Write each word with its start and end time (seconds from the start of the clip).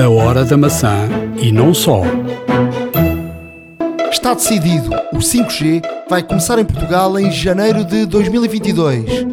A 0.00 0.08
hora 0.08 0.46
da 0.46 0.56
maçã 0.56 1.10
e 1.36 1.52
não 1.52 1.74
só. 1.74 2.00
Está 4.10 4.32
decidido, 4.32 4.88
o 5.12 5.18
5G 5.18 5.82
vai 6.08 6.22
começar 6.22 6.58
em 6.58 6.64
Portugal 6.64 7.18
em 7.18 7.30
janeiro 7.30 7.84
de 7.84 8.06
2022. 8.06 9.26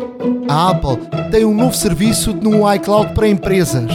A 0.49 0.71
Apple 0.71 0.97
tem 1.31 1.45
um 1.45 1.55
novo 1.55 1.73
serviço 1.73 2.33
no 2.33 2.69
iCloud 2.73 3.13
para 3.13 3.29
empresas. 3.29 3.89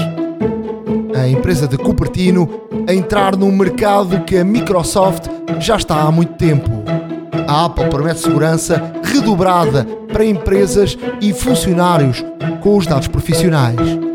A 1.14 1.28
empresa 1.28 1.68
de 1.68 1.76
Cupertino 1.76 2.48
a 2.88 2.94
entrar 2.94 3.36
num 3.36 3.52
mercado 3.52 4.24
que 4.24 4.38
a 4.38 4.44
Microsoft 4.44 5.26
já 5.60 5.76
está 5.76 6.00
há 6.00 6.10
muito 6.10 6.32
tempo. 6.38 6.70
A 7.46 7.66
Apple 7.66 7.90
promete 7.90 8.20
segurança 8.20 8.82
redobrada 9.04 9.84
para 10.10 10.24
empresas 10.24 10.96
e 11.20 11.34
funcionários 11.34 12.24
com 12.62 12.78
os 12.78 12.86
dados 12.86 13.08
profissionais. 13.08 14.11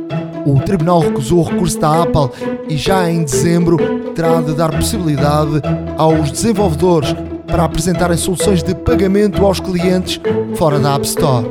O 0.47 0.61
tribunal 0.61 1.01
recusou 1.01 1.39
o 1.39 1.43
recurso 1.43 1.77
da 1.77 2.03
Apple 2.03 2.29
e 2.69 2.77
já 2.77 3.11
em 3.11 3.25
dezembro 3.25 3.77
terá 4.15 4.39
de 4.39 4.53
dar 4.53 4.71
possibilidade 4.71 5.61
aos 5.97 6.31
desenvolvedores 6.31 7.13
para 7.45 7.65
apresentarem 7.65 8.15
soluções 8.15 8.63
de 8.63 8.73
pagamento 8.73 9.45
aos 9.45 9.59
clientes 9.59 10.21
fora 10.55 10.79
da 10.79 10.95
App 10.95 11.05
Store. 11.05 11.45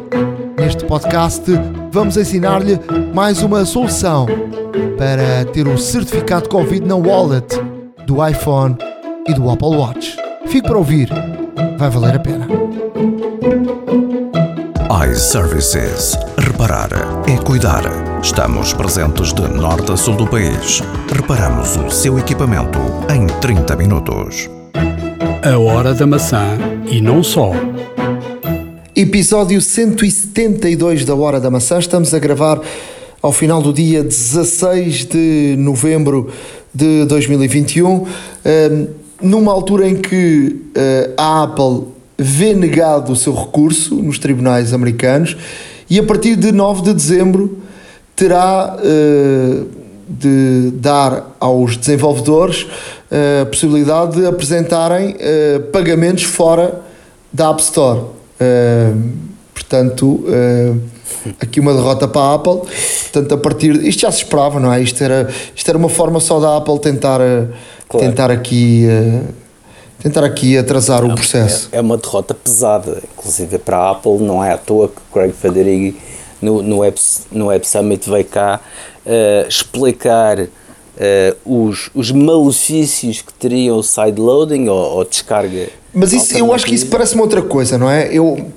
Neste 0.58 0.86
podcast, 0.86 1.44
vamos 1.92 2.16
ensinar-lhe 2.16 2.80
mais 3.12 3.42
uma 3.42 3.66
solução 3.66 4.24
para 4.96 5.44
ter 5.52 5.68
o 5.68 5.76
certificado 5.76 6.48
Covid 6.48 6.86
na 6.86 6.96
wallet 6.96 7.54
do 8.06 8.26
iPhone 8.26 8.78
e 9.28 9.34
do 9.34 9.50
Apple 9.50 9.76
Watch. 9.76 10.16
Fique 10.46 10.66
para 10.66 10.78
ouvir, 10.78 11.10
vai 11.76 11.90
valer 11.90 12.16
a 12.16 12.18
pena. 12.18 12.46
iServices. 15.12 16.16
Reparar 16.38 16.88
é 17.28 17.36
cuidar. 17.44 18.15
Estamos 18.26 18.72
presentes 18.72 19.32
de 19.32 19.46
norte 19.46 19.92
a 19.92 19.96
sul 19.96 20.16
do 20.16 20.26
país. 20.26 20.82
Reparamos 21.14 21.76
o 21.76 21.88
seu 21.88 22.18
equipamento 22.18 22.76
em 23.08 23.24
30 23.40 23.76
minutos. 23.76 24.50
A 25.44 25.56
hora 25.56 25.94
da 25.94 26.08
maçã 26.08 26.58
e 26.90 27.00
não 27.00 27.22
só. 27.22 27.52
Episódio 28.96 29.60
172 29.60 31.04
da 31.04 31.14
Hora 31.14 31.38
da 31.38 31.52
Maçã. 31.52 31.78
Estamos 31.78 32.12
a 32.12 32.18
gravar 32.18 32.60
ao 33.22 33.30
final 33.30 33.62
do 33.62 33.72
dia 33.72 34.02
16 34.02 35.04
de 35.04 35.54
novembro 35.56 36.28
de 36.74 37.04
2021, 37.04 38.06
ehm, 38.44 38.86
numa 39.22 39.52
altura 39.52 39.88
em 39.88 39.94
que 39.94 40.62
eh, 40.74 41.10
a 41.16 41.44
Apple 41.44 41.84
vê 42.18 42.54
negado 42.54 43.12
o 43.12 43.16
seu 43.16 43.32
recurso 43.32 43.94
nos 43.94 44.18
tribunais 44.18 44.72
americanos 44.72 45.36
e 45.88 45.96
a 45.96 46.02
partir 46.02 46.34
de 46.34 46.50
9 46.50 46.82
de 46.82 46.92
dezembro 46.92 47.65
terá 48.16 48.76
eh, 48.82 49.62
de 50.08 50.70
dar 50.72 51.36
aos 51.38 51.76
desenvolvedores 51.76 52.66
eh, 53.10 53.42
a 53.42 53.46
possibilidade 53.46 54.20
de 54.20 54.26
apresentarem 54.26 55.16
pagamentos 55.72 56.24
fora 56.24 56.80
da 57.32 57.50
App 57.50 57.60
Store. 57.60 58.00
portanto, 59.54 60.24
aqui 61.40 61.60
uma 61.60 61.74
derrota 61.74 62.08
para 62.08 62.22
a 62.22 62.34
Apple. 62.34 62.62
Portanto, 63.02 63.34
a 63.34 63.38
partir 63.38 63.84
isto 63.84 64.00
já 64.00 64.10
se 64.10 64.18
esperava, 64.18 64.58
não 64.58 64.72
é? 64.72 64.80
Isto 64.80 65.04
era, 65.04 65.28
isto 65.54 65.68
era 65.68 65.76
uma 65.76 65.88
forma 65.88 66.18
só 66.18 66.40
da 66.40 66.56
Apple 66.56 66.78
tentar, 66.78 67.20
claro. 67.88 68.06
tentar 68.06 68.30
aqui 68.30 68.86
tentar 70.06 70.24
aqui 70.24 70.56
atrasar 70.56 71.04
o 71.04 71.14
processo. 71.14 71.68
É, 71.72 71.78
é, 71.78 71.80
uma 71.80 71.96
derrota 71.96 72.34
pesada, 72.34 73.02
inclusive 73.12 73.58
para 73.58 73.78
a 73.78 73.90
Apple, 73.90 74.18
não 74.18 74.42
é 74.42 74.52
à 74.52 74.58
toa 74.58 74.88
que 74.88 75.00
Craig 75.12 75.32
Federighi 75.32 75.96
no, 76.40 76.62
no, 76.62 76.78
Web, 76.78 76.96
no 77.32 77.46
Web 77.46 77.66
Summit 77.66 78.08
veio 78.08 78.24
cá 78.24 78.60
uh, 79.04 79.48
explicar 79.48 80.40
uh, 80.40 80.48
os, 81.44 81.90
os 81.94 82.10
malefícios 82.10 83.22
que 83.22 83.32
teriam 83.34 83.78
o 83.78 83.82
sideloading 83.82 84.68
ou, 84.68 84.96
ou 84.96 85.04
descarga. 85.04 85.68
Mas 85.92 86.12
isso, 86.12 86.36
eu 86.36 86.52
acho 86.52 86.66
que 86.66 86.74
isso 86.74 86.86
parece-me 86.86 87.22
outra 87.22 87.40
coisa, 87.40 87.78
não 87.78 87.90
é? 87.90 88.12
Eu, 88.12 88.50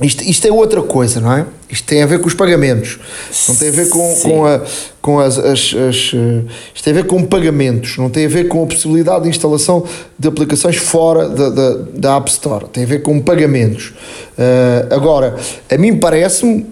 isto, 0.00 0.22
isto 0.22 0.46
é 0.46 0.52
outra 0.52 0.80
coisa, 0.80 1.20
não 1.20 1.32
é? 1.32 1.44
Isto 1.68 1.86
tem 1.88 2.02
a 2.02 2.06
ver 2.06 2.20
com 2.20 2.28
os 2.28 2.34
pagamentos. 2.34 3.00
Não 3.48 3.56
tem 3.56 3.68
a 3.68 3.72
ver 3.72 3.88
com, 3.88 4.16
com, 4.22 4.46
a, 4.46 4.62
com 5.02 5.18
as, 5.18 5.36
as, 5.36 5.74
as, 5.74 6.12
eh, 6.14 6.42
Isto 6.72 6.84
tem 6.84 6.92
a 6.92 6.96
ver 6.96 7.06
com 7.06 7.24
pagamentos. 7.24 7.98
Não 7.98 8.08
tem 8.08 8.26
a 8.26 8.28
ver 8.28 8.46
com 8.46 8.62
a 8.62 8.66
possibilidade 8.66 9.24
de 9.24 9.28
instalação 9.28 9.84
de 10.16 10.28
aplicações 10.28 10.76
fora 10.76 11.28
da, 11.28 11.50
da, 11.50 11.74
da 11.94 12.16
App 12.16 12.30
Store. 12.30 12.66
Tem 12.66 12.84
a 12.84 12.86
ver 12.86 13.02
com 13.02 13.20
pagamentos. 13.20 13.92
Uh, 14.38 14.94
agora, 14.94 15.36
a 15.68 15.76
mim 15.76 15.96
parece-me 15.96 16.64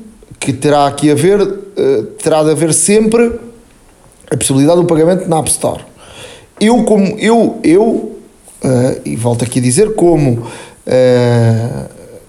que 0.47 0.53
terá 0.53 0.87
aqui 0.87 1.11
a 1.11 1.15
ver, 1.17 1.43
uh, 1.43 2.03
terá 2.23 2.45
de 2.45 2.53
haver 2.53 2.73
sempre 2.73 3.33
a 4.31 4.37
possibilidade 4.37 4.81
do 4.81 4.87
pagamento 4.87 5.29
na 5.29 5.39
App 5.41 5.51
Store. 5.51 5.85
Eu, 6.61 6.85
como. 6.85 7.19
Eu, 7.19 7.59
eu 7.65 7.83
uh, 7.83 9.01
e 9.05 9.17
volto 9.17 9.43
aqui 9.43 9.59
a 9.59 9.63
dizer, 9.63 9.97
como 9.97 10.47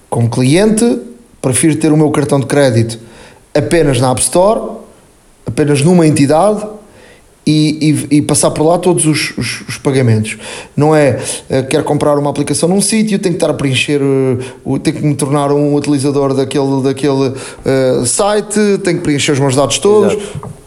como 0.10 0.32
cliente, 0.32 1.00
prefiro 1.40 1.76
ter 1.76 1.92
o 1.92 1.98
meu 1.98 2.10
cartão 2.10 2.40
de 2.40 2.48
crédito 2.48 2.98
apenas 3.54 4.02
na 4.02 4.10
App 4.10 4.20
Store, 4.20 4.80
apenas 5.46 5.84
numa 5.84 6.08
entidade 6.08 6.66
e, 7.48 8.08
e, 8.12 8.18
e 8.18 8.22
passar 8.22 8.52
por 8.52 8.64
lá 8.64 8.78
todos 8.78 9.06
os, 9.06 9.38
os, 9.38 9.62
os 9.70 9.78
pagamentos. 9.78 10.38
Não 10.76 10.94
é, 10.94 11.18
uh, 11.50 11.66
quero 11.68 11.86
comprar 11.86 12.20
uma 12.20 12.30
aplicação 12.30 12.68
num 12.68 12.82
sítio, 12.82 13.18
tenho 13.18 13.36
que 13.36 13.38
estar 13.38 13.50
a 13.50 13.54
preencher, 13.54 14.02
uh, 14.02 14.80
tenho 14.80 14.98
que 14.98 15.06
me 15.06 15.16
tornar 15.16 15.54
um 15.54 15.74
utilizador 15.74 16.34
daquele, 16.34 16.84
daquele 16.84 17.30
uh, 17.30 18.06
site, 18.06 18.60
tenho 18.84 18.98
que 18.98 19.04
preencher 19.04 19.32
os 19.32 19.40
meus 19.40 19.56
dados 19.56 19.80
todos. 19.80 20.14
Exato. 20.14 20.58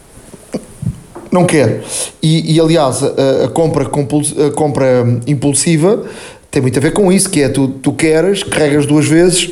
Não 1.31 1.45
quero. 1.45 1.81
E, 2.23 2.55
e 2.55 2.59
aliás, 2.59 3.03
a, 3.05 3.45
a 3.45 3.49
compra, 3.49 3.85
a 3.85 4.51
compra 4.51 5.21
impulsiva 5.27 6.05
tem 6.51 6.62
muito 6.62 6.79
a 6.79 6.83
ver 6.83 6.93
com 6.93 7.12
isso, 7.12 7.29
que 7.31 7.43
é 7.43 7.49
tu, 7.49 7.69
tu 7.69 7.93
queres, 7.93 8.43
carregas 8.43 8.87
duas 8.87 9.07
vezes 9.07 9.51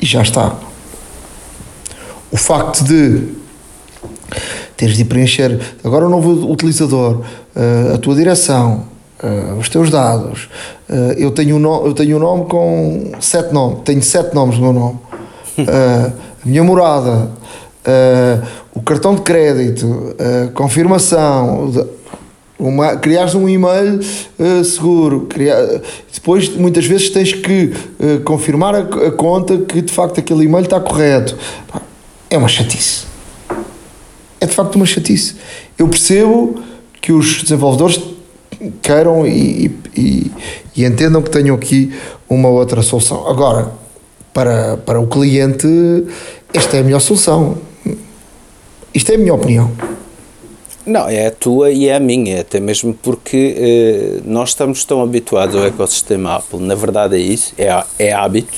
e 0.00 0.04
já 0.04 0.20
está. 0.20 0.58
O 2.30 2.36
facto 2.36 2.84
de 2.84 3.38
teres 4.78 4.96
de 4.96 5.04
preencher 5.04 5.60
agora 5.84 6.06
o 6.06 6.08
novo 6.08 6.50
utilizador, 6.50 7.20
uh, 7.54 7.94
a 7.94 7.98
tua 7.98 8.14
direção, 8.14 8.84
uh, 9.22 9.58
os 9.58 9.68
teus 9.68 9.90
dados. 9.90 10.48
Uh, 10.88 11.12
eu, 11.18 11.32
tenho 11.32 11.56
um 11.56 11.58
no, 11.58 11.86
eu 11.86 11.92
tenho 11.92 12.16
um 12.16 12.20
nome 12.20 12.44
com 12.46 13.10
sete 13.20 13.52
nomes, 13.52 13.80
tenho 13.84 14.00
sete 14.02 14.34
nomes 14.34 14.56
no 14.56 14.62
meu 14.62 14.72
nome. 14.72 14.98
a 15.68 16.46
minha 16.46 16.62
morada, 16.62 17.32
o 18.72 18.80
cartão 18.80 19.16
de 19.16 19.22
crédito, 19.22 20.14
a 20.18 20.52
confirmação, 20.52 21.72
uma, 22.56 22.96
criares 22.96 23.34
um 23.34 23.48
e-mail 23.48 23.98
uh, 24.38 24.64
seguro, 24.64 25.26
criar, 25.28 25.60
depois 26.12 26.48
muitas 26.56 26.86
vezes 26.86 27.10
tens 27.10 27.32
que 27.32 27.72
uh, 27.98 28.20
confirmar 28.24 28.74
a, 28.74 28.78
a, 28.80 29.10
conta 29.10 29.58
que 29.58 29.80
de 29.80 29.92
facto 29.92 30.20
aquele 30.20 30.44
e-mail 30.44 30.62
está 30.62 30.78
correto. 30.78 31.36
É 32.30 32.38
uma 32.38 32.48
chatice. 32.48 33.07
É 34.40 34.46
de 34.46 34.54
facto 34.54 34.76
uma 34.76 34.86
chatice. 34.86 35.34
Eu 35.76 35.88
percebo 35.88 36.62
que 37.00 37.12
os 37.12 37.42
desenvolvedores 37.42 38.00
queiram 38.82 39.26
e, 39.26 39.70
e, 39.96 40.30
e 40.76 40.84
entendam 40.84 41.22
que 41.22 41.30
tenham 41.30 41.54
aqui 41.54 41.92
uma 42.28 42.48
outra 42.48 42.82
solução. 42.82 43.28
Agora, 43.28 43.72
para, 44.32 44.76
para 44.78 45.00
o 45.00 45.06
cliente, 45.06 45.66
esta 46.52 46.76
é 46.76 46.80
a 46.80 46.84
melhor 46.84 47.00
solução. 47.00 47.58
Isto 48.94 49.12
é 49.12 49.14
a 49.14 49.18
minha 49.18 49.34
opinião. 49.34 49.70
Não, 50.88 51.06
é 51.06 51.26
a 51.26 51.30
tua 51.30 51.70
e 51.70 51.86
é 51.86 51.96
a 51.96 52.00
minha, 52.00 52.40
até 52.40 52.58
mesmo 52.58 52.94
porque 52.94 53.54
eh, 53.58 54.20
nós 54.24 54.50
estamos 54.50 54.86
tão 54.86 55.02
habituados 55.02 55.54
ao 55.54 55.66
ecossistema 55.66 56.36
Apple, 56.36 56.60
na 56.60 56.74
verdade 56.74 57.14
é 57.14 57.18
isso, 57.18 57.52
é, 57.58 57.84
é 57.98 58.10
hábito, 58.10 58.54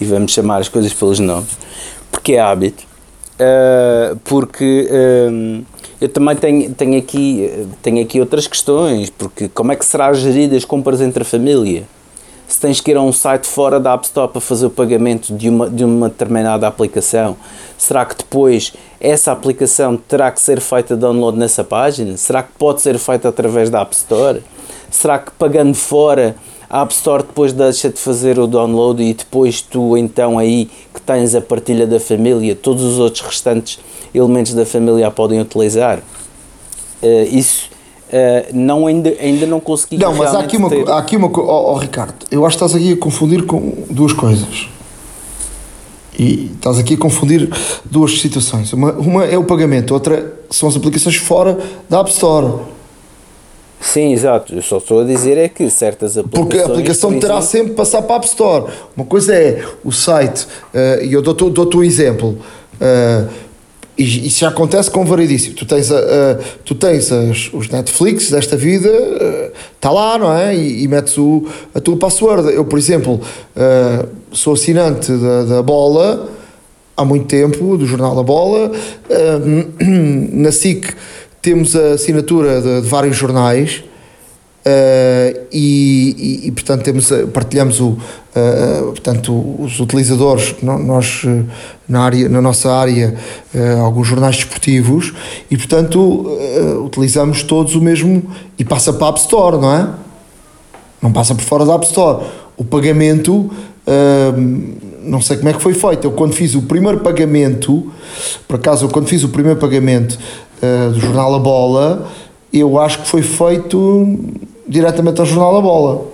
e 0.00 0.04
vamos 0.04 0.32
chamar 0.32 0.58
as 0.58 0.68
coisas 0.68 0.92
pelos 0.92 1.18
nomes, 1.18 1.58
porque 2.12 2.34
é 2.34 2.40
hábito, 2.40 2.85
uh, 3.40 4.16
porque 4.24 4.88
uh, 4.90 5.64
eu 6.00 6.08
também 6.08 6.36
tenho, 6.36 6.74
tenho, 6.74 6.98
aqui, 6.98 7.66
tenho 7.82 8.02
aqui 8.02 8.20
outras 8.20 8.46
questões, 8.46 9.10
porque 9.10 9.48
como 9.48 9.72
é 9.72 9.76
que 9.76 9.84
será 9.84 10.12
geridas 10.12 10.58
as 10.58 10.64
compras 10.64 11.00
entre 11.00 11.22
a 11.22 11.26
família? 11.26 11.84
se 12.46 12.60
tens 12.60 12.80
que 12.80 12.90
ir 12.90 12.96
a 12.96 13.02
um 13.02 13.12
site 13.12 13.46
fora 13.46 13.80
da 13.80 13.92
App 13.94 14.04
Store 14.04 14.30
para 14.30 14.40
fazer 14.40 14.66
o 14.66 14.70
pagamento 14.70 15.34
de 15.34 15.48
uma, 15.48 15.68
de 15.68 15.84
uma 15.84 16.08
determinada 16.08 16.66
aplicação, 16.66 17.36
será 17.76 18.04
que 18.04 18.16
depois 18.16 18.72
essa 19.00 19.32
aplicação 19.32 19.96
terá 19.96 20.30
que 20.30 20.40
ser 20.40 20.60
feita 20.60 20.96
download 20.96 21.36
nessa 21.36 21.64
página? 21.64 22.16
Será 22.16 22.42
que 22.42 22.52
pode 22.56 22.82
ser 22.82 22.98
feita 22.98 23.28
através 23.28 23.68
da 23.68 23.80
App 23.80 23.94
Store? 23.94 24.42
Será 24.90 25.18
que 25.18 25.32
pagando 25.32 25.74
fora 25.74 26.36
a 26.68 26.82
App 26.82 26.92
Store 26.92 27.22
depois 27.22 27.52
deixa 27.52 27.88
de 27.88 27.98
fazer 27.98 28.38
o 28.38 28.46
download 28.46 29.02
e 29.02 29.14
depois 29.14 29.60
tu 29.60 29.96
então 29.96 30.38
aí 30.38 30.68
que 30.92 31.00
tens 31.00 31.34
a 31.34 31.40
partilha 31.40 31.86
da 31.86 32.00
família, 32.00 32.54
todos 32.54 32.82
os 32.82 32.98
outros 32.98 33.22
restantes 33.22 33.78
elementos 34.14 34.54
da 34.54 34.66
família 34.66 35.06
a 35.06 35.10
podem 35.10 35.40
utilizar? 35.40 36.00
Uh, 37.02 37.24
isso 37.30 37.76
Uh, 38.06 38.54
não, 38.54 38.86
ainda, 38.86 39.12
ainda 39.20 39.46
não 39.46 39.58
consegui. 39.58 39.98
Não, 39.98 40.14
mas 40.14 40.32
há 40.32 40.38
aqui 40.38 40.56
uma, 40.56 40.68
ter... 40.68 40.88
há 40.88 40.98
aqui 40.98 41.16
uma 41.16 41.26
oh, 41.26 41.72
oh, 41.72 41.74
Ricardo, 41.74 42.14
eu 42.30 42.46
acho 42.46 42.56
que 42.56 42.64
estás 42.64 42.80
aqui 42.80 42.92
a 42.92 42.96
confundir 42.96 43.44
com 43.46 43.84
duas 43.90 44.12
coisas. 44.12 44.68
E 46.16 46.52
estás 46.54 46.78
aqui 46.78 46.94
a 46.94 46.96
confundir 46.96 47.50
duas 47.84 48.20
situações. 48.20 48.72
Uma, 48.72 48.92
uma 48.92 49.24
é 49.24 49.36
o 49.36 49.42
pagamento, 49.42 49.92
outra 49.92 50.34
são 50.48 50.68
as 50.68 50.76
aplicações 50.76 51.16
fora 51.16 51.58
da 51.90 51.98
App 51.98 52.10
Store. 52.10 52.60
Sim, 53.80 54.12
exato. 54.12 54.54
Eu 54.54 54.62
só 54.62 54.78
estou 54.78 55.00
a 55.00 55.04
dizer 55.04 55.36
é 55.38 55.48
que 55.48 55.68
certas 55.70 56.16
aplicações. 56.16 56.46
Porque 56.48 56.58
a 56.58 56.66
aplicação 56.66 57.10
terá 57.18 57.34
exemplo- 57.34 57.42
sempre 57.50 57.70
que 57.70 57.76
passar 57.76 58.02
para 58.02 58.14
a 58.14 58.16
App 58.18 58.26
Store. 58.26 58.72
Uma 58.96 59.06
coisa 59.06 59.34
é 59.34 59.62
o 59.84 59.92
site, 59.92 60.46
eh, 60.74 61.00
e 61.04 61.12
eu 61.12 61.22
dou-te 61.22 61.48
dou 61.50 61.68
um 61.80 61.82
exemplo, 61.84 62.38
eh, 62.80 63.24
e 63.98 64.26
isso 64.26 64.40
já 64.40 64.48
acontece 64.48 64.90
com 64.90 65.04
variedíssimo. 65.04 65.54
Tu 65.54 65.64
tens, 65.66 65.90
a, 65.92 65.98
a- 65.98 66.38
tu 66.64 66.74
tens 66.74 67.10
as- 67.12 67.50
os 67.52 67.68
Netflix 67.68 68.30
desta 68.30 68.56
vida, 68.56 68.90
está 69.74 69.90
lá, 69.90 70.18
não 70.18 70.32
é? 70.36 70.54
E, 70.54 70.82
e 70.82 70.88
metes 70.88 71.16
o, 71.18 71.46
a 71.74 71.80
tua 71.80 71.96
password. 71.96 72.52
Eu, 72.54 72.64
por 72.64 72.78
exemplo, 72.78 73.20
eh, 73.54 74.04
sou 74.32 74.54
assinante 74.54 75.12
da, 75.12 75.44
da 75.44 75.62
Bola 75.62 76.28
há 76.96 77.04
muito 77.04 77.26
tempo, 77.26 77.76
do 77.76 77.86
jornal 77.86 78.14
da 78.16 78.22
Bola. 78.22 78.72
Eh, 79.08 79.38
na 80.32 80.50
SIC 80.50 80.94
temos 81.46 81.76
a 81.76 81.92
assinatura 81.92 82.60
de, 82.60 82.82
de 82.82 82.88
vários 82.88 83.16
jornais. 83.16 83.84
Uh, 84.66 85.46
e, 85.52 86.40
e- 86.42 86.48
e, 86.48 86.50
portanto 86.50 86.82
temos 86.82 87.08
uh, 87.12 87.28
partilhamos 87.28 87.78
o, 87.78 87.90
uh, 87.90 87.98
portanto 88.86 89.32
os 89.62 89.78
utilizadores 89.78 90.56
nós 90.60 91.22
na 91.88 92.00
área 92.00 92.28
na 92.28 92.42
nossa 92.42 92.72
área 92.72 93.14
uh, 93.54 93.80
alguns 93.84 94.08
jornais 94.08 94.34
desportivos 94.34 95.12
e 95.48 95.56
portanto 95.56 96.26
utilizamos 96.84 97.44
todos 97.44 97.76
o 97.76 97.80
mesmo 97.80 98.24
e 98.58 98.64
passa 98.64 98.92
para 98.92 99.06
a 99.06 99.10
App 99.10 99.20
Store 99.20 99.56
não 99.56 99.72
é 99.72 99.88
não 101.00 101.12
passa 101.12 101.32
por 101.32 101.44
fora 101.44 101.64
da 101.64 101.72
App 101.76 101.86
Store 101.86 102.26
o 102.56 102.64
pagamento 102.64 103.48
não 105.00 105.20
sei 105.20 105.36
como 105.36 105.48
é 105.48 105.52
que 105.52 105.62
foi 105.62 105.74
feito 105.74 106.08
eu 106.08 106.10
quando 106.10 106.32
fiz 106.32 106.56
o 106.56 106.62
primeiro 106.62 106.98
pagamento 106.98 107.92
por 108.48 108.56
acaso 108.56 108.86
eu 108.86 108.88
quando 108.90 109.06
fiz 109.06 109.22
o 109.22 109.28
primeiro 109.28 109.60
pagamento 109.60 110.18
uh, 110.62 110.90
do 110.90 111.00
jornal 111.00 111.34
A 111.34 111.38
Bola 111.38 112.06
eu 112.52 112.78
acho 112.80 113.00
que 113.00 113.08
foi 113.08 113.22
feito 113.22 114.18
diretamente 114.66 115.20
ao 115.20 115.26
jornal 115.26 115.56
A 115.56 115.60
Bola 115.60 116.04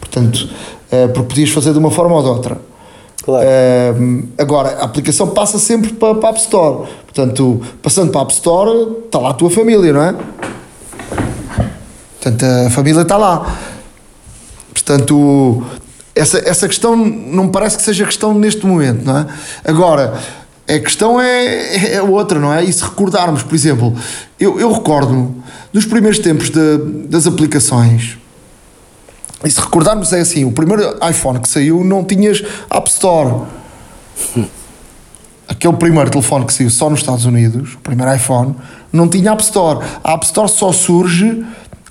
portanto 0.00 0.48
uh, 0.92 1.08
porque 1.12 1.28
podias 1.28 1.50
fazer 1.50 1.72
de 1.72 1.78
uma 1.78 1.90
forma 1.90 2.16
ou 2.16 2.22
de 2.22 2.28
outra 2.28 2.68
Claro. 3.28 3.46
Uh, 3.46 4.28
agora, 4.38 4.70
a 4.80 4.84
aplicação 4.84 5.28
passa 5.28 5.58
sempre 5.58 5.92
para, 5.92 6.14
para 6.14 6.28
a 6.28 6.30
App 6.30 6.40
Store. 6.40 6.88
Portanto, 7.04 7.60
passando 7.82 8.10
para 8.10 8.22
a 8.22 8.24
App 8.24 8.32
Store, 8.32 8.96
está 9.04 9.18
lá 9.18 9.30
a 9.30 9.34
tua 9.34 9.50
família, 9.50 9.92
não 9.92 10.02
é? 10.02 10.14
Portanto, 12.18 12.42
a 12.66 12.70
família 12.70 13.02
está 13.02 13.18
lá. 13.18 13.54
Portanto, 14.72 15.62
essa, 16.14 16.38
essa 16.38 16.66
questão 16.66 16.96
não 16.96 17.44
me 17.44 17.50
parece 17.50 17.76
que 17.76 17.82
seja 17.82 18.06
questão 18.06 18.32
neste 18.32 18.66
momento, 18.66 19.04
não 19.04 19.18
é? 19.18 19.26
Agora, 19.62 20.18
a 20.68 20.78
questão 20.78 21.20
é, 21.20 21.94
é 21.94 22.02
outra, 22.02 22.38
não 22.38 22.52
é? 22.52 22.62
E 22.64 22.72
se 22.72 22.82
recordarmos, 22.84 23.42
por 23.42 23.54
exemplo, 23.54 23.94
eu, 24.38 24.60
eu 24.60 24.70
recordo-me 24.72 25.34
dos 25.72 25.84
primeiros 25.86 26.18
tempos 26.18 26.50
de- 26.50 26.78
das 27.08 27.26
aplicações. 27.26 28.18
E 29.44 29.50
se 29.50 29.60
recordarmos 29.60 30.12
é 30.12 30.20
assim, 30.20 30.44
o 30.44 30.52
primeiro 30.52 30.82
iPhone 31.08 31.38
que 31.40 31.48
saiu 31.48 31.82
não 31.84 32.04
tinhas 32.04 32.42
App 32.70 32.88
Store. 32.90 33.42
Aquele 35.46 35.74
primeiro 35.76 36.10
telefone 36.10 36.44
que 36.44 36.52
saiu 36.52 36.68
só 36.68 36.90
nos 36.90 37.00
Estados 37.00 37.24
Unidos, 37.24 37.74
o 37.74 37.78
primeiro 37.78 38.14
iPhone, 38.14 38.54
não 38.92 39.08
tinha 39.08 39.32
App 39.32 39.42
Store. 39.42 39.80
A 40.04 40.12
App 40.12 40.24
Store 40.26 40.48
só 40.48 40.70
surge 40.72 41.44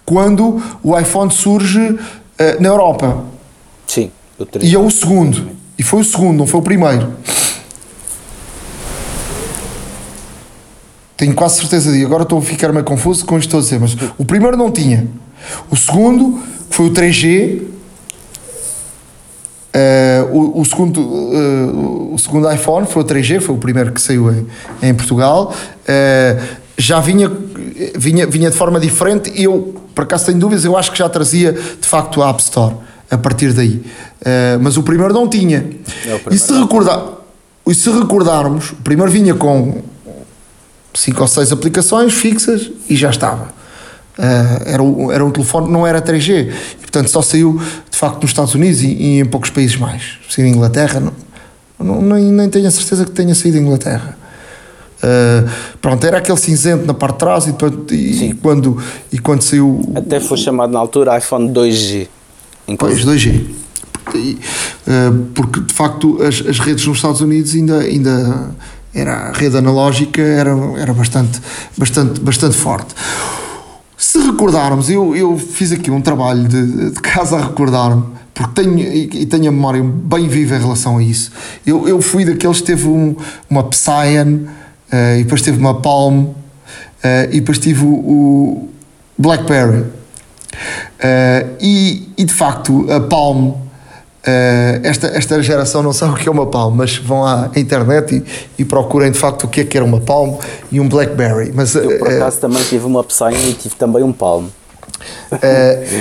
quando 0.05 0.61
o 0.83 0.97
iPhone 0.97 1.31
surge 1.31 1.97
eh, 2.37 2.57
na 2.59 2.69
Europa. 2.69 3.23
Sim. 3.87 4.11
Eu 4.39 4.47
E 4.61 4.75
é 4.75 4.79
o 4.79 4.89
segundo. 4.91 5.49
E 5.79 5.83
foi 5.83 6.01
o 6.01 6.03
segundo, 6.03 6.37
não 6.37 6.45
foi 6.47 6.59
o 6.59 6.63
primeiro. 6.63 7.13
Tenho 11.17 11.33
quase 11.33 11.59
certeza 11.59 11.91
de. 11.91 12.05
Agora 12.05 12.21
estou 12.21 12.37
a 12.37 12.41
ficar 12.41 12.71
meio 12.71 12.85
confuso 12.85 13.25
com 13.25 13.37
isto 13.39 13.49
que 13.49 13.57
estou 13.57 13.59
a 13.59 13.63
dizer, 13.63 13.79
mas 13.79 14.11
o 14.19 14.23
primeiro 14.23 14.55
não 14.55 14.71
tinha. 14.71 15.07
O 15.69 15.75
segundo 15.75 16.39
foi 16.69 16.85
o 16.85 16.91
3G. 16.91 17.63
eh, 19.73 20.25
o, 20.31 20.61
o 20.61 20.65
segundo, 20.65 21.01
eh, 21.33 22.13
o 22.13 22.17
segundo 22.19 22.51
iPhone 22.51 22.85
foi 22.85 23.01
o 23.01 23.05
3G, 23.05 23.41
foi 23.41 23.55
o 23.55 23.57
primeiro 23.57 23.91
que 23.91 23.99
saiu 23.99 24.31
em, 24.31 24.47
em 24.81 24.93
Portugal. 24.93 25.53
Eh, 25.87 26.39
já 26.77 26.99
vinha, 26.99 27.31
vinha, 27.95 28.27
vinha 28.27 28.51
de 28.51 28.55
forma 28.55 28.79
diferente. 28.79 29.31
Eu, 29.35 29.73
por 29.95 30.03
acaso, 30.03 30.27
tenho 30.27 30.37
dúvidas, 30.37 30.65
eu 30.65 30.77
acho 30.77 30.91
que 30.91 30.99
já 30.99 31.09
trazia 31.09 31.51
de 31.51 31.87
facto 31.87 32.21
a 32.21 32.29
App 32.29 32.41
Store 32.43 32.75
a 33.09 33.17
partir 33.17 33.53
daí. 33.53 33.83
Mas 34.61 34.77
o 34.77 34.83
primeiro 34.83 35.11
não 35.11 35.27
tinha. 35.27 35.57
É, 35.57 36.17
primeiro 36.19 36.33
e, 36.33 36.37
se 36.37 36.53
recordar, 36.53 37.03
e 37.65 37.73
se 37.73 37.89
recordarmos, 37.89 38.71
o 38.71 38.75
primeiro 38.75 39.11
vinha 39.11 39.33
com 39.33 39.81
cinco 40.93 41.21
ou 41.21 41.27
seis 41.27 41.51
aplicações 41.51 42.13
fixas 42.13 42.69
e 42.89 42.95
já 42.95 43.09
estava. 43.09 43.49
Ah, 44.17 44.61
era, 44.65 44.81
um- 44.81 45.11
era 45.11 45.23
um 45.23 45.29
telefone, 45.31 45.71
não 45.71 45.85
era 45.85 46.01
3G. 46.01 46.51
E, 46.73 46.77
portanto, 46.81 47.07
só 47.09 47.21
saiu 47.21 47.61
de 47.89 47.97
facto 47.97 48.21
nos 48.21 48.31
Estados 48.31 48.55
Unidos 48.55 48.81
e, 48.81 48.87
e 48.87 49.19
em 49.19 49.25
poucos 49.25 49.49
países 49.51 49.75
mais. 49.77 50.17
Se 50.29 50.41
em 50.41 50.47
Inglaterra, 50.49 50.99
não, 50.99 51.13
não- 51.79 52.01
nem, 52.01 52.25
nem 52.25 52.49
tenho 52.49 52.67
a 52.67 52.71
certeza 52.71 53.05
que 53.05 53.11
tenha 53.11 53.35
saído 53.35 53.57
em 53.57 53.61
Inglaterra. 53.61 54.17
Ah, 55.03 55.43
pronto, 55.79 56.03
era 56.05 56.17
aquele 56.17 56.37
cinzento 56.39 56.85
na 56.85 56.93
parte 56.93 57.13
de 57.13 57.19
trás 57.19 57.45
e, 57.47 57.51
depois- 57.51 57.73
e 57.91 58.13
Sim. 58.17 58.31
quando, 58.41 58.81
e 59.11 59.19
quando 59.19 59.41
saiu 59.43 59.81
Até 59.95 60.19
foi 60.19 60.37
chamado 60.37 60.71
na 60.73 60.79
altura 60.79 61.15
iPhone 61.17 61.49
2G. 61.51 62.07
Pois, 62.77 62.99
Inclusive. 62.99 63.05
2G. 63.05 63.45
E, 64.15 64.39
eh, 64.87 65.11
porque 65.35 65.59
de 65.59 65.73
facto 65.73 66.17
as, 66.23 66.41
as 66.47 66.59
redes 66.59 66.87
nos 66.87 66.97
Estados 66.97 67.19
Unidos 67.21 67.53
ainda, 67.53 67.79
ainda 67.79 68.49
era 68.93 69.29
a 69.29 69.31
rede 69.31 69.57
analógica 69.57 70.21
era, 70.21 70.51
era 70.77 70.93
bastante, 70.93 71.41
bastante, 71.77 72.19
bastante 72.19 72.55
forte. 72.55 72.93
Se 73.97 74.19
recordarmos, 74.19 74.89
eu, 74.89 75.15
eu 75.15 75.37
fiz 75.37 75.71
aqui 75.71 75.89
um 75.89 76.01
trabalho 76.01 76.47
de, 76.47 76.91
de 76.91 77.01
casa 77.01 77.37
a 77.37 77.47
recordar-me, 77.47 78.03
porque 78.33 78.61
tenho, 78.61 78.79
e, 78.79 79.25
tenho 79.25 79.49
a 79.49 79.51
memória 79.51 79.83
bem 79.83 80.27
viva 80.27 80.55
em 80.55 80.59
relação 80.59 80.97
a 80.97 81.03
isso. 81.03 81.31
Eu, 81.65 81.87
eu 81.87 82.01
fui 82.01 82.23
daqueles 82.23 82.61
que 82.61 82.67
teve 82.67 82.87
um, 82.87 83.15
uma 83.49 83.63
Psyan, 83.63 84.41
eh, 84.91 85.19
e 85.19 85.23
depois 85.23 85.41
teve 85.41 85.57
uma 85.57 85.81
Palm, 85.81 86.27
eh, 87.03 87.29
e 87.31 87.39
depois 87.39 87.57
tive 87.57 87.83
o, 87.83 87.89
o 87.89 88.69
Blackberry. 89.17 89.85
Uh, 90.97 91.55
e, 91.61 92.09
e 92.17 92.25
de 92.25 92.33
facto, 92.33 92.91
a 92.91 92.99
Palm, 92.99 93.53
uh, 94.27 94.79
esta, 94.83 95.07
esta 95.07 95.41
geração 95.41 95.81
não 95.81 95.93
sabe 95.93 96.13
o 96.13 96.15
que 96.15 96.27
é 96.27 96.31
uma 96.31 96.45
Palm, 96.45 96.75
mas 96.75 96.97
vão 96.97 97.25
à 97.25 97.49
internet 97.55 98.15
e, 98.15 98.61
e 98.61 98.65
procurem 98.65 99.11
de 99.11 99.17
facto 99.17 99.45
o 99.45 99.47
que 99.47 99.61
é 99.61 99.63
que 99.63 99.77
era 99.77 99.85
uma 99.85 100.01
Palm 100.01 100.35
e 100.71 100.79
um 100.79 100.87
Blackberry. 100.87 101.51
Mas, 101.53 101.75
Eu, 101.75 101.97
por 101.97 102.07
uh, 102.07 102.15
acaso, 102.15 102.39
também 102.39 102.63
tive 102.63 102.85
uma 102.85 103.03
Psy 103.03 103.33
e 103.49 103.53
tive 103.53 103.75
também 103.75 104.03
um 104.03 104.11
Palm. 104.11 104.45
uh, 104.45 104.51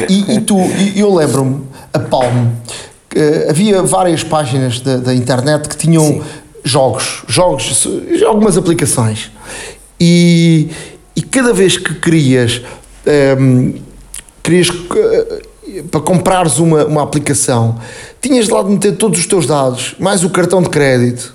e, 0.08 0.36
e 0.36 0.40
tu, 0.40 0.58
e 0.58 0.98
eu 0.98 1.14
lembro-me, 1.14 1.64
a 1.92 1.98
Palm, 1.98 2.46
uh, 2.46 3.50
havia 3.50 3.82
várias 3.82 4.24
páginas 4.24 4.80
da, 4.80 4.96
da 4.96 5.14
internet 5.14 5.68
que 5.68 5.76
tinham 5.76 6.04
Sim. 6.04 6.22
jogos, 6.64 7.22
jogos, 7.28 7.86
algumas 8.26 8.56
aplicações. 8.56 9.30
E, 10.00 10.70
e 11.14 11.22
cada 11.22 11.52
vez 11.52 11.78
que 11.78 11.94
querias, 11.94 12.60
um, 13.38 13.74
querias 14.42 14.68
uh, 14.68 15.55
para 15.84 16.00
comprares 16.00 16.58
uma, 16.58 16.84
uma 16.84 17.02
aplicação, 17.02 17.76
tinhas 18.20 18.46
de 18.46 18.52
lá 18.52 18.62
de 18.62 18.70
meter 18.70 18.96
todos 18.96 19.18
os 19.18 19.26
teus 19.26 19.46
dados, 19.46 19.94
mais 19.98 20.24
o 20.24 20.30
cartão 20.30 20.62
de 20.62 20.68
crédito. 20.68 21.34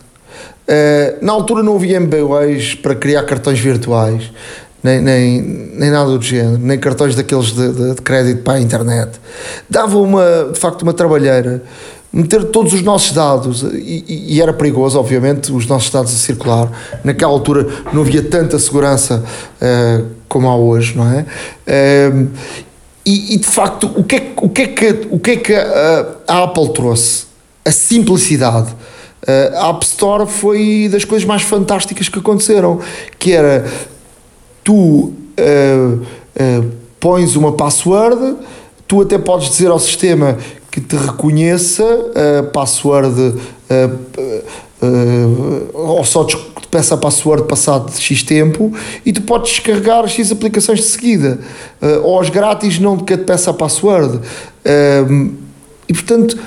Uh, 0.68 1.24
na 1.26 1.34
altura 1.34 1.64
não 1.64 1.76
havia 1.76 1.98
MBWays 1.98 2.76
para 2.76 2.96
criar 2.96 3.24
cartões 3.24 3.60
virtuais, 3.60 4.32
nem, 4.84 5.02
nem, 5.02 5.42
nem 5.42 5.90
nada 5.92 6.18
do 6.18 6.24
género, 6.24 6.58
nem 6.58 6.80
cartões 6.80 7.14
daqueles 7.16 7.48
de, 7.48 7.72
de- 7.74 7.96
de 7.96 8.02
crédito 8.02 8.42
para 8.44 8.54
a 8.54 8.60
internet. 8.62 9.12
Dava 9.70 9.98
uma, 9.98 10.50
de 10.54 10.60
facto 10.60 10.82
uma 10.84 10.94
trabalheira 10.94 11.62
meter 12.14 12.44
todos 12.46 12.74
os 12.74 12.82
nossos 12.82 13.12
dados 13.14 13.64
e, 13.64 14.04
e- 14.30 14.42
era 14.42 14.52
perigoso, 14.54 14.98
obviamente, 15.00 15.52
os 15.52 15.66
nossos 15.68 15.90
dados 15.90 16.12
a 16.14 16.18
circular. 16.18 16.70
Naquela 17.04 17.32
altura 17.32 17.68
não 17.94 18.02
havia 18.02 18.22
tanta 18.24 18.58
segurança 18.60 19.24
uh, 19.62 20.06
como 20.28 20.48
há 20.50 20.56
hoje, 20.56 20.96
não 20.98 21.06
é? 21.12 21.26
Um, 22.14 22.28
e, 23.06 23.36
e, 23.36 23.38
de 23.38 23.48
facto, 23.48 23.92
o 23.96 24.04
que 24.04 24.16
é, 24.16 24.34
o 24.38 24.50
que, 24.50 24.62
é 24.62 24.68
que, 24.68 25.08
o 25.10 25.20
que, 25.20 25.32
é 25.32 25.38
que 25.38 25.54
a, 25.54 26.08
a 26.28 26.44
Apple 26.44 26.74
trouxe? 26.74 27.26
A 27.66 27.72
simplicidade. 27.72 28.76
A 29.56 29.70
App 29.70 29.86
Store 29.86 30.26
foi 30.26 30.90
das 30.92 31.06
coisas 31.06 31.28
mais 31.28 31.44
fantásticas 31.44 32.10
que 32.10 32.18
aconteceram, 32.18 32.80
que 33.20 33.32
era 33.34 33.66
tu 34.64 34.74
uh, 34.74 35.14
uh, 35.94 36.72
pões 37.00 37.36
uma 37.36 37.52
password, 37.52 38.38
tu 38.88 39.02
até 39.02 39.18
podes 39.18 39.50
dizer 39.50 39.68
ao 39.68 39.80
sistema 39.80 40.38
que 40.72 40.80
te 40.80 40.96
reconheça 40.96 41.84
a 42.40 42.44
password 42.44 43.20
uh, 43.20 43.36
uh, 43.72 44.86
uh, 44.86 45.70
ou 45.74 46.04
só 46.06 46.26
peça 46.72 46.96
a 46.96 46.98
password 46.98 47.44
passado 47.44 47.92
de 47.92 48.02
X 48.02 48.24
tempo 48.24 48.74
e 49.06 49.12
tu 49.12 49.22
podes 49.22 49.52
descarregar 49.52 50.08
X 50.08 50.32
aplicações 50.32 50.80
de 50.80 50.86
seguida 50.86 51.40
uh, 51.82 52.04
ou 52.04 52.20
as 52.20 52.30
grátis 52.30 52.80
não 52.80 52.98
que 52.98 53.18
te 53.18 53.24
peça 53.24 53.52
a 53.52 53.54
password 53.54 54.20
Um, 54.64 55.34
e 55.90 55.94
portanto 55.94 56.38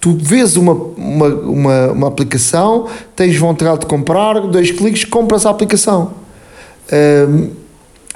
tu 0.00 0.16
vês 0.16 0.56
uma, 0.56 0.72
uma, 0.72 1.26
uma, 1.26 1.86
uma 1.90 2.08
aplicação 2.08 2.86
tens 3.16 3.36
vontade 3.36 3.80
de 3.80 3.86
comprar 3.86 4.40
dois 4.42 4.70
cliques 4.70 5.04
compras 5.04 5.44
a 5.44 5.50
aplicação 5.50 6.12
um, 7.28 7.50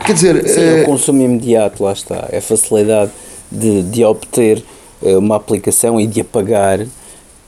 Quer 0.04 0.14
dizer, 0.14 0.48
Sim, 0.48 0.60
é 0.60 0.80
eh, 0.80 0.82
o 0.82 0.86
consumo 0.86 1.20
imediato, 1.22 1.84
lá 1.84 1.92
está. 1.92 2.28
É 2.30 2.38
a 2.38 2.42
facilidade 2.42 3.10
de, 3.50 3.82
de 3.82 4.04
obter 4.04 4.62
eh, 5.02 5.16
uma 5.16 5.36
aplicação 5.36 6.00
e 6.00 6.06
de 6.06 6.22
apagar. 6.22 6.80
eh, 6.80 6.86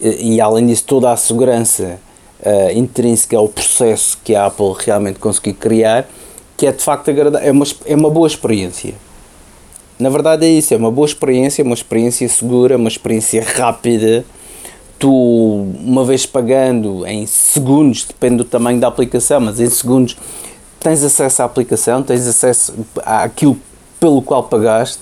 E 0.00 0.40
além 0.40 0.66
disso, 0.66 0.84
toda 0.84 1.10
a 1.10 1.16
segurança 1.16 1.98
eh, 2.44 2.72
intrínseca 2.74 3.36
ao 3.36 3.48
processo 3.48 4.18
que 4.24 4.34
a 4.34 4.46
Apple 4.46 4.74
realmente 4.78 5.20
conseguiu 5.20 5.54
criar, 5.54 6.08
que 6.56 6.66
é 6.66 6.72
de 6.72 6.82
facto 6.82 7.08
agradável. 7.08 7.48
É 7.48 7.52
uma, 7.52 7.64
é 7.86 7.94
uma 7.94 8.10
boa 8.10 8.26
experiência. 8.26 8.94
Na 9.98 10.10
verdade 10.10 10.44
é 10.44 10.48
isso, 10.48 10.74
é 10.74 10.76
uma 10.76 10.90
boa 10.90 11.06
experiência, 11.06 11.62
uma 11.62 11.74
experiência 11.74 12.28
segura, 12.28 12.76
uma 12.76 12.88
experiência 12.88 13.44
rápida. 13.44 14.24
Tu, 14.98 15.08
uma 15.08 16.04
vez 16.04 16.26
pagando 16.26 17.06
em 17.06 17.26
segundos, 17.26 18.04
depende 18.04 18.38
do 18.38 18.44
tamanho 18.44 18.80
da 18.80 18.88
aplicação, 18.88 19.40
mas 19.40 19.60
em 19.60 19.70
segundos 19.70 20.16
tens 20.80 21.04
acesso 21.04 21.42
à 21.42 21.44
aplicação, 21.44 22.02
tens 22.02 22.26
acesso 22.26 22.74
àquilo 23.04 23.56
pelo 24.00 24.20
qual 24.20 24.42
pagaste 24.42 24.98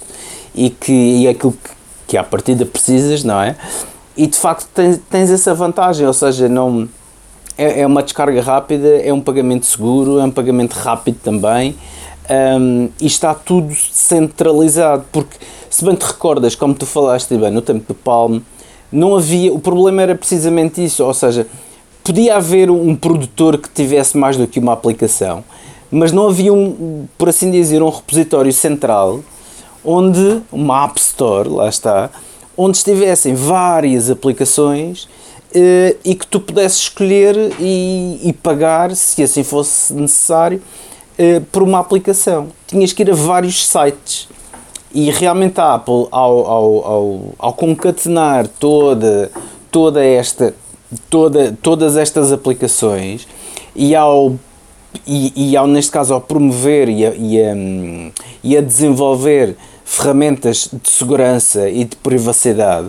e, 0.54 0.68
que, 0.68 0.92
e 0.92 1.28
aquilo 1.28 1.52
que, 1.52 1.70
que 2.08 2.16
à 2.18 2.22
partida 2.22 2.66
precisas, 2.66 3.24
não 3.24 3.40
é? 3.40 3.56
E 4.14 4.26
de 4.26 4.36
facto 4.36 4.68
tens, 4.74 5.00
tens 5.08 5.30
essa 5.30 5.54
vantagem, 5.54 6.06
ou 6.06 6.12
seja, 6.12 6.48
não, 6.48 6.86
é, 7.60 7.80
é 7.80 7.86
uma 7.86 8.02
descarga 8.02 8.40
rápida, 8.40 8.88
é 9.02 9.12
um 9.12 9.20
pagamento 9.20 9.66
seguro, 9.66 10.18
é 10.18 10.24
um 10.24 10.30
pagamento 10.30 10.72
rápido 10.72 11.18
também 11.22 11.76
hum, 12.58 12.88
e 12.98 13.06
está 13.06 13.34
tudo 13.34 13.74
centralizado. 13.74 15.04
Porque, 15.12 15.36
se 15.68 15.84
bem 15.84 15.94
te 15.94 16.06
recordas, 16.06 16.54
como 16.54 16.72
tu 16.72 16.86
falaste 16.86 17.36
bem 17.36 17.50
no 17.50 17.60
tempo 17.60 17.84
do 17.86 17.94
Palm, 17.94 18.40
não 18.90 19.14
havia. 19.14 19.52
O 19.52 19.58
problema 19.58 20.00
era 20.00 20.14
precisamente 20.14 20.82
isso, 20.82 21.04
ou 21.04 21.12
seja, 21.12 21.46
podia 22.02 22.36
haver 22.36 22.70
um 22.70 22.96
produtor 22.96 23.58
que 23.58 23.68
tivesse 23.68 24.16
mais 24.16 24.38
do 24.38 24.46
que 24.46 24.58
uma 24.58 24.72
aplicação, 24.72 25.44
mas 25.90 26.12
não 26.12 26.28
havia, 26.28 26.54
um, 26.54 27.06
por 27.18 27.28
assim 27.28 27.50
dizer, 27.50 27.82
um 27.82 27.90
repositório 27.90 28.52
central 28.54 29.20
onde 29.84 30.40
uma 30.50 30.84
App 30.84 30.98
Store, 30.98 31.48
lá 31.48 31.68
está, 31.68 32.08
onde 32.56 32.78
estivessem 32.78 33.34
várias 33.34 34.10
aplicações 34.10 35.08
eh, 35.54 35.96
e 36.04 36.14
que 36.14 36.26
tu 36.26 36.40
pudesses 36.40 36.82
escolher 36.82 37.36
e, 37.58 38.20
e 38.22 38.32
pagar, 38.32 38.94
se 38.94 39.22
assim 39.22 39.42
fosse 39.42 39.92
necessário, 39.92 40.62
eh, 41.18 41.40
por 41.52 41.62
uma 41.62 41.78
aplicação. 41.78 42.48
Tinhas 42.66 42.92
que 42.92 43.02
ir 43.02 43.10
a 43.10 43.14
vários 43.14 43.66
sites. 43.66 44.28
E 44.92 45.10
realmente 45.10 45.60
a 45.60 45.74
Apple, 45.74 46.08
ao, 46.10 46.46
ao, 46.46 46.84
ao, 46.84 47.20
ao 47.38 47.52
concatenar 47.52 48.48
toda, 48.48 49.30
toda 49.70 50.04
esta, 50.04 50.52
toda, 51.08 51.56
todas 51.62 51.96
estas 51.96 52.32
aplicações 52.32 53.28
e 53.76 53.94
ao 53.94 54.34
e, 55.06 55.50
e 55.52 55.56
ao, 55.56 55.66
neste 55.66 55.92
caso, 55.92 56.12
ao 56.14 56.20
promover 56.20 56.88
e 56.88 57.06
a, 57.06 57.14
e, 57.14 57.40
a, 57.40 57.54
e 58.42 58.56
a 58.56 58.60
desenvolver 58.60 59.56
ferramentas 59.84 60.68
de 60.72 60.90
segurança 60.90 61.68
e 61.68 61.84
de 61.84 61.96
privacidade, 61.96 62.88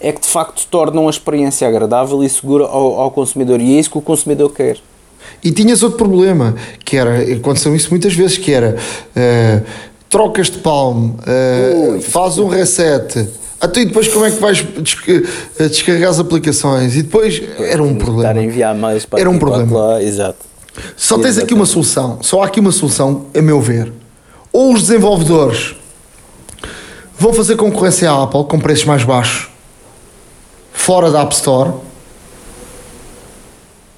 é 0.00 0.12
que 0.12 0.20
de 0.20 0.26
facto 0.28 0.66
tornam 0.70 1.06
a 1.06 1.10
experiência 1.10 1.66
agradável 1.66 2.22
e 2.22 2.28
segura 2.28 2.64
ao, 2.64 3.00
ao 3.00 3.10
consumidor. 3.10 3.60
E 3.60 3.76
é 3.76 3.80
isso 3.80 3.90
que 3.90 3.98
o 3.98 4.02
consumidor 4.02 4.50
quer. 4.52 4.78
E 5.42 5.50
tinhas 5.52 5.82
outro 5.82 5.98
problema, 5.98 6.54
que 6.84 6.96
era, 6.96 7.20
aconteceu 7.34 7.74
isso 7.74 7.90
muitas 7.90 8.14
vezes, 8.14 8.38
que 8.38 8.52
era 8.52 8.76
eh, 9.14 9.60
trocas 10.08 10.50
de 10.50 10.58
palmo, 10.58 11.16
Ui. 11.92 12.00
faz 12.00 12.38
um 12.38 12.48
reset. 12.48 13.28
Até 13.60 13.80
e 13.80 13.86
depois 13.86 14.06
como 14.08 14.24
é 14.24 14.30
que 14.30 14.38
vais 14.40 14.64
eh, 15.58 15.68
descarregar 15.68 16.10
as 16.10 16.18
aplicações? 16.20 16.96
E 16.96 17.02
depois 17.02 17.42
era 17.58 17.82
um 17.82 17.92
Estar 17.92 18.02
a 18.02 18.04
problema. 18.04 18.42
enviar 18.42 18.74
mais 18.74 19.04
para 19.04 19.20
Era 19.20 19.28
um 19.28 19.38
problema. 19.38 19.76
lá, 19.78 20.02
exato. 20.02 20.38
Só 20.96 21.18
tens 21.18 21.38
aqui 21.38 21.54
uma 21.54 21.66
solução, 21.66 22.18
só 22.22 22.42
há 22.42 22.46
aqui 22.46 22.60
uma 22.60 22.70
solução, 22.72 23.26
a 23.36 23.42
meu 23.42 23.60
ver. 23.60 23.92
Ou 24.52 24.72
os 24.72 24.82
desenvolvedores 24.82 25.74
vão 27.18 27.32
fazer 27.32 27.56
concorrência 27.56 28.10
à 28.10 28.22
Apple 28.22 28.44
com 28.44 28.58
preços 28.60 28.84
mais 28.84 29.02
baixos, 29.04 29.48
fora 30.78 31.10
da 31.10 31.22
App 31.22 31.34
Store. 31.34 31.72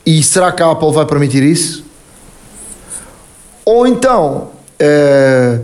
E 0.05 0.23
será 0.23 0.51
que 0.51 0.63
a 0.63 0.71
Apple 0.71 0.93
vai 0.93 1.07
permitir 1.07 1.43
isso? 1.43 1.85
Ou 3.65 3.87
então, 3.87 4.49
eh, 4.79 5.61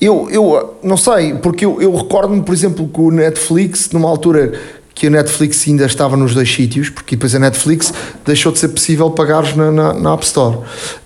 eu, 0.00 0.28
eu 0.30 0.76
não 0.82 0.96
sei, 0.96 1.34
porque 1.34 1.64
eu, 1.64 1.80
eu 1.80 1.96
recordo-me, 1.96 2.42
por 2.42 2.54
exemplo, 2.54 2.86
que 2.86 3.00
o 3.00 3.10
Netflix, 3.10 3.90
numa 3.90 4.08
altura 4.08 4.52
que 4.94 5.06
a 5.06 5.10
Netflix 5.10 5.66
ainda 5.66 5.86
estava 5.86 6.16
nos 6.16 6.34
dois 6.34 6.52
sítios, 6.54 6.90
porque 6.90 7.16
depois 7.16 7.34
a 7.34 7.38
Netflix 7.38 7.92
deixou 8.24 8.52
de 8.52 8.58
ser 8.58 8.68
possível 8.68 9.10
pagares 9.10 9.56
na, 9.56 9.72
na, 9.72 9.94
na 9.94 10.12
App 10.12 10.24
Store. 10.24 10.58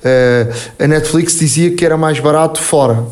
Eh, 0.04 0.52
a 0.80 0.88
Netflix 0.88 1.38
dizia 1.38 1.70
que 1.70 1.84
era 1.84 1.96
mais 1.96 2.18
barato 2.18 2.60
fora. 2.60 3.04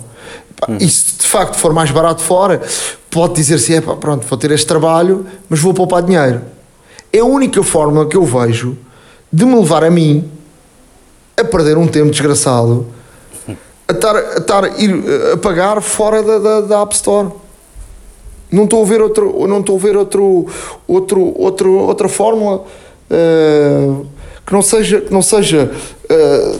Pá, 0.60 0.66
E 0.80 0.88
se 0.88 1.16
de 1.16 1.26
facto 1.26 1.54
for 1.54 1.72
mais 1.72 1.90
barato 1.90 2.22
fora, 2.22 2.60
pode 3.14 3.34
dizer-se: 3.34 3.72
é 3.74 3.80
pá, 3.80 3.94
pronto, 3.94 4.26
vou 4.26 4.36
ter 4.36 4.50
este 4.50 4.66
trabalho, 4.66 5.24
mas 5.48 5.60
vou 5.60 5.72
poupar 5.72 6.02
dinheiro. 6.02 6.42
É 7.12 7.20
a 7.20 7.24
única 7.24 7.62
forma 7.62 8.06
que 8.06 8.16
eu 8.16 8.24
vejo 8.24 8.76
de 9.32 9.44
me 9.44 9.54
levar 9.54 9.84
a 9.84 9.90
mim 9.90 10.28
a 11.36 11.44
perder 11.44 11.78
um 11.78 11.86
tempo 11.86 12.10
desgraçado 12.10 12.86
a 13.86 14.38
estar 14.38 14.64
a, 14.64 14.68
ir 14.78 14.90
eh, 14.90 15.32
a 15.32 15.36
pagar 15.36 15.80
fora 15.80 16.22
da, 16.22 16.38
da, 16.38 16.60
da 16.62 16.82
App 16.82 16.94
Store. 16.94 17.28
Não 18.50 18.64
estou 18.64 18.82
a 18.82 18.86
ver 18.86 19.00
outro, 19.00 19.46
não 19.46 19.60
estou 19.60 19.76
a 19.76 19.78
ver 19.78 19.96
outro, 19.96 20.46
outro, 20.86 21.34
outro, 21.36 21.72
outra 21.72 22.08
fórmula 22.08 22.64
eh, 23.10 23.90
que 24.46 24.52
não 24.52 24.62
seja, 24.62 25.00
que 25.00 25.12
não 25.12 25.22
seja 25.22 25.70
eh, 26.08 26.56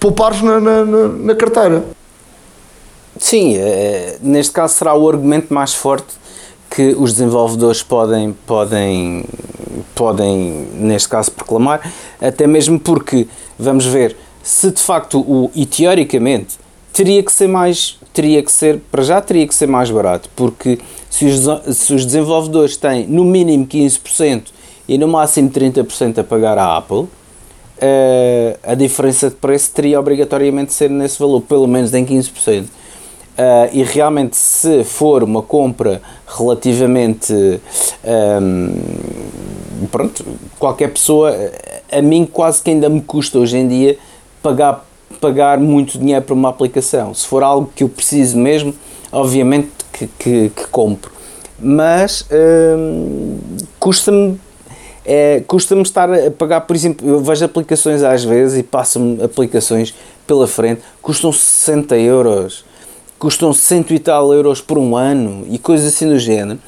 poupares 0.00 0.40
na, 0.42 0.60
na, 0.60 0.84
na 0.84 1.34
carteira. 1.34 1.84
Sim, 3.18 3.56
eh, 3.56 4.16
neste 4.22 4.52
caso 4.52 4.74
será 4.74 4.94
o 4.94 5.08
argumento 5.08 5.52
mais 5.52 5.74
forte 5.74 6.14
que 6.70 6.94
os 6.96 7.12
desenvolvedores 7.12 7.82
podem, 7.82 8.32
podem, 8.46 9.24
podem, 9.94 10.68
neste 10.74 11.08
caso, 11.08 11.32
proclamar, 11.32 11.92
até 12.20 12.46
mesmo 12.46 12.78
porque, 12.78 13.26
vamos 13.58 13.84
ver, 13.84 14.16
se 14.42 14.70
de 14.70 14.80
facto, 14.80 15.18
o, 15.20 15.50
e 15.54 15.66
teoricamente, 15.66 16.56
teria 16.92 17.22
que 17.22 17.32
ser 17.32 17.48
mais, 17.48 17.98
teria 18.12 18.42
que 18.42 18.52
ser, 18.52 18.80
para 18.90 19.02
já 19.02 19.20
teria 19.20 19.46
que 19.46 19.54
ser 19.54 19.66
mais 19.66 19.90
barato, 19.90 20.30
porque 20.36 20.78
se 21.10 21.24
os, 21.24 21.76
se 21.76 21.94
os 21.94 22.06
desenvolvedores 22.06 22.76
têm 22.76 23.06
no 23.06 23.24
mínimo 23.24 23.66
15% 23.66 24.44
e 24.88 24.96
no 24.96 25.08
máximo 25.08 25.50
30% 25.50 26.18
a 26.18 26.24
pagar 26.24 26.56
à 26.56 26.76
Apple, 26.76 27.06
eh, 27.80 28.56
a 28.62 28.74
diferença 28.74 29.28
de 29.28 29.36
preço 29.36 29.70
teria 29.72 29.98
obrigatoriamente 29.98 30.68
de 30.68 30.74
ser 30.74 30.90
nesse 30.90 31.18
valor, 31.18 31.40
pelo 31.42 31.66
menos 31.66 31.92
em 31.94 32.04
15%. 32.04 32.66
Uh, 33.38 33.70
e 33.72 33.84
realmente, 33.84 34.36
se 34.36 34.82
for 34.82 35.22
uma 35.22 35.42
compra 35.42 36.02
relativamente. 36.26 37.32
um, 38.42 39.86
pronto, 39.90 40.24
qualquer 40.58 40.92
pessoa. 40.92 41.32
A 41.90 42.02
mim, 42.02 42.26
quase 42.26 42.60
que 42.60 42.70
ainda 42.70 42.88
me 42.88 43.00
custa 43.00 43.38
hoje 43.38 43.56
em 43.56 43.68
dia 43.68 43.96
pagar, 44.42 44.84
pagar 45.20 45.58
muito 45.58 45.98
dinheiro 45.98 46.24
por 46.24 46.32
uma 46.34 46.48
aplicação. 46.48 47.14
Se 47.14 47.26
for 47.26 47.42
algo 47.42 47.70
que 47.74 47.84
eu 47.84 47.88
preciso 47.88 48.36
mesmo, 48.36 48.74
obviamente 49.12 49.70
que, 49.92 50.06
que, 50.18 50.50
que 50.50 50.66
compro. 50.68 51.12
Mas 51.60 52.26
um, 52.30 53.38
custa-me 53.78 54.38
é, 55.04 55.42
custa-me 55.46 55.80
estar 55.80 56.12
a 56.12 56.30
pagar, 56.30 56.60
por 56.62 56.76
exemplo, 56.76 57.08
eu 57.08 57.20
vejo 57.20 57.42
aplicações 57.42 58.02
às 58.02 58.22
vezes 58.22 58.58
e 58.58 58.62
passam-me 58.62 59.22
aplicações 59.22 59.94
pela 60.26 60.46
frente, 60.46 60.82
custam 61.00 61.32
60 61.32 61.96
euros, 61.96 62.62
custam 63.18 63.52
100 63.52 63.86
e 63.90 63.98
tal 63.98 64.32
euros 64.32 64.60
por 64.60 64.78
um 64.78 64.96
ano 64.96 65.46
e 65.50 65.58
coisas 65.58 65.88
assim 65.88 66.08
do 66.08 66.18
género, 66.18 66.58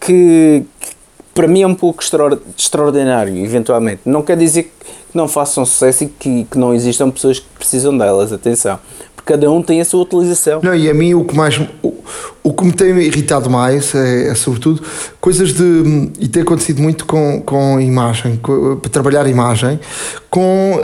que, 0.00 0.64
que 0.80 0.90
para 1.34 1.48
mim 1.48 1.62
é 1.62 1.66
um 1.66 1.74
pouco 1.74 2.02
extraor- 2.02 2.38
extraordinário, 2.56 3.36
eventualmente. 3.36 4.02
Não 4.04 4.22
quer 4.22 4.36
dizer 4.36 4.64
que 4.64 4.72
não 5.14 5.26
façam 5.28 5.64
sucesso 5.64 6.04
e 6.04 6.06
que, 6.08 6.44
que 6.44 6.58
não 6.58 6.74
existam 6.74 7.10
pessoas 7.10 7.38
que 7.38 7.46
precisam 7.58 7.96
delas, 7.96 8.32
atenção. 8.32 8.78
Cada 9.24 9.50
um 9.50 9.62
tem 9.62 9.80
a 9.80 9.84
sua 9.86 10.02
utilização. 10.02 10.60
Não, 10.62 10.74
e 10.74 10.88
a 10.88 10.92
mim 10.92 11.14
o 11.14 11.24
que 11.24 11.34
mais 11.34 11.58
o, 11.82 11.94
o 12.42 12.52
que 12.52 12.62
me 12.64 12.72
tem 12.72 12.90
irritado 12.98 13.48
mais 13.48 13.94
é, 13.94 14.28
é, 14.28 14.34
sobretudo 14.34 14.82
coisas 15.18 15.54
de 15.54 16.10
e 16.20 16.28
tem 16.28 16.42
acontecido 16.42 16.82
muito 16.82 17.06
com, 17.06 17.40
com 17.40 17.80
imagem, 17.80 18.36
com, 18.36 18.76
para 18.76 18.90
trabalhar 18.90 19.26
imagem, 19.26 19.80
com 20.28 20.78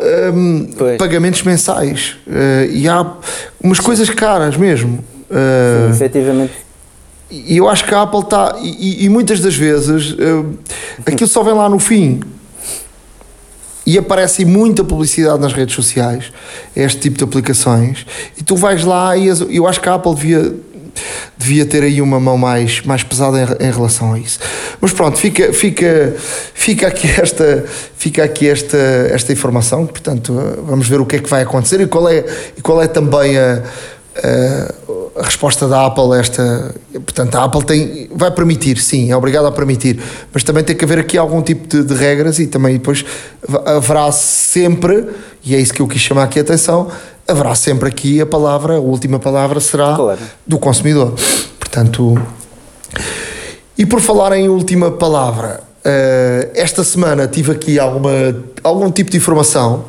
Pois. 0.78 0.96
pagamentos 0.96 1.42
mensais. 1.42 2.16
Eh, 2.26 2.68
e 2.72 2.88
há 2.88 3.06
umas 3.62 3.78
coisas 3.78 4.08
caras 4.08 4.56
mesmo. 4.56 5.04
Eh, 5.30 5.88
Efetivamente. 5.90 6.54
e 7.30 7.58
eu 7.58 7.68
acho 7.68 7.84
que 7.84 7.94
a 7.94 8.02
Apple 8.02 8.20
está. 8.20 8.56
E, 8.62 9.04
e- 9.04 9.08
muitas 9.10 9.40
das 9.40 9.54
vezes 9.54 10.16
eh, 10.18 10.44
aquilo 11.04 11.28
só 11.28 11.42
vem 11.42 11.52
lá 11.52 11.68
no 11.68 11.78
fim. 11.78 12.20
E 13.90 13.98
aparece 13.98 14.44
muita 14.44 14.84
publicidade 14.84 15.40
nas 15.40 15.52
redes 15.52 15.74
sociais, 15.74 16.26
este 16.76 17.00
tipo 17.00 17.18
de 17.18 17.24
aplicações, 17.24 18.06
e 18.38 18.42
tu 18.44 18.54
vais 18.54 18.84
lá 18.84 19.16
e 19.16 19.28
as- 19.28 19.40
eu 19.50 19.66
acho 19.66 19.80
que 19.80 19.88
a 19.88 19.94
Apple 19.94 20.14
devia, 20.14 20.54
devia 21.36 21.66
ter 21.66 21.82
aí 21.82 22.00
uma 22.00 22.20
mão 22.20 22.38
mais, 22.38 22.82
mais 22.82 23.02
pesada 23.02 23.36
em, 23.60 23.66
em 23.66 23.72
relação 23.72 24.12
a 24.12 24.18
isso. 24.20 24.38
Mas 24.80 24.92
pronto, 24.92 25.18
fica, 25.18 25.52
fica, 25.52 26.14
fica 26.54 26.86
aqui, 26.86 27.08
esta, 27.20 27.64
fica 27.96 28.22
aqui 28.22 28.48
esta, 28.48 28.76
esta 29.10 29.32
informação, 29.32 29.84
portanto, 29.86 30.32
vamos 30.64 30.86
ver 30.88 31.00
o 31.00 31.04
que 31.04 31.16
é 31.16 31.18
que 31.18 31.28
vai 31.28 31.42
acontecer 31.42 31.80
e 31.80 31.86
qual 31.88 32.08
é, 32.08 32.24
e 32.56 32.60
qual 32.62 32.80
é 32.80 32.86
também 32.86 33.36
a, 33.36 33.60
a, 34.22 34.72
a 35.16 35.22
resposta 35.22 35.66
da 35.66 35.86
Apple 35.86 36.18
esta, 36.18 36.74
portanto 36.92 37.34
a 37.36 37.44
Apple 37.44 37.64
tem, 37.64 38.08
vai 38.14 38.30
permitir, 38.30 38.78
sim, 38.78 39.10
é 39.10 39.16
obrigada 39.16 39.48
a 39.48 39.52
permitir, 39.52 40.00
mas 40.32 40.42
também 40.42 40.62
tem 40.62 40.76
que 40.76 40.84
haver 40.84 40.98
aqui 40.98 41.18
algum 41.18 41.42
tipo 41.42 41.66
de, 41.66 41.82
de 41.82 41.94
regras 41.94 42.38
e 42.38 42.46
também 42.46 42.74
depois 42.74 43.04
haverá 43.66 44.10
sempre, 44.12 45.08
e 45.44 45.54
é 45.54 45.58
isso 45.58 45.72
que 45.72 45.82
eu 45.82 45.88
quis 45.88 46.00
chamar 46.00 46.24
aqui 46.24 46.38
a 46.38 46.42
atenção, 46.42 46.88
haverá 47.26 47.54
sempre 47.54 47.88
aqui 47.88 48.20
a 48.20 48.26
palavra, 48.26 48.76
a 48.76 48.80
última 48.80 49.18
palavra 49.18 49.60
será 49.60 49.94
claro. 49.94 50.20
do 50.46 50.58
consumidor. 50.58 51.14
Portanto, 51.58 52.20
e 53.78 53.86
por 53.86 54.00
falar 54.00 54.32
em 54.32 54.48
última 54.48 54.90
palavra, 54.90 55.60
uh, 55.84 56.50
esta 56.54 56.84
semana 56.84 57.26
tive 57.26 57.52
aqui 57.52 57.78
alguma, 57.78 58.10
algum 58.62 58.90
tipo 58.90 59.10
de 59.10 59.16
informação 59.16 59.84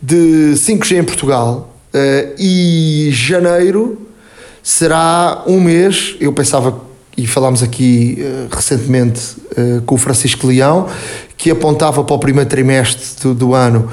de 0.00 0.52
5G 0.54 0.98
em 0.98 1.04
Portugal 1.04 1.74
uh, 1.92 2.34
e 2.38 3.10
janeiro 3.12 4.07
será 4.68 5.44
um 5.46 5.58
mês, 5.62 6.14
eu 6.20 6.30
pensava 6.30 6.78
e 7.16 7.26
falámos 7.26 7.62
aqui 7.62 8.18
uh, 8.20 8.54
recentemente 8.54 9.36
uh, 9.56 9.80
com 9.86 9.94
o 9.94 9.98
Francisco 9.98 10.46
Leão, 10.46 10.86
que 11.38 11.50
apontava 11.50 12.04
para 12.04 12.14
o 12.14 12.18
primeiro 12.18 12.50
trimestre 12.50 13.02
do, 13.22 13.32
do 13.34 13.54
ano 13.54 13.90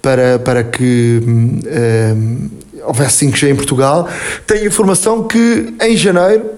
para, 0.00 0.38
para 0.38 0.62
que 0.62 1.20
um, 1.26 2.48
houvesse 2.84 3.26
5G 3.26 3.50
em 3.50 3.56
Portugal. 3.56 4.08
Tenho 4.46 4.64
informação 4.64 5.24
que 5.24 5.74
em 5.80 5.96
janeiro 5.96 6.50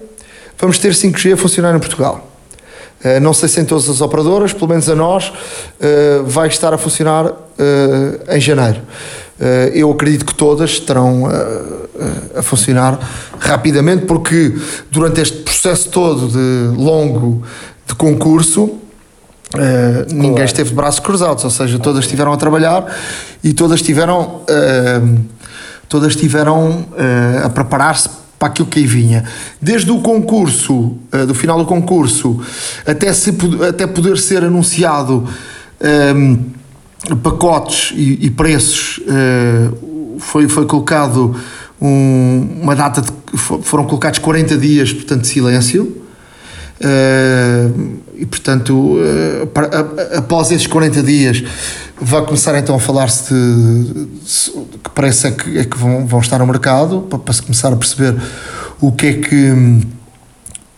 vamos 0.59 0.77
ter 0.77 0.93
5G 0.93 1.33
a 1.33 1.37
funcionar 1.37 1.75
em 1.75 1.79
Portugal. 1.79 2.29
Uh, 3.03 3.19
não 3.19 3.33
sei 3.33 3.49
se 3.49 3.59
em 3.59 3.65
todas 3.65 3.89
as 3.89 3.99
operadoras, 3.99 4.53
pelo 4.53 4.67
menos 4.67 4.87
a 4.87 4.95
nós, 4.95 5.33
vai 6.27 6.49
estar 6.49 6.71
a 6.71 6.77
funcionar 6.77 7.33
em 8.29 8.39
janeiro. 8.39 8.81
Eu 9.73 9.91
acredito 9.91 10.25
que 10.25 10.33
todas 10.33 10.69
estarão 10.71 11.23
a 12.35 12.41
funcionar 12.41 12.99
rapidamente, 13.39 14.05
porque 14.05 14.53
durante 14.89 15.21
este 15.21 15.37
processo 15.39 15.89
todo 15.89 16.27
de 16.27 16.77
longo 16.77 17.43
de 17.87 17.95
concurso, 17.95 18.79
Uh, 19.53 20.13
ninguém 20.13 20.43
esteve 20.43 20.69
de 20.69 20.75
braços 20.75 20.99
cruzados, 20.99 21.43
ou 21.43 21.49
seja, 21.49 21.79
todas 21.79 22.03
estiveram 22.03 22.33
a 22.33 22.37
trabalhar 22.37 22.93
e 23.43 23.53
todas 23.53 23.79
estiveram, 23.79 24.41
uh, 24.41 25.19
todas 25.87 26.09
estiveram 26.09 26.69
uh, 26.91 27.45
a 27.45 27.49
preparar-se 27.49 28.09
para 28.37 28.49
aquilo 28.49 28.67
que 28.67 28.79
aí 28.79 28.87
vinha. 28.87 29.23
Desde 29.61 29.89
o 29.91 30.01
concurso, 30.01 30.97
do 31.25 31.33
final 31.33 31.57
do 31.57 31.65
concurso, 31.65 32.41
até, 32.85 33.13
se, 33.13 33.33
até 33.69 33.87
poder 33.87 34.17
ser 34.17 34.43
anunciado 34.43 35.25
pacotes 37.21 37.93
e, 37.95 38.25
e 38.25 38.29
preços, 38.29 38.99
foi, 40.19 40.47
foi 40.47 40.65
colocado 40.65 41.35
um, 41.81 42.59
uma 42.61 42.75
data, 42.75 43.01
de, 43.01 43.11
foram 43.37 43.85
colocados 43.85 44.19
40 44.19 44.57
dias, 44.57 44.93
portanto, 44.93 45.21
de 45.21 45.27
silêncio. 45.27 46.01
Uh, 46.75 47.99
e 48.17 48.25
portanto, 48.25 48.97
uh, 48.97 49.47
para, 49.47 49.79
após 50.17 50.51
esses 50.51 50.67
40 50.67 51.01
dias, 51.03 51.43
vai 51.99 52.23
começar 52.25 52.57
então 52.57 52.75
a 52.75 52.79
falar-se 52.79 53.33
de, 53.33 53.93
de, 53.93 54.77
que 54.83 54.89
parece 54.93 55.27
é 55.27 55.31
que, 55.31 55.57
é 55.57 55.63
que 55.63 55.77
vão, 55.77 56.05
vão 56.05 56.19
estar 56.19 56.37
no 56.37 56.45
mercado 56.45 57.01
para, 57.09 57.17
para 57.17 57.33
se 57.33 57.41
começar 57.41 57.71
a 57.71 57.77
perceber 57.77 58.15
o 58.81 58.91
que 58.91 59.07
é 59.07 59.13
que 59.13 59.85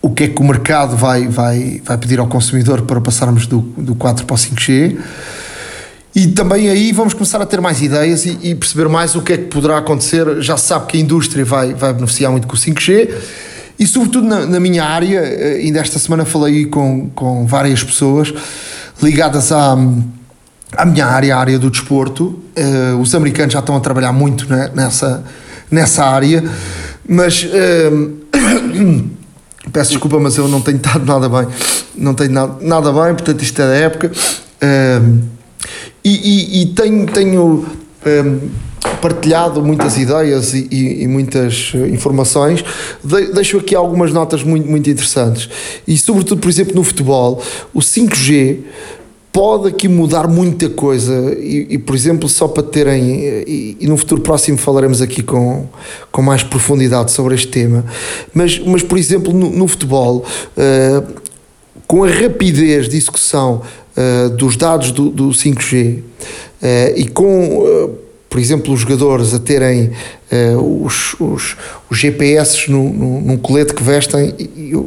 o 0.00 0.10
que 0.10 0.24
é 0.24 0.28
que 0.28 0.40
o 0.40 0.44
mercado 0.44 0.96
vai, 0.96 1.26
vai, 1.26 1.82
vai 1.84 1.98
pedir 1.98 2.20
ao 2.20 2.28
consumidor 2.28 2.82
para 2.82 3.00
passarmos 3.00 3.48
do, 3.48 3.60
do 3.60 3.96
4 3.96 4.24
para 4.24 4.34
o 4.34 4.38
5G. 4.38 4.96
E 6.18 6.26
também 6.26 6.68
aí 6.68 6.90
vamos 6.90 7.14
começar 7.14 7.40
a 7.40 7.46
ter 7.46 7.60
mais 7.60 7.80
ideias 7.80 8.26
e, 8.26 8.36
e 8.42 8.52
perceber 8.52 8.88
mais 8.88 9.14
o 9.14 9.22
que 9.22 9.34
é 9.34 9.36
que 9.36 9.44
poderá 9.44 9.78
acontecer. 9.78 10.42
Já 10.42 10.56
sabe 10.56 10.86
que 10.86 10.96
a 10.96 11.00
indústria 11.00 11.44
vai, 11.44 11.74
vai 11.74 11.92
beneficiar 11.92 12.32
muito 12.32 12.48
com 12.48 12.56
o 12.56 12.58
5G 12.58 13.14
e 13.78 13.86
sobretudo 13.86 14.26
na, 14.26 14.44
na, 14.44 14.58
minha 14.58 14.82
área, 14.82 15.20
eh, 15.20 15.60
ainda 15.62 15.78
esta 15.78 15.96
semana 15.96 16.24
falei 16.24 16.66
com, 16.66 17.08
com 17.10 17.46
várias 17.46 17.84
pessoas 17.84 18.34
ligadas 19.00 19.52
à, 19.52 19.78
à 20.76 20.84
minha 20.84 21.06
área, 21.06 21.36
a 21.36 21.38
área 21.38 21.56
do 21.56 21.70
desporto. 21.70 22.42
Uh, 22.58 23.00
os 23.00 23.14
americanos 23.14 23.52
já 23.52 23.60
estão 23.60 23.76
a 23.76 23.80
trabalhar 23.80 24.12
muito 24.12 24.52
né, 24.52 24.72
nessa, 24.74 25.22
nessa 25.70 26.04
área, 26.04 26.42
mas 27.08 27.44
uh, 27.44 28.18
peço 29.72 29.92
desculpa, 29.92 30.18
mas 30.18 30.36
eu 30.36 30.48
não 30.48 30.60
tenho 30.60 30.78
estado 30.78 31.06
nada 31.06 31.28
bem, 31.28 31.46
não 31.94 32.12
tenho 32.12 32.32
nada, 32.32 32.56
nada 32.60 32.92
bem, 32.92 33.14
portanto 33.14 33.40
isto 33.40 33.62
é 33.62 33.66
da 33.68 33.74
época. 33.74 34.10
Uh, 34.60 35.37
e, 36.04 36.10
e, 36.10 36.62
e, 36.62 36.66
tenho, 36.66 37.06
tenho 37.06 37.66
partilhado 39.00 39.62
muitas 39.62 39.96
ideias 39.96 40.54
e, 40.54 40.68
e, 40.70 41.02
e, 41.02 41.08
muitas 41.08 41.72
eh, 41.74 41.88
informações, 41.88 42.64
de, 43.02 43.32
deixo 43.32 43.58
aqui 43.58 43.74
algumas 43.74 44.12
notas 44.12 44.42
muito, 44.42 44.68
muito 44.68 44.88
interessantes. 44.88 45.48
E, 45.86 45.96
sobretudo, 45.96 46.40
por 46.40 46.48
exemplo, 46.48 46.74
no 46.74 46.82
futebol, 46.82 47.42
o 47.72 47.80
5G 47.80 48.58
pode 49.32 49.68
aqui 49.68 49.88
mudar 49.88 50.26
muita 50.26 50.68
coisa. 50.68 51.36
E, 51.38 51.66
e, 51.70 51.78
por 51.78 51.94
exemplo 51.94 52.28
só 52.28 52.48
para 52.48 52.62
terem 52.62 53.20
e, 53.20 53.76
e, 53.80 53.86
no 53.86 53.96
futuro 53.96 54.20
próximo 54.20 54.58
falaremos 54.58 55.00
aqui 55.00 55.22
com, 55.22 55.66
com 56.10 56.22
mais 56.22 56.42
profundidade 56.42 57.12
sobre 57.12 57.34
este 57.34 57.48
tema. 57.48 57.84
Mas, 58.34 58.58
mas 58.58 58.82
por 58.82 58.98
exemplo 58.98 59.32
no, 59.32 59.50
no 59.50 59.68
futebol 59.68 60.24
uh, 60.56 61.27
com 61.88 62.04
a 62.04 62.08
rapidez 62.08 62.88
de 62.88 62.96
execução 62.96 63.62
uh, 63.96 64.28
dos 64.30 64.56
dados 64.56 64.92
do, 64.92 65.10
do 65.10 65.30
5G 65.30 65.98
uh, 65.98 66.04
e 66.94 67.08
com 67.08 67.98
por 68.28 68.38
exemplo, 68.38 68.74
os 68.74 68.80
jogadores 68.80 69.32
a 69.32 69.38
terem 69.38 69.90
uh, 70.30 70.84
os, 70.84 71.14
os, 71.18 71.56
os, 71.90 71.98
GPS 71.98 72.70
no, 72.70 72.92
no, 72.92 73.20
num 73.22 73.36
colete 73.38 73.72
que 73.72 73.82
vestem, 73.82 74.34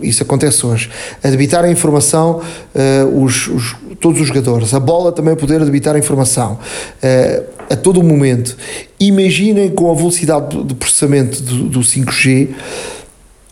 isso 0.03 0.21
acontece 0.21 0.63
hoje. 0.65 0.89
A 1.23 1.29
debitar 1.29 1.65
a 1.65 1.71
informação, 1.71 2.41
uh, 2.75 3.23
os, 3.23 3.47
os, 3.47 3.75
todos 3.99 4.21
os 4.21 4.27
jogadores, 4.27 4.73
a 4.73 4.79
bola 4.79 5.11
também 5.11 5.35
poder 5.35 5.63
debitar 5.65 5.95
a 5.95 5.99
informação 5.99 6.53
uh, 6.53 7.43
a 7.67 7.75
todo 7.75 8.03
momento. 8.03 8.55
Imaginem 8.99 9.69
com 9.69 9.91
a 9.91 9.95
velocidade 9.95 10.63
de 10.63 10.75
processamento 10.75 11.41
do, 11.41 11.63
do 11.63 11.79
5G. 11.79 12.49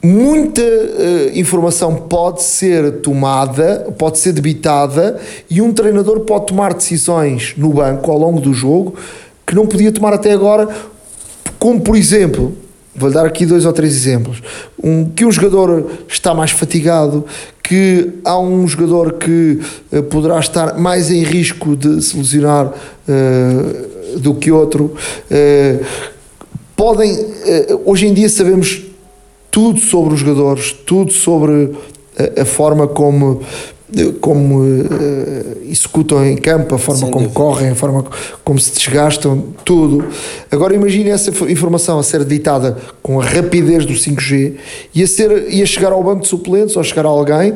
Muita 0.01 0.61
informação 1.33 1.95
pode 1.95 2.41
ser 2.41 3.01
tomada, 3.01 3.93
pode 3.97 4.17
ser 4.17 4.31
debitada 4.31 5.19
e 5.49 5.61
um 5.61 5.73
treinador 5.73 6.21
pode 6.21 6.47
tomar 6.47 6.73
decisões 6.73 7.53
no 7.57 7.73
banco 7.73 8.09
ao 8.09 8.17
longo 8.17 8.39
do 8.39 8.53
jogo 8.53 8.95
que 9.49 9.55
não 9.55 9.65
podia 9.65 9.91
tomar 9.91 10.13
até 10.13 10.31
agora, 10.31 10.69
como 11.57 11.81
por 11.81 11.95
exemplo, 11.95 12.55
vou 12.95 13.09
dar 13.09 13.25
aqui 13.25 13.47
dois 13.47 13.65
ou 13.65 13.73
três 13.73 13.95
exemplos, 13.95 14.43
um, 14.81 15.05
que 15.05 15.25
um 15.25 15.31
jogador 15.31 15.89
está 16.07 16.35
mais 16.35 16.51
fatigado, 16.51 17.25
que 17.63 18.11
há 18.23 18.39
um 18.39 18.67
jogador 18.67 19.13
que 19.13 19.59
uh, 19.91 20.03
poderá 20.03 20.39
estar 20.39 20.77
mais 20.77 21.09
em 21.09 21.23
risco 21.23 21.75
de 21.75 21.99
se 21.99 22.15
lesionar 22.15 22.67
uh, 22.67 24.19
do 24.19 24.35
que 24.35 24.51
outro. 24.51 24.93
Uh, 25.31 25.83
podem, 26.75 27.25
hoje 27.85 28.07
em 28.07 28.13
dia 28.13 28.29
sabemos 28.29 28.83
tudo 29.59 29.81
sobre 29.81 30.13
os 30.13 30.21
jogadores, 30.21 30.71
tudo 30.71 31.11
sobre 31.11 31.71
a, 32.17 32.43
a 32.43 32.45
forma 32.45 32.87
como 32.87 33.41
como 34.21 34.59
uh, 34.59 35.57
executam 35.67 36.23
em 36.23 36.37
campo, 36.37 36.75
a 36.75 36.77
forma 36.77 37.01
Sem 37.01 37.11
como 37.11 37.25
dúvida. 37.25 37.39
correm, 37.39 37.69
a 37.71 37.75
forma 37.75 38.05
como 38.43 38.59
se 38.59 38.71
desgastam, 38.71 39.47
tudo. 39.65 40.07
Agora 40.51 40.75
imagine 40.75 41.09
essa 41.09 41.31
informação 41.51 41.97
a 41.97 42.03
ser 42.03 42.23
ditada 42.23 42.77
com 43.01 43.19
a 43.19 43.25
rapidez 43.25 43.87
do 43.87 43.93
5G 43.93 44.53
e 44.93 45.01
a, 45.01 45.07
ser, 45.07 45.51
e 45.51 45.63
a 45.63 45.65
chegar 45.65 45.91
ao 45.91 46.03
banco 46.03 46.21
de 46.21 46.27
suplentes 46.27 46.75
ou 46.75 46.81
a 46.81 46.85
chegar 46.85 47.05
a 47.05 47.09
alguém, 47.09 47.55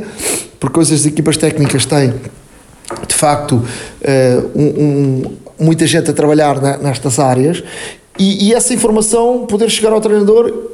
porque 0.59 0.79
as 0.79 1.05
equipas 1.05 1.37
técnicas 1.37 1.85
têm 1.85 2.11
de 3.07 3.13
facto 3.13 3.53
uh, 3.53 4.51
um, 4.55 4.63
um, 4.65 5.23
muita 5.59 5.85
gente 5.85 6.09
a 6.09 6.13
trabalhar 6.13 6.59
na, 6.59 6.77
nestas 6.77 7.19
áreas 7.19 7.63
e, 8.17 8.47
e 8.47 8.53
essa 8.55 8.73
informação 8.73 9.45
poder 9.45 9.69
chegar 9.69 9.93
ao 9.93 10.01
treinador 10.01 10.72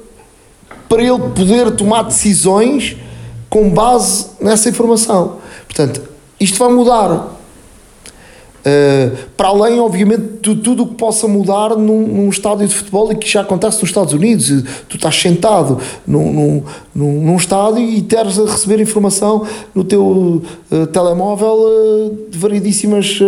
para 0.89 1.03
ele 1.03 1.17
poder 1.17 1.71
tomar 1.71 2.03
decisões 2.03 2.97
com 3.49 3.69
base 3.69 4.27
nessa 4.41 4.69
informação. 4.69 5.37
Portanto, 5.67 6.01
isto 6.39 6.57
vai 6.57 6.69
mudar. 6.69 7.38
Uh, 8.59 9.15
para 9.37 9.47
além, 9.47 9.79
obviamente, 9.79 10.23
de 10.41 10.55
tudo 10.57 10.83
o 10.83 10.87
que 10.87 10.95
possa 10.95 11.27
mudar 11.29 11.77
num, 11.77 12.05
num, 12.07 12.29
estádio 12.29 12.67
de 12.67 12.75
futebol 12.75 13.09
e 13.11 13.15
que 13.15 13.29
já 13.29 13.41
acontece 13.41 13.79
nos 13.79 13.89
Estados 13.89 14.13
Unidos. 14.13 14.63
Tu 14.89 14.97
estás 14.97 15.15
sentado 15.15 15.79
num, 16.05 16.33
num, 16.33 16.63
num, 16.93 17.21
num 17.21 17.35
estádio 17.37 17.79
e 17.79 18.01
teres 18.01 18.37
a 18.37 18.43
receber 18.43 18.81
informação 18.81 19.45
no 19.73 19.85
teu 19.85 20.41
uh, 20.71 20.87
telemóvel 20.87 21.55
uh, 21.55 22.17
de 22.29 22.37
variedíssimas 22.37 23.19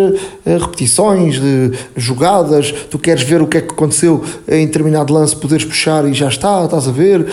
repetições, 0.45 1.39
de 1.39 1.71
jogadas. 1.95 2.73
Tu 2.89 2.99
queres 2.99 3.23
ver 3.23 3.41
o 3.41 3.47
que 3.47 3.57
é 3.57 3.61
que 3.61 3.71
aconteceu 3.73 4.21
em 4.47 4.65
determinado 4.65 5.13
lance, 5.13 5.35
poderes 5.35 5.63
puxar 5.63 6.05
e 6.05 6.13
já 6.13 6.27
está, 6.27 6.65
estás 6.65 6.87
a 6.87 6.91
ver. 6.91 7.25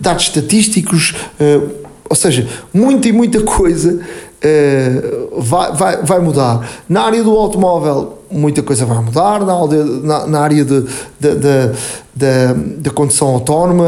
dados 0.00 0.24
estatísticos, 0.24 1.14
ou 2.08 2.16
seja, 2.16 2.46
muita 2.72 3.08
e 3.08 3.12
muita 3.12 3.40
coisa 3.44 4.00
Uh, 4.42 5.40
vai, 5.42 5.72
vai, 5.72 6.02
vai 6.02 6.18
mudar. 6.18 6.66
Na 6.88 7.02
área 7.02 7.22
do 7.22 7.30
automóvel, 7.36 8.20
muita 8.30 8.62
coisa 8.62 8.86
vai 8.86 9.02
mudar. 9.02 9.40
Na, 9.40 9.66
na, 10.02 10.26
na 10.26 10.40
área 10.40 10.64
de, 10.64 10.80
de, 10.80 11.34
de, 11.34 11.70
de, 12.14 12.78
de 12.78 12.90
condução 12.90 13.28
autónoma, 13.28 13.84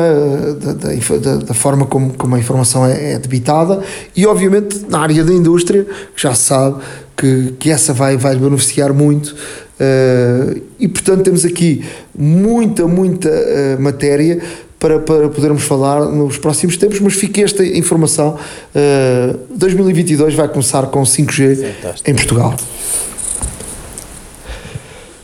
da, 1.21 1.37
da 1.37 1.55
forma 1.55 1.87
como, 1.87 2.13
como 2.15 2.35
a 2.35 2.39
informação 2.39 2.85
é, 2.85 3.13
é 3.13 3.19
debitada, 3.19 3.83
e 4.15 4.27
obviamente 4.27 4.85
na 4.89 4.99
área 5.01 5.25
da 5.25 5.33
indústria, 5.33 5.85
que 6.15 6.23
já 6.23 6.35
se 6.35 6.43
sabe 6.43 6.83
que, 7.17 7.55
que 7.59 7.71
essa 7.71 7.95
vai, 7.95 8.17
vai 8.17 8.37
beneficiar 8.37 8.93
muito. 8.93 9.35
Uh, 9.81 10.61
e 10.79 10.87
portanto, 10.87 11.23
temos 11.23 11.45
aqui 11.45 11.85
muita, 12.17 12.87
muita 12.87 13.29
uh, 13.29 13.83
matéria 13.83 14.41
para, 14.83 14.99
para 14.99 15.29
podermos 15.29 15.63
falar 15.63 16.07
nos 16.07 16.39
próximos 16.39 16.77
tempos, 16.77 16.99
mas 16.99 17.15
fica 17.15 17.41
esta 17.41 17.65
informação. 17.65 18.37
Uh, 18.75 19.39
2022 19.55 20.35
vai 20.35 20.49
começar 20.49 20.89
com 20.89 21.03
5G 21.03 21.75
Fantástico. 21.75 22.11
em 22.11 22.15
Portugal. 22.15 22.57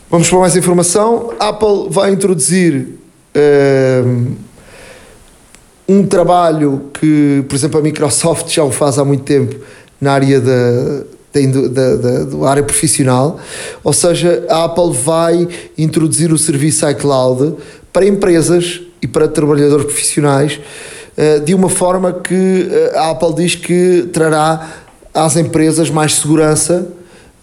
Vamos 0.09 0.29
para 0.29 0.39
mais 0.39 0.55
informação. 0.55 1.33
Apple 1.37 1.89
vai 1.89 2.09
introduzir 2.09 2.87
uh, 3.35 4.27
um 5.89 6.07
trabalho 6.07 6.83
que, 6.93 7.43
por 7.49 7.55
exemplo, 7.55 7.81
a 7.81 7.83
Microsoft 7.83 8.49
já 8.49 8.63
o 8.63 8.71
faz 8.71 8.97
há 8.97 9.03
muito 9.03 9.23
tempo 9.23 9.57
na 9.99 10.13
área 10.13 10.39
da, 10.39 11.03
da, 11.33 11.95
da, 11.95 12.23
da, 12.23 12.49
área 12.49 12.63
profissional, 12.63 13.37
ou 13.83 13.91
seja, 13.91 14.45
a 14.49 14.63
Apple 14.63 14.93
vai 14.93 15.45
introduzir 15.77 16.31
o 16.31 16.37
serviço 16.37 16.89
iCloud 16.89 17.55
para 17.91 18.05
empresas 18.05 18.83
e 19.01 19.07
para 19.07 19.27
trabalhadores 19.27 19.85
profissionais 19.85 20.59
eh, 21.21 21.39
de 21.39 21.53
uma 21.53 21.67
forma 21.67 22.13
que 22.13 22.69
eh, 22.71 22.93
a 22.95 23.09
Apple 23.09 23.33
diz 23.35 23.53
que 23.53 24.07
trará 24.13 24.69
às 25.13 25.35
empresas 25.35 25.89
mais 25.89 26.15
segurança 26.15 26.87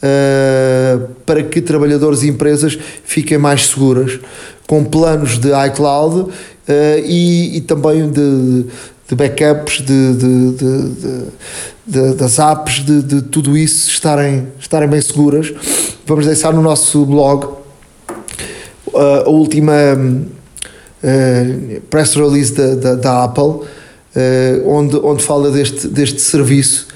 eh, 0.03 0.99
para 1.27 1.43
que 1.43 1.61
trabalhadores 1.61 2.23
e 2.23 2.29
empresas 2.29 2.79
fiquem 3.05 3.37
mais 3.37 3.67
seguras 3.67 4.19
com 4.67 4.83
planos 4.83 5.39
de 5.39 5.51
iCloud 5.67 6.33
e, 7.05 7.59
e 7.59 7.61
também 7.61 8.11
de, 8.11 8.65
de 9.09 9.15
backups 9.15 9.83
de, 9.83 10.15
de, 10.15 10.53
de, 11.87 12.15
das 12.15 12.39
apps, 12.39 12.85
de, 12.85 13.23
tudo 13.23 13.57
isso 13.57 13.91
estarem, 13.91 14.49
estarem 14.59 14.89
bem 14.89 15.01
seguras. 15.01 15.53
Vamos 16.05 16.27
deixar 16.27 16.53
no 16.53 16.63
nosso 16.63 17.07
blog 17.07 17.47
a 18.93 19.29
última 19.29 19.73
uh, 21.03 21.81
press 21.91 22.15
release 22.15 22.53
da, 22.53 22.75
da, 22.75 22.95
da 22.95 23.25
Apple, 23.25 23.45
uh, 23.45 23.67
onde, 24.67 24.97
onde 24.97 25.23
fala 25.23 25.51
deste, 25.51 25.89
deste 25.89 26.21
serviço, 26.21 26.89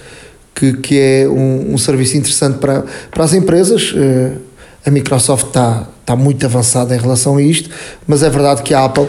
que, 0.55 0.75
que 0.75 0.99
é 0.99 1.29
um, 1.29 1.75
um 1.75 1.79
serviço 1.79 2.17
interessante 2.17 2.59
para, 2.59 2.85
para 3.11 3.25
as 3.25 3.33
empresas. 3.33 3.93
Uh, 3.93 4.39
a 4.85 4.91
Microsoft 4.91 5.49
está, 5.49 5.87
está 6.01 6.17
muito 6.17 6.45
avançada 6.47 6.95
em 6.95 6.99
relação 6.99 7.37
a 7.37 7.43
isto, 7.43 7.69
mas 8.07 8.23
é 8.23 8.31
verdade 8.31 8.63
que 8.63 8.73
a 8.73 8.85
Apple 8.85 9.07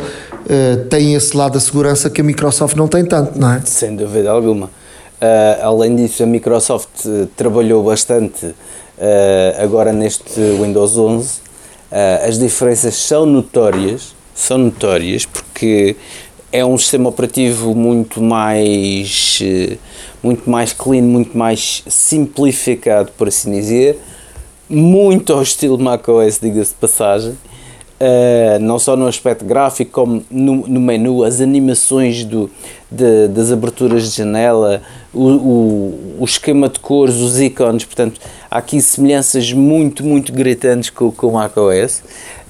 tem 0.90 1.14
esse 1.14 1.38
lado 1.38 1.54
da 1.54 1.62
segurança 1.62 2.10
que 2.10 2.20
a 2.20 2.24
Microsoft 2.26 2.76
não 2.76 2.86
tem 2.86 3.06
tanto, 3.06 3.40
não 3.40 3.54
é? 3.54 3.62
Sem 3.64 3.96
dúvida 3.96 4.30
alguma. 4.30 4.70
Uh, 5.22 5.64
além 5.64 5.96
disso, 5.96 6.24
a 6.24 6.26
Microsoft 6.26 7.06
uh, 7.06 7.28
trabalhou 7.38 7.84
bastante 7.84 8.44
uh, 8.48 8.56
agora 9.64 9.94
neste 9.94 10.42
Windows 10.60 10.98
11. 10.98 11.42
as 12.28 12.40
diferenças 12.40 12.96
são 12.96 13.28
notórias 13.28 14.16
são 14.42 14.58
notórias 14.58 15.26
porque 15.26 15.96
é 16.52 16.66
um 16.66 16.78
sistema 16.78 17.10
operativo 17.10 17.74
muito 17.74 18.22
mais 18.22 19.40
eh, 19.42 19.78
muito 20.22 20.50
mais 20.50 20.74
clean, 20.74 21.02
muito 21.02 21.38
mais 21.38 21.84
simplificado, 21.88 23.12
por 23.18 23.28
assim 23.28 23.52
dizer, 23.52 24.00
muito 24.70 25.34
ao 25.34 25.42
estilo 25.42 25.78
macOS, 25.78 26.40
diga-se 26.40 26.72
de 26.72 26.78
passagem, 26.78 27.32
uh, 27.32 28.60
não 28.60 28.78
só 28.78 28.96
no 28.96 29.08
aspecto 29.08 29.44
gráfico, 29.44 29.92
como 29.92 30.24
no, 30.30 30.68
no 30.68 30.80
menu, 30.80 31.24
as 31.24 31.42
animações 31.42 32.24
do, 32.24 32.50
de, 32.90 33.28
das 33.30 33.52
aberturas 33.52 34.12
de 34.12 34.18
janela, 34.18 34.82
o, 35.14 35.28
o, 35.28 36.16
o, 36.20 36.26
esquema 36.26 36.70
de 36.70 36.80
cores, 36.80 37.16
os 37.16 37.40
ícones, 37.40 37.84
portanto, 37.84 38.20
há 38.50 38.58
aqui 38.58 38.82
semelhanças 38.82 39.52
muito, 39.52 40.06
muito 40.06 40.32
gritantes 40.32 40.90
com, 40.90 41.12
com 41.12 41.28
o 41.28 41.34
macOS. 41.34 42.02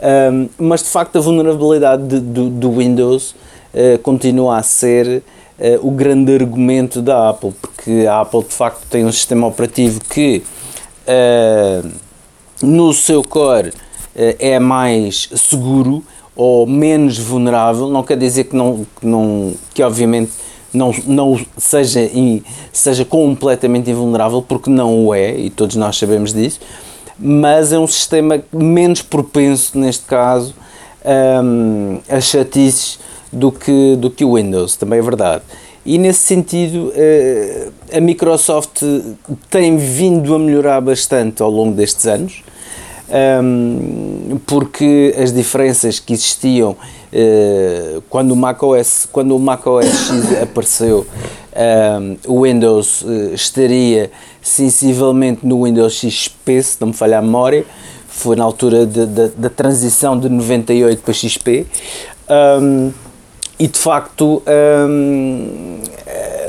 Um, 0.02 0.50
mas 0.58 0.84
de 0.84 0.90
facto 0.90 1.18
a 1.18 1.22
vulnerabilidade 1.22 2.08
de, 2.08 2.20
do, 2.20 2.50
do, 2.50 2.72
Windows 2.72 3.36
uh, 3.74 4.00
continua 4.00 4.58
a 4.58 4.64
ser 4.64 5.24
uh, 5.60 5.88
o 5.88 5.92
grande 5.92 6.34
argumento 6.34 7.02
da 7.02 7.30
Apple, 7.30 7.54
porque 7.62 8.06
a 8.08 8.22
Apple 8.22 8.44
de 8.44 8.54
facto 8.54 8.84
tem 8.90 9.06
um 9.06 9.12
sistema 9.12 9.48
operativo 9.48 10.00
que 10.02 10.44
uh, 11.08 11.90
no 12.62 12.94
seu 12.94 13.24
core 13.24 13.74
é 14.14 14.60
mais 14.60 15.30
seguro 15.36 16.04
ou 16.36 16.68
menos 16.68 17.18
vulnerável, 17.18 17.90
não 17.90 18.04
quer 18.04 18.18
dizer 18.18 18.44
que 18.44 18.56
não, 18.56 18.86
que, 19.00 19.06
não, 19.06 19.54
que 19.74 19.82
obviamente 19.82 20.32
não, 20.74 20.94
não 21.06 21.40
seja, 21.58 22.10
seja 22.72 23.06
completamente 23.06 23.90
invulnerável, 23.90 24.42
porque 24.42 24.70
não 24.70 25.06
o 25.06 25.14
é, 25.14 25.38
e 25.38 25.50
todos 25.50 25.76
nós 25.76 25.98
sabemos 25.98 26.34
disso, 26.34 26.60
mas 27.18 27.72
é 27.72 27.80
um 27.80 27.88
sistema 27.88 28.42
menos 28.52 29.02
propenso, 29.02 29.78
neste 29.78 30.06
caso, 30.06 30.56
um, 31.44 32.00
a 32.10 32.20
chatices 32.20 33.00
do 33.32 33.52
que, 33.52 33.96
do 33.96 34.10
que 34.10 34.26
o 34.26 34.36
Windows, 34.36 34.76
também 34.76 35.00
é 35.00 35.02
verdade. 35.02 35.44
E 35.86 35.98
nesse 35.98 36.20
sentido, 36.20 36.92
eh, 36.96 37.70
a 37.92 38.00
Microsoft 38.00 38.84
tem 39.50 39.78
vindo 39.78 40.36
a 40.36 40.40
melhorar 40.40 40.80
bastante 40.80 41.42
ao 41.42 41.50
longo 41.50 41.76
destes 41.76 42.06
anos, 42.06 42.44
porque 44.46 45.16
as 45.22 45.34
diferenças 45.34 46.00
que 46.00 46.14
existiam 46.14 46.76
eh, 47.12 48.00
quando 48.10 48.32
o 48.32 48.36
macOS, 48.36 49.08
quando 49.12 49.36
o 49.36 49.40
macOS 49.40 49.86
X 49.86 50.42
apareceu, 50.42 51.06
o 52.26 52.44
Windows 52.44 53.04
eh, 53.06 53.34
estaria 53.34 54.10
sensivelmente 54.42 55.46
no 55.46 55.66
Windows 55.66 55.94
XP, 55.94 56.64
se 56.64 56.78
não 56.80 56.88
me 56.88 56.94
falha 56.94 57.20
a 57.20 57.22
memória, 57.22 57.66
foi 58.08 58.36
na 58.36 58.44
altura 58.44 58.86
da 58.86 59.50
transição 59.50 60.18
de 60.20 60.30
98 60.30 61.02
para 61.02 61.14
XP. 61.14 61.66
Um, 62.30 62.92
e 63.58 63.68
de 63.68 63.78
facto, 63.78 64.42
um, 64.90 65.80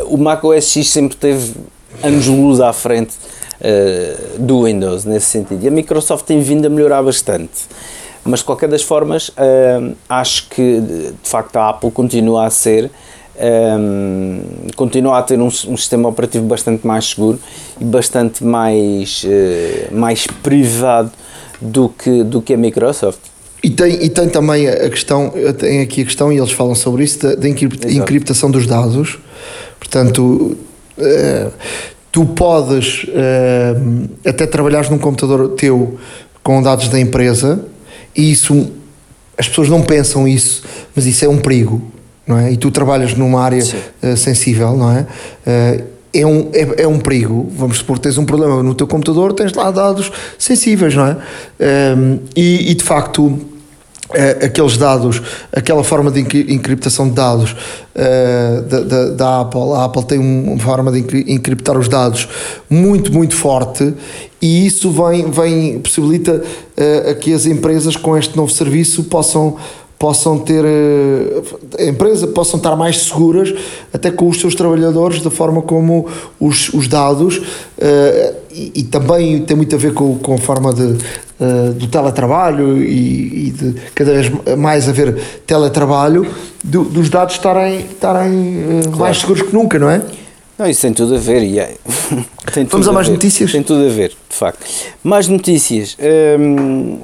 o 0.06 0.16
Mac 0.16 0.42
OS 0.44 0.70
X 0.70 0.88
sempre 0.88 1.16
teve 1.16 1.54
anos-luz 2.02 2.60
à 2.60 2.72
frente 2.72 3.14
uh, 3.62 4.38
do 4.38 4.64
Windows 4.64 5.04
nesse 5.04 5.26
sentido. 5.26 5.64
E 5.64 5.68
a 5.68 5.70
Microsoft 5.70 6.26
tem 6.26 6.40
vindo 6.40 6.66
a 6.66 6.70
melhorar 6.70 7.02
bastante. 7.02 7.66
Mas 8.24 8.40
de 8.40 8.46
qualquer 8.46 8.68
das 8.68 8.82
formas, 8.82 9.28
uh, 9.30 9.96
acho 10.08 10.48
que 10.48 10.80
de 10.80 11.28
facto 11.28 11.56
a 11.56 11.70
Apple 11.70 11.90
continua 11.90 12.46
a 12.46 12.50
ser 12.50 12.90
um, 13.34 14.40
continua 14.76 15.18
a 15.18 15.22
ter 15.22 15.40
um, 15.40 15.46
um, 15.46 15.76
sistema 15.76 16.08
operativo 16.08 16.44
bastante 16.44 16.86
mais 16.86 17.10
seguro 17.10 17.40
e 17.80 17.84
bastante 17.84 18.44
mais, 18.44 19.24
uh, 19.24 19.94
mais 19.94 20.26
privado 20.42 21.10
do 21.60 21.88
que, 21.88 22.22
do 22.22 22.42
que 22.42 22.54
a 22.54 22.56
Microsoft. 22.56 23.20
E 23.62 23.70
tem, 23.70 24.04
e 24.04 24.10
tem 24.10 24.28
também 24.28 24.68
a 24.68 24.90
questão, 24.90 25.32
tem 25.56 25.80
aqui 25.80 26.02
a 26.02 26.04
questão, 26.04 26.32
e 26.32 26.36
eles 26.36 26.50
falam 26.50 26.74
sobre 26.74 27.04
isso, 27.04 27.20
da, 27.20 27.36
da 27.36 27.48
encriptação 27.48 28.50
dos 28.50 28.66
dados. 28.66 29.18
Portanto, 29.78 30.56
uh, 30.98 31.52
tu 32.12 32.26
podes 32.26 33.04
uh, 33.04 34.08
até 34.24 34.46
trabalhar 34.46 34.88
num 34.90 34.98
computador 34.98 35.48
teu 35.56 35.98
com 36.42 36.62
dados 36.62 36.88
da 36.88 37.00
empresa, 37.00 37.64
e 38.14 38.30
isso, 38.30 38.70
as 39.36 39.48
pessoas 39.48 39.68
não 39.68 39.82
pensam 39.82 40.28
isso, 40.28 40.62
mas 40.94 41.06
isso 41.06 41.24
é 41.24 41.28
um 41.28 41.38
perigo 41.38 41.90
não 42.26 42.38
é? 42.38 42.52
E 42.52 42.56
tu 42.56 42.70
trabalhas 42.70 43.14
numa 43.14 43.42
área 43.42 43.62
uh, 43.62 44.16
sensível, 44.16 44.76
não 44.76 44.90
é? 44.90 45.06
Uh, 45.46 45.92
é 46.14 46.26
um, 46.26 46.50
é, 46.52 46.82
é, 46.82 46.86
um 46.86 46.98
perigo. 46.98 47.50
Vamos 47.56 47.78
supor 47.78 47.96
que 47.96 48.02
tens 48.02 48.18
um 48.18 48.24
problema 48.24 48.62
no 48.62 48.74
teu 48.74 48.86
computador, 48.86 49.32
tens 49.32 49.52
lá 49.54 49.70
dados 49.70 50.12
sensíveis, 50.38 50.94
não 50.94 51.06
é? 51.06 51.16
Um, 51.96 52.18
e, 52.36 52.70
e, 52.70 52.74
de 52.74 52.84
facto, 52.84 53.38
aqueles 54.44 54.76
dados, 54.76 55.22
aquela 55.52 55.82
forma 55.82 56.10
de 56.10 56.20
encriptação 56.52 57.08
de 57.08 57.14
dados 57.14 57.52
uh, 57.52 58.62
da, 58.62 58.80
da, 58.80 59.04
da, 59.10 59.40
Apple, 59.40 59.72
a 59.74 59.84
Apple 59.84 60.04
tem 60.04 60.18
uma 60.18 60.58
forma 60.58 60.92
de 60.92 60.98
encriptar 61.32 61.78
os 61.78 61.88
dados 61.88 62.28
muito, 62.68 63.12
muito 63.12 63.34
forte 63.34 63.94
e 64.40 64.66
isso 64.66 64.90
vem, 64.90 65.30
vem 65.30 65.78
possibilita 65.78 66.42
uh, 66.42 67.14
que 67.16 67.32
as 67.32 67.46
empresas 67.46 67.96
com 67.96 68.16
este 68.16 68.36
novo 68.36 68.52
serviço 68.52 69.04
possam 69.04 69.56
possam 70.02 70.36
ter 70.36 70.64
a 71.78 71.84
empresa 71.84 72.26
possam 72.26 72.58
estar 72.58 72.74
mais 72.74 73.04
seguras 73.04 73.54
até 73.92 74.10
com 74.10 74.28
os 74.28 74.40
seus 74.40 74.52
trabalhadores 74.52 75.22
da 75.22 75.30
forma 75.30 75.62
como 75.62 76.08
os, 76.40 76.74
os 76.74 76.88
dados 76.88 77.36
uh, 77.36 78.34
e, 78.50 78.72
e, 78.74 78.82
também 78.82 79.42
tem 79.42 79.56
muito 79.56 79.72
a 79.76 79.78
ver 79.78 79.94
com, 79.94 80.18
com 80.18 80.34
a 80.34 80.38
forma 80.38 80.74
de, 80.74 80.82
uh, 80.82 81.72
do 81.74 81.86
teletrabalho 81.86 82.82
e, 82.82 83.46
e, 83.46 83.50
de 83.52 83.74
cada 83.94 84.12
vez 84.12 84.32
mais 84.58 84.88
haver 84.88 85.16
teletrabalho 85.46 86.26
do, 86.64 86.82
dos 86.82 87.08
dados 87.08 87.36
estarem, 87.36 87.82
estarem 87.82 88.32
uh, 88.32 88.82
claro. 88.82 88.98
mais 88.98 89.18
seguros 89.18 89.42
que 89.42 89.54
nunca, 89.54 89.78
não 89.78 89.88
é? 89.88 90.02
Não, 90.58 90.66
isso 90.66 90.82
tem 90.82 90.92
tudo 90.92 91.14
a 91.14 91.18
ver. 91.18 91.44
E 91.44 91.60
é, 91.60 91.76
tem 92.52 92.64
Vamos 92.64 92.88
a 92.88 92.92
mais 92.92 93.06
ver. 93.06 93.14
notícias? 93.14 93.52
Tem 93.52 93.62
tudo 93.62 93.86
a 93.86 93.88
ver, 93.88 94.08
de 94.08 94.36
facto. 94.36 94.66
Mais 95.02 95.28
notícias. 95.28 95.96
Hum, 96.38 96.98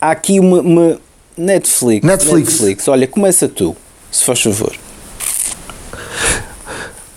há 0.00 0.10
aqui 0.10 0.38
uma, 0.38 0.60
uma 0.60 0.98
Netflix, 1.36 2.06
Netflix. 2.06 2.52
Netflix. 2.52 2.88
Olha, 2.88 3.06
começa 3.06 3.48
tu, 3.48 3.76
se 4.10 4.24
faz 4.24 4.42
favor. 4.42 4.72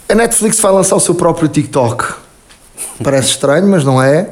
A 0.08 0.16
Netflix 0.16 0.60
vai 0.60 0.72
lançar 0.72 0.96
o 0.96 1.00
seu 1.00 1.16
próprio 1.16 1.48
TikTok. 1.48 2.06
Parece 3.04 3.30
estranho, 3.30 3.68
mas 3.68 3.84
não 3.84 4.02
é. 4.02 4.30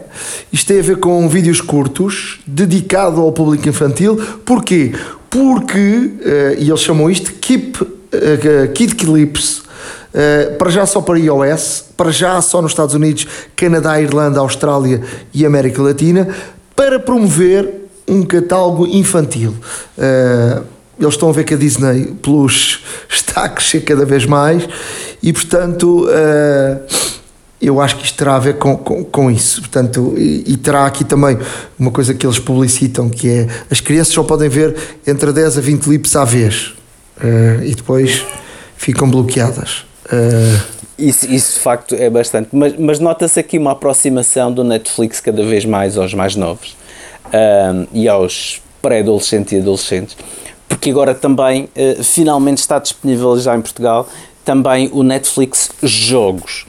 Isto 0.52 0.68
tem 0.68 0.80
a 0.80 0.84
ver 0.84 0.98
com 0.98 1.28
vídeos 1.28 1.60
curtos, 1.60 2.40
dedicado 2.46 3.20
ao 3.20 3.32
público 3.32 3.68
infantil. 3.68 4.16
Porquê? 4.46 4.94
Porque, 5.30 5.80
uh, 5.80 6.60
e 6.60 6.70
eles 6.70 6.82
chamam 6.82 7.10
isto 7.10 7.34
Keep, 7.34 7.82
uh, 7.82 8.72
Kid 8.74 8.96
Clips, 8.96 9.60
uh, 9.60 10.58
para 10.58 10.70
já 10.70 10.86
só 10.86 11.02
para 11.02 11.18
iOS, 11.18 11.86
para 11.98 12.12
já 12.12 12.40
só 12.42 12.62
nos 12.62 12.74
Estados 12.74 12.94
Unidos, 12.94 13.26
Canadá, 13.56 14.00
Irlanda, 14.00 14.40
Austrália 14.40 15.02
e 15.34 15.46
América 15.46 15.82
Latina, 15.82 16.28
para 16.76 17.00
promover 17.00 17.81
um 18.12 18.24
catálogo 18.24 18.86
infantil. 18.86 19.56
Uh, 19.98 20.64
eles 21.00 21.14
estão 21.14 21.30
a 21.30 21.32
ver 21.32 21.46
que 21.46 21.54
a 21.54 21.58
Disney 21.58 22.14
Plus 22.22 22.84
está 23.10 23.46
a 23.46 23.50
crescer 23.50 23.82
cada 23.82 24.06
vez 24.06 24.26
mais 24.26 24.68
e, 25.24 25.32
portanto, 25.32 26.06
uh, 26.06 27.12
eu 27.62 27.80
acho 27.80 27.96
que 27.96 28.06
isto 28.06 28.18
terá 28.18 28.36
a 28.36 28.40
ver 28.40 28.58
com, 28.58 28.76
com, 28.78 29.04
com 29.06 29.32
isso. 29.32 29.62
Portanto, 29.62 30.14
e, 30.18 30.44
e, 30.46 30.58
terá 30.58 30.86
aqui 30.86 31.06
também 31.06 31.38
uma 31.80 31.92
coisa 31.92 32.14
que 32.14 32.26
eles 32.26 32.38
publicitam, 32.38 33.10
que 33.10 33.30
é 33.30 33.48
as 33.70 33.80
crianças 33.80 34.14
só 34.14 34.24
podem 34.24 34.50
ver 34.50 34.76
entre 35.08 35.32
10 35.32 35.58
a 35.58 35.62
20 35.62 35.82
clipes 35.82 36.16
à 36.16 36.26
vez 36.26 36.74
uh, 37.18 37.64
e 37.64 37.74
depois 37.74 38.26
ficam 38.76 39.10
bloqueadas. 39.10 39.86
Isso, 40.98 41.26
isso 41.32 41.54
de 41.54 41.60
facto 41.60 41.96
é 41.96 42.10
bastante, 42.10 42.50
mas, 42.52 42.78
mas 42.78 43.00
nota-se 43.00 43.40
aqui 43.40 43.58
uma 43.58 43.72
aproximação 43.72 44.52
do 44.52 44.64
Netflix 44.64 45.22
cada 45.22 45.44
vez 45.44 45.64
mais 45.64 45.98
aos 45.98 46.14
mais 46.14 46.36
novos 46.36 46.76
e 47.94 48.08
aos 48.08 48.62
pré-adolescentes 48.82 49.54
e 49.54 49.58
adolescentes, 49.58 50.18
porque 50.68 50.90
agora 50.90 51.14
também 51.14 51.66
uh, 51.66 52.04
finalmente 52.04 52.58
está 52.58 52.80
disponível 52.80 53.40
já 53.40 53.56
em 53.56 53.62
Portugal 53.62 54.08
também 54.44 54.90
o 54.92 55.04
Netflix 55.04 55.70
Jogos. 55.84 56.66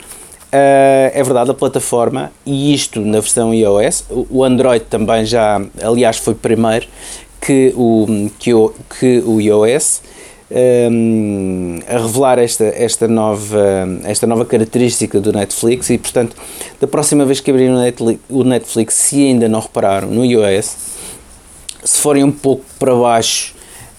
Uh, 0.53 1.09
é 1.14 1.22
verdade, 1.22 1.51
a 1.51 1.55
plataforma, 1.55 2.31
e 2.44 2.75
isto 2.75 3.01
na 3.01 3.20
versão 3.20 3.55
iOS, 3.55 4.05
o 4.11 4.44
Android 4.44 4.85
também 4.85 5.25
já, 5.25 5.62
aliás, 5.83 6.18
foi 6.18 6.35
primeiro 6.35 6.87
que 7.40 7.72
o, 7.75 8.29
que 8.38 8.53
o, 8.53 8.75
que 9.01 9.22
o 9.25 9.40
iOS 9.40 10.03
um, 10.53 11.79
a 11.88 11.99
revelar 11.99 12.38
esta, 12.38 12.65
esta, 12.65 13.09
nova, 13.09 13.88
esta 14.05 14.27
nova 14.27 14.45
característica 14.45 15.21
do 15.21 15.33
Netflix 15.33 15.88
e, 15.91 15.99
portanto, 15.99 16.37
da 16.81 16.87
próxima 16.87 17.25
vez 17.25 17.41
que 17.41 17.51
abrirem 17.51 17.75
o 18.29 18.45
Netflix, 18.45 18.95
se 18.95 19.27
ainda 19.27 19.49
não 19.49 19.61
repararam 19.61 20.09
no 20.09 20.25
iOS, 20.25 20.77
se 21.83 21.99
forem 21.99 22.23
um 22.23 22.31
pouco 22.31 22.65
para 22.79 22.95
baixo 22.95 23.55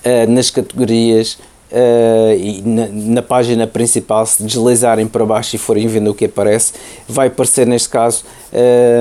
uh, 0.06 0.32
nas 0.32 0.50
categorias 0.50 1.34
uh, 1.72 2.38
e 2.38 2.62
na, 2.64 2.88
na, 2.88 3.22
página 3.22 3.66
principal, 3.66 4.26
se 4.26 4.44
deslizarem 4.44 5.08
para 5.08 5.26
baixo 5.26 5.56
e 5.56 5.60
forem 5.60 5.88
vendo 5.88 6.12
o 6.12 6.14
que 6.14 6.26
aparece, 6.26 6.74
vai 7.08 7.28
aparecer 7.28 7.66
neste 7.66 7.90
caso 7.90 8.24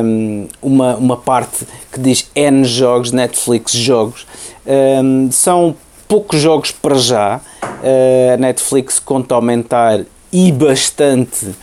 um, 0.03 0.49
uma, 0.61 0.97
uma 0.97 1.17
parte 1.17 1.67
que 1.93 2.01
diz 2.01 2.29
N 2.35 2.65
jogos, 2.65 3.13
Netflix 3.13 3.73
jogos. 3.73 4.27
Um, 4.67 5.31
são 5.31 5.77
poucos 6.13 6.43
jogos 6.43 6.71
para 6.71 6.97
já. 6.97 7.41
Uh, 7.63 8.35
a 8.35 8.37
Netflix 8.37 8.99
conta 8.99 9.35
aumentar 9.35 10.05
e 10.31 10.53
bastante 10.53 11.47
uh, 11.47 11.57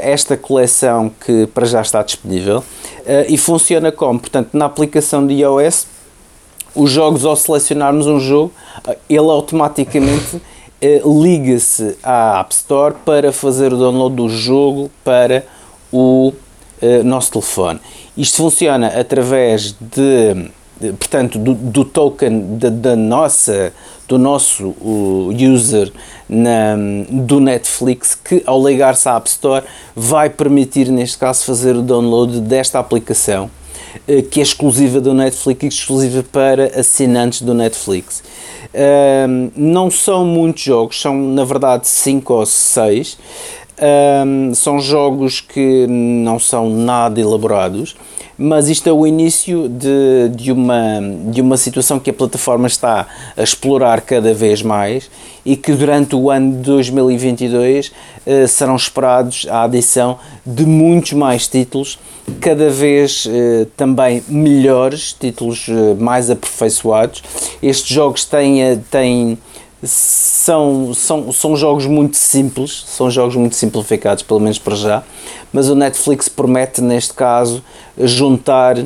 esta 0.00 0.34
coleção 0.34 1.10
que 1.10 1.46
para 1.48 1.66
já 1.66 1.82
está 1.82 2.02
disponível. 2.02 2.60
Uh, 2.60 3.28
e 3.28 3.36
funciona 3.36 3.92
como? 3.92 4.18
Portanto, 4.18 4.54
na 4.54 4.64
aplicação 4.64 5.26
de 5.26 5.34
iOS, 5.34 5.88
os 6.74 6.90
jogos, 6.90 7.26
ao 7.26 7.36
selecionarmos 7.36 8.06
um 8.06 8.18
jogo, 8.18 8.50
ele 9.10 9.18
automaticamente 9.18 10.40
liga-se 11.04 11.98
à 12.02 12.40
App 12.40 12.54
Store 12.54 12.94
para 13.04 13.30
fazer 13.30 13.74
o 13.74 13.76
download 13.76 14.16
do 14.16 14.28
jogo 14.28 14.90
para 15.02 15.44
o 15.90 16.32
nosso 17.02 17.32
telefone. 17.32 17.80
Isto 18.14 18.36
funciona 18.36 18.88
através 18.88 19.74
de 19.80 20.50
portanto, 20.98 21.38
do, 21.38 21.54
do 21.54 21.84
token 21.84 22.58
da, 22.58 22.68
da, 22.68 22.96
nossa, 22.96 23.72
do 24.06 24.18
nosso 24.18 24.74
user 25.32 25.90
na, 26.28 26.76
do 27.10 27.40
Netflix, 27.40 28.14
que 28.14 28.42
ao 28.46 28.64
ligar-se 28.66 29.08
à 29.08 29.16
App 29.16 29.28
Store 29.28 29.64
vai 29.94 30.28
permitir, 30.28 30.90
neste 30.90 31.16
caso, 31.18 31.44
fazer 31.44 31.76
o 31.76 31.82
download 31.82 32.40
desta 32.40 32.78
aplicação, 32.78 33.50
eh, 34.06 34.22
que 34.22 34.40
é 34.40 34.42
exclusiva 34.42 35.00
do 35.00 35.14
Netflix 35.14 35.64
e 35.64 35.68
exclusiva 35.68 36.24
para 36.30 36.78
assinantes 36.78 37.42
do 37.42 37.54
Netflix. 37.54 38.22
não 39.56 39.90
são 39.90 40.26
muitos 40.26 40.62
jogos, 40.62 41.00
são 41.00 41.14
na 41.14 41.44
verdade 41.44 41.88
5 41.88 42.34
ou 42.34 42.44
6. 42.44 43.16
são 44.54 44.80
jogos 44.80 45.40
que 45.40 45.86
não 45.88 46.38
são 46.38 46.68
nada 46.68 47.18
elaborados 47.18 47.96
mas 48.38 48.68
isto 48.68 48.88
é 48.88 48.92
o 48.92 49.06
início 49.06 49.68
de, 49.68 50.28
de, 50.34 50.52
uma, 50.52 51.00
de 51.30 51.40
uma 51.40 51.56
situação 51.56 51.98
que 51.98 52.10
a 52.10 52.12
plataforma 52.12 52.66
está 52.66 53.06
a 53.36 53.42
explorar 53.42 54.00
cada 54.02 54.34
vez 54.34 54.62
mais 54.62 55.10
e 55.44 55.56
que 55.56 55.72
durante 55.72 56.14
o 56.14 56.30
ano 56.30 56.56
de 56.56 56.62
2022 56.62 57.92
eh, 58.26 58.46
serão 58.46 58.76
esperados 58.76 59.46
a 59.48 59.62
adição 59.62 60.18
de 60.44 60.66
muitos 60.66 61.12
mais 61.12 61.46
títulos, 61.46 61.98
cada 62.40 62.68
vez 62.68 63.26
eh, 63.30 63.66
também 63.76 64.22
melhores, 64.28 65.12
títulos 65.12 65.66
eh, 65.68 65.94
mais 65.98 66.28
aperfeiçoados. 66.28 67.22
Estes 67.62 67.94
jogos 67.94 68.24
têm, 68.24 68.78
têm 68.90 69.38
são, 69.86 70.92
são, 70.94 71.32
são 71.32 71.56
jogos 71.56 71.86
muito 71.86 72.16
simples, 72.16 72.84
são 72.86 73.10
jogos 73.10 73.36
muito 73.36 73.56
simplificados, 73.56 74.22
pelo 74.22 74.40
menos 74.40 74.58
para 74.58 74.74
já, 74.74 75.02
mas 75.52 75.68
o 75.68 75.74
Netflix 75.74 76.28
promete, 76.28 76.80
neste 76.80 77.14
caso, 77.14 77.62
juntar 77.98 78.78
a 78.78 78.84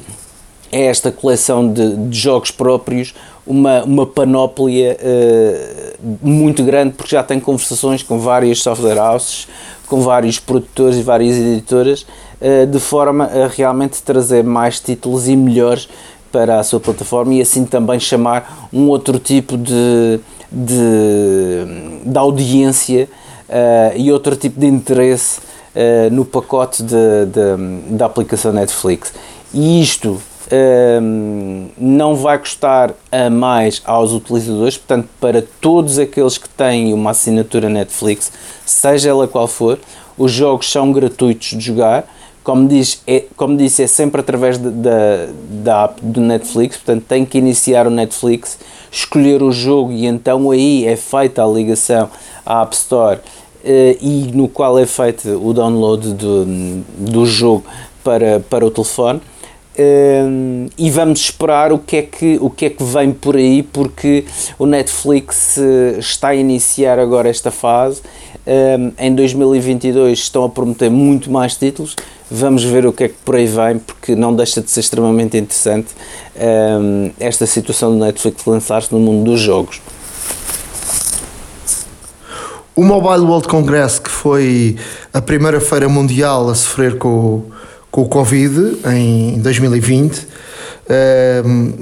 esta 0.76 1.10
coleção 1.10 1.72
de, 1.72 1.96
de 1.96 2.18
jogos 2.18 2.50
próprios 2.50 3.14
uma, 3.46 3.82
uma 3.82 4.06
panóplia 4.06 4.96
uh, 5.00 6.18
muito 6.22 6.62
grande, 6.62 6.94
porque 6.94 7.16
já 7.16 7.22
tem 7.22 7.40
conversações 7.40 8.02
com 8.02 8.18
várias 8.18 8.62
software 8.62 8.98
houses, 8.98 9.48
com 9.86 10.00
vários 10.00 10.38
produtores 10.38 10.96
e 10.96 11.02
várias 11.02 11.36
editoras, 11.36 12.06
uh, 12.40 12.66
de 12.66 12.78
forma 12.78 13.24
a 13.24 13.48
realmente 13.48 14.02
trazer 14.02 14.44
mais 14.44 14.78
títulos 14.78 15.28
e 15.28 15.34
melhores 15.34 15.88
para 16.30 16.60
a 16.60 16.62
sua 16.62 16.78
plataforma 16.78 17.34
e 17.34 17.40
assim 17.40 17.64
também 17.64 17.98
chamar 17.98 18.68
um 18.72 18.88
outro 18.88 19.18
tipo 19.18 19.56
de, 19.56 20.20
de, 20.50 22.04
de 22.04 22.18
audiência 22.18 23.08
uh, 23.48 23.96
e 23.96 24.10
outro 24.10 24.36
tipo 24.36 24.58
de 24.58 24.66
interesse 24.66 25.40
uh, 25.40 26.12
no 26.12 26.24
pacote 26.24 26.82
da 26.82 28.06
aplicação 28.06 28.52
Netflix. 28.52 29.12
E 29.52 29.80
isto 29.82 30.10
uh, 30.10 31.70
não 31.78 32.16
vai 32.16 32.38
custar 32.38 32.94
a 33.10 33.30
mais 33.30 33.82
aos 33.84 34.12
utilizadores, 34.12 34.76
portanto, 34.76 35.08
para 35.20 35.44
todos 35.60 35.98
aqueles 35.98 36.38
que 36.38 36.48
têm 36.48 36.92
uma 36.92 37.10
assinatura 37.10 37.68
Netflix, 37.68 38.32
seja 38.64 39.10
ela 39.10 39.28
qual 39.28 39.46
for, 39.46 39.78
os 40.18 40.32
jogos 40.32 40.70
são 40.70 40.92
gratuitos 40.92 41.48
de 41.48 41.60
jogar 41.60 42.06
como, 42.42 42.66
diz, 42.66 43.02
é, 43.06 43.24
como 43.36 43.56
disse, 43.56 43.82
é 43.82 43.86
sempre 43.86 44.20
através 44.20 44.56
da, 44.58 45.28
da 45.62 45.84
app 45.84 46.00
do 46.02 46.20
Netflix, 46.20 46.76
portanto 46.76 47.04
tem 47.06 47.24
que 47.24 47.38
iniciar 47.38 47.86
o 47.86 47.90
Netflix, 47.90 48.58
escolher 48.90 49.42
o 49.42 49.52
jogo 49.52 49.92
e 49.92 50.06
então 50.06 50.50
aí 50.50 50.86
é 50.86 50.96
feita 50.96 51.42
a 51.42 51.46
ligação 51.46 52.10
à 52.44 52.62
App 52.62 52.74
Store 52.74 53.18
uh, 53.18 53.96
e 54.00 54.30
no 54.34 54.48
qual 54.48 54.78
é 54.78 54.86
feito 54.86 55.28
o 55.28 55.52
download 55.52 56.12
do, 56.14 56.44
do 56.98 57.26
jogo 57.26 57.64
para, 58.02 58.40
para 58.40 58.66
o 58.66 58.70
telefone. 58.70 59.20
E 60.76 60.90
vamos 60.90 61.20
esperar 61.20 61.72
o 61.72 61.78
que, 61.78 61.96
é 61.96 62.02
que, 62.02 62.38
o 62.40 62.50
que 62.50 62.66
é 62.66 62.70
que 62.70 62.82
vem 62.82 63.12
por 63.12 63.36
aí, 63.36 63.62
porque 63.62 64.24
o 64.58 64.66
Netflix 64.66 65.56
uh, 65.56 65.98
está 65.98 66.28
a 66.28 66.34
iniciar 66.34 66.98
agora 66.98 67.28
esta 67.28 67.50
fase. 67.50 68.02
Em 68.98 69.14
2022 69.14 70.18
estão 70.18 70.44
a 70.44 70.48
prometer 70.48 70.90
muito 70.90 71.30
mais 71.30 71.54
títulos. 71.54 71.94
Vamos 72.28 72.64
ver 72.64 72.84
o 72.84 72.92
que 72.92 73.04
é 73.04 73.08
que 73.08 73.14
por 73.24 73.36
aí 73.36 73.46
vem, 73.46 73.78
porque 73.78 74.16
não 74.16 74.34
deixa 74.34 74.60
de 74.60 74.70
ser 74.70 74.80
extremamente 74.80 75.36
interessante 75.36 75.88
esta 77.20 77.46
situação 77.46 77.92
do 77.92 78.04
Netflix 78.04 78.44
lançar-se 78.46 78.92
no 78.92 78.98
mundo 78.98 79.30
dos 79.30 79.40
jogos. 79.40 79.80
O 82.74 82.82
Mobile 82.82 83.26
World 83.26 83.46
Congress, 83.46 84.00
que 84.00 84.10
foi 84.10 84.74
a 85.12 85.20
primeira 85.20 85.60
feira 85.60 85.86
mundial 85.86 86.48
a 86.48 86.54
sofrer 86.54 86.96
com, 86.96 87.44
com 87.90 88.02
o 88.02 88.08
Covid 88.08 88.78
em 88.86 89.40
2020. 89.40 90.26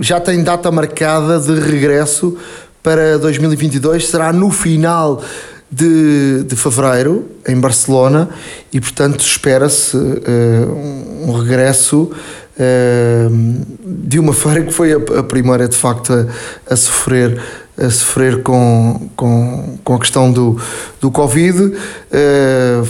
já 0.00 0.20
tem 0.20 0.42
data 0.42 0.70
marcada 0.70 1.38
de 1.38 1.60
regresso 1.60 2.36
para 2.82 3.18
2022, 3.18 4.08
será 4.08 4.32
no 4.32 4.50
final 4.50 5.22
de, 5.70 6.44
de 6.44 6.56
fevereiro, 6.56 7.26
em 7.46 7.58
Barcelona, 7.60 8.30
e 8.72 8.80
portanto 8.80 9.20
espera-se 9.20 9.96
uh, 9.96 11.26
um 11.26 11.32
regresso 11.32 12.10
uh, 12.58 13.66
de 13.84 14.18
uma 14.18 14.32
feira 14.32 14.62
que 14.62 14.72
foi 14.72 14.92
a, 14.92 14.96
a 15.18 15.22
primeira 15.22 15.68
de 15.68 15.76
facto 15.76 16.12
a, 16.12 16.72
a, 16.72 16.76
sofrer, 16.76 17.40
a 17.76 17.90
sofrer 17.90 18.42
com, 18.42 19.10
com, 19.14 19.78
com 19.84 19.94
a 19.94 19.98
questão 19.98 20.32
do, 20.32 20.58
do 21.00 21.10
Covid. 21.10 21.62
Uh, 21.62 22.86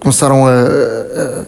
começaram 0.00 0.46
a, 0.46 0.50
a, 0.50 1.46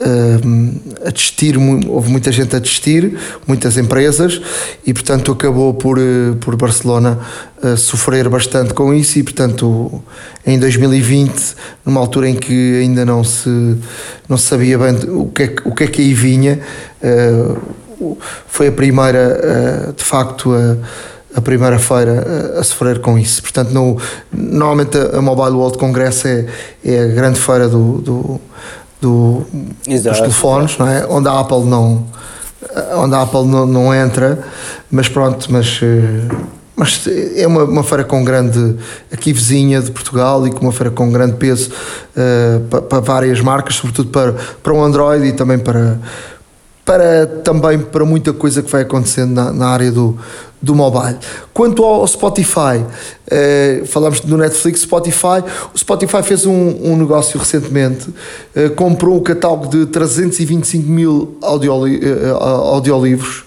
a, 0.00 1.08
a 1.08 1.10
desistir, 1.10 1.56
houve 1.88 2.10
muita 2.10 2.32
gente 2.32 2.54
a 2.56 2.58
desistir, 2.58 3.18
muitas 3.46 3.76
empresas, 3.76 4.40
e 4.86 4.92
portanto 4.92 5.32
acabou 5.32 5.74
por, 5.74 5.98
eh, 5.98 6.34
por 6.40 6.56
Barcelona 6.56 7.18
eh, 7.62 7.76
sofrer 7.76 8.28
bastante 8.28 8.74
com 8.74 8.92
isso. 8.92 9.18
E 9.18 9.22
portanto, 9.22 10.02
em 10.46 10.58
2020, 10.58 11.54
numa 11.84 12.00
altura 12.00 12.28
em 12.28 12.36
que 12.36 12.80
ainda 12.80 13.04
não 13.04 13.22
se, 13.22 13.76
não 14.28 14.36
se 14.36 14.46
sabia 14.46 14.78
bem 14.78 14.94
o 15.08 15.26
que, 15.26 15.42
é, 15.42 15.54
o 15.64 15.74
que 15.74 15.84
é 15.84 15.86
que 15.86 16.02
aí 16.02 16.14
vinha, 16.14 16.60
eh, 17.02 17.56
foi 18.48 18.68
a 18.68 18.72
primeira, 18.72 19.94
de 19.96 20.04
facto, 20.04 20.52
a 20.52 20.76
a 21.34 21.40
primeira 21.40 21.78
feira 21.78 22.54
a, 22.56 22.60
a 22.60 22.62
sofrer 22.62 23.00
com 23.00 23.18
isso. 23.18 23.42
Portanto, 23.42 23.70
no, 23.70 23.98
normalmente 24.32 24.96
a, 24.96 25.20
Mobile 25.20 25.56
World 25.56 25.78
Congress 25.78 26.26
é, 26.26 26.46
é 26.84 27.00
a 27.00 27.06
grande 27.08 27.38
feira 27.40 27.68
do, 27.68 27.98
do, 27.98 28.40
do 29.00 29.46
dos 29.86 30.20
telefones, 30.20 30.78
não 30.78 30.88
é? 30.88 31.06
onde 31.08 31.28
a 31.28 31.40
Apple 31.40 31.64
não 31.64 32.06
onde 32.96 33.14
a 33.14 33.22
Apple 33.22 33.44
não, 33.44 33.66
não 33.66 33.94
entra, 33.94 34.42
mas 34.90 35.08
pronto, 35.08 35.52
mas 35.52 35.80
mas 36.76 37.06
é 37.36 37.46
uma, 37.46 37.64
uma 37.64 37.84
feira 37.84 38.02
com 38.02 38.24
grande 38.24 38.76
aqui 39.12 39.32
vizinha 39.32 39.80
de 39.80 39.92
Portugal 39.92 40.44
e 40.46 40.50
com 40.50 40.62
uma 40.62 40.72
feira 40.72 40.90
com 40.90 41.10
grande 41.12 41.36
peso 41.36 41.70
uh, 41.70 42.60
para, 42.68 42.82
para 42.82 43.00
várias 43.00 43.40
marcas, 43.40 43.76
sobretudo 43.76 44.10
para, 44.10 44.32
para 44.32 44.72
o 44.72 44.82
Android 44.82 45.24
e 45.26 45.32
também 45.32 45.58
para 45.58 45.98
para 46.84 47.26
também 47.26 47.78
para 47.78 48.04
muita 48.04 48.32
coisa 48.32 48.62
que 48.62 48.70
vai 48.70 48.82
acontecendo 48.82 49.32
na, 49.32 49.52
na 49.52 49.68
área 49.68 49.90
do, 49.90 50.18
do 50.64 50.74
mobile. 50.74 51.18
Quanto 51.52 51.84
ao 51.84 52.06
Spotify, 52.06 52.84
eh, 53.30 53.82
falamos 53.86 54.20
do 54.20 54.36
Netflix, 54.36 54.80
Spotify, 54.80 55.44
o 55.72 55.78
Spotify 55.78 56.22
fez 56.22 56.46
um, 56.46 56.52
um 56.52 56.96
negócio 56.96 57.38
recentemente, 57.38 58.08
eh, 58.54 58.68
comprou 58.70 59.16
um 59.16 59.22
catálogo 59.22 59.68
de 59.68 59.86
325 59.86 60.88
mil 60.88 61.38
audioli, 61.42 62.00
eh, 62.02 62.30
audiolivros. 62.40 63.44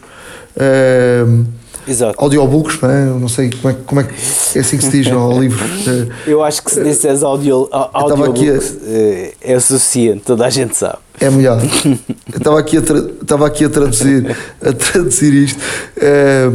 Exato. 1.87 2.15
Audiobooks, 2.21 2.81
não 2.81 2.89
é? 2.89 3.05
não 3.05 3.29
sei 3.29 3.49
como 3.49 3.69
é, 3.69 3.77
como 3.85 4.01
é 4.01 4.03
que 4.03 4.13
é 4.57 4.61
assim 4.61 4.77
que 4.77 4.83
se 4.83 4.89
diz. 4.91 5.07
Eu 6.27 6.43
acho 6.43 6.61
que 6.61 6.71
se 6.71 6.83
disseres 6.83 7.23
audio, 7.23 7.69
audiobooks 7.71 8.77
a... 8.83 9.53
É 9.53 9.59
suficiente, 9.59 10.23
toda 10.25 10.45
a 10.45 10.49
gente 10.49 10.75
sabe. 10.75 10.97
É 11.19 11.29
melhor. 11.29 11.61
Eu 12.33 12.37
estava 12.37 12.59
aqui 12.59 12.77
a, 12.77 12.81
estava 12.81 13.47
aqui 13.47 13.65
a 13.65 13.69
traduzir, 13.69 14.35
a 14.61 14.73
traduzir 14.73 15.33
isto. 15.33 15.59
É, 15.95 16.51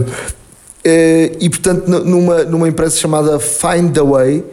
e 1.41 1.49
portanto, 1.49 1.89
numa, 1.89 2.45
numa 2.45 2.69
empresa 2.69 2.97
chamada 2.97 3.39
Find 3.39 3.93
the 3.93 4.03
Way. 4.03 4.45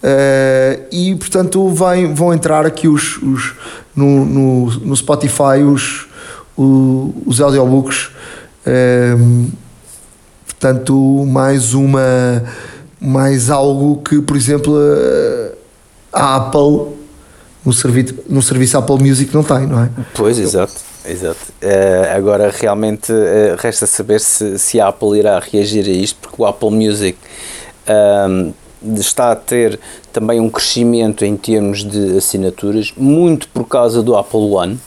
É, 0.00 0.82
e 0.92 1.16
portanto 1.16 1.68
vão 2.14 2.32
entrar 2.32 2.64
aqui 2.64 2.86
os, 2.86 3.16
os 3.20 3.54
no, 3.96 4.24
no, 4.24 4.70
no 4.78 4.96
Spotify 4.96 5.64
os, 5.64 6.06
os, 6.56 7.12
os 7.26 7.40
audiobooks 7.40 8.10
Portanto, 10.58 11.24
mais 11.28 11.72
uma 11.72 12.42
mais 13.00 13.48
algo 13.48 14.02
que, 14.02 14.20
por 14.20 14.36
exemplo, 14.36 14.74
a 16.12 16.34
Apple 16.34 16.96
no 17.64 17.72
serviço, 17.72 18.14
no 18.28 18.42
serviço 18.42 18.76
Apple 18.76 18.98
Music 18.98 19.32
não 19.32 19.44
tem, 19.44 19.68
não 19.68 19.84
é? 19.84 19.90
Pois, 20.14 20.36
exato. 20.36 20.74
Exato. 21.04 21.52
Uh, 21.62 22.16
agora, 22.16 22.50
realmente, 22.50 23.12
uh, 23.12 23.56
resta 23.58 23.86
saber 23.86 24.20
se, 24.20 24.58
se 24.58 24.80
a 24.80 24.88
Apple 24.88 25.18
irá 25.18 25.38
reagir 25.38 25.86
a 25.86 25.90
isto, 25.90 26.18
porque 26.20 26.40
o 26.42 26.46
Apple 26.46 26.70
Music 26.70 27.18
um, 27.88 28.52
ehm, 28.84 28.94
está 28.96 29.32
a 29.32 29.36
ter 29.36 29.78
também 30.12 30.40
um 30.40 30.50
crescimento 30.50 31.24
em 31.24 31.36
termos 31.36 31.84
de 31.84 32.18
assinaturas, 32.18 32.92
muito 32.96 33.48
por 33.48 33.64
causa 33.64 34.02
do 34.02 34.16
Apple 34.16 34.40
One 34.40 34.78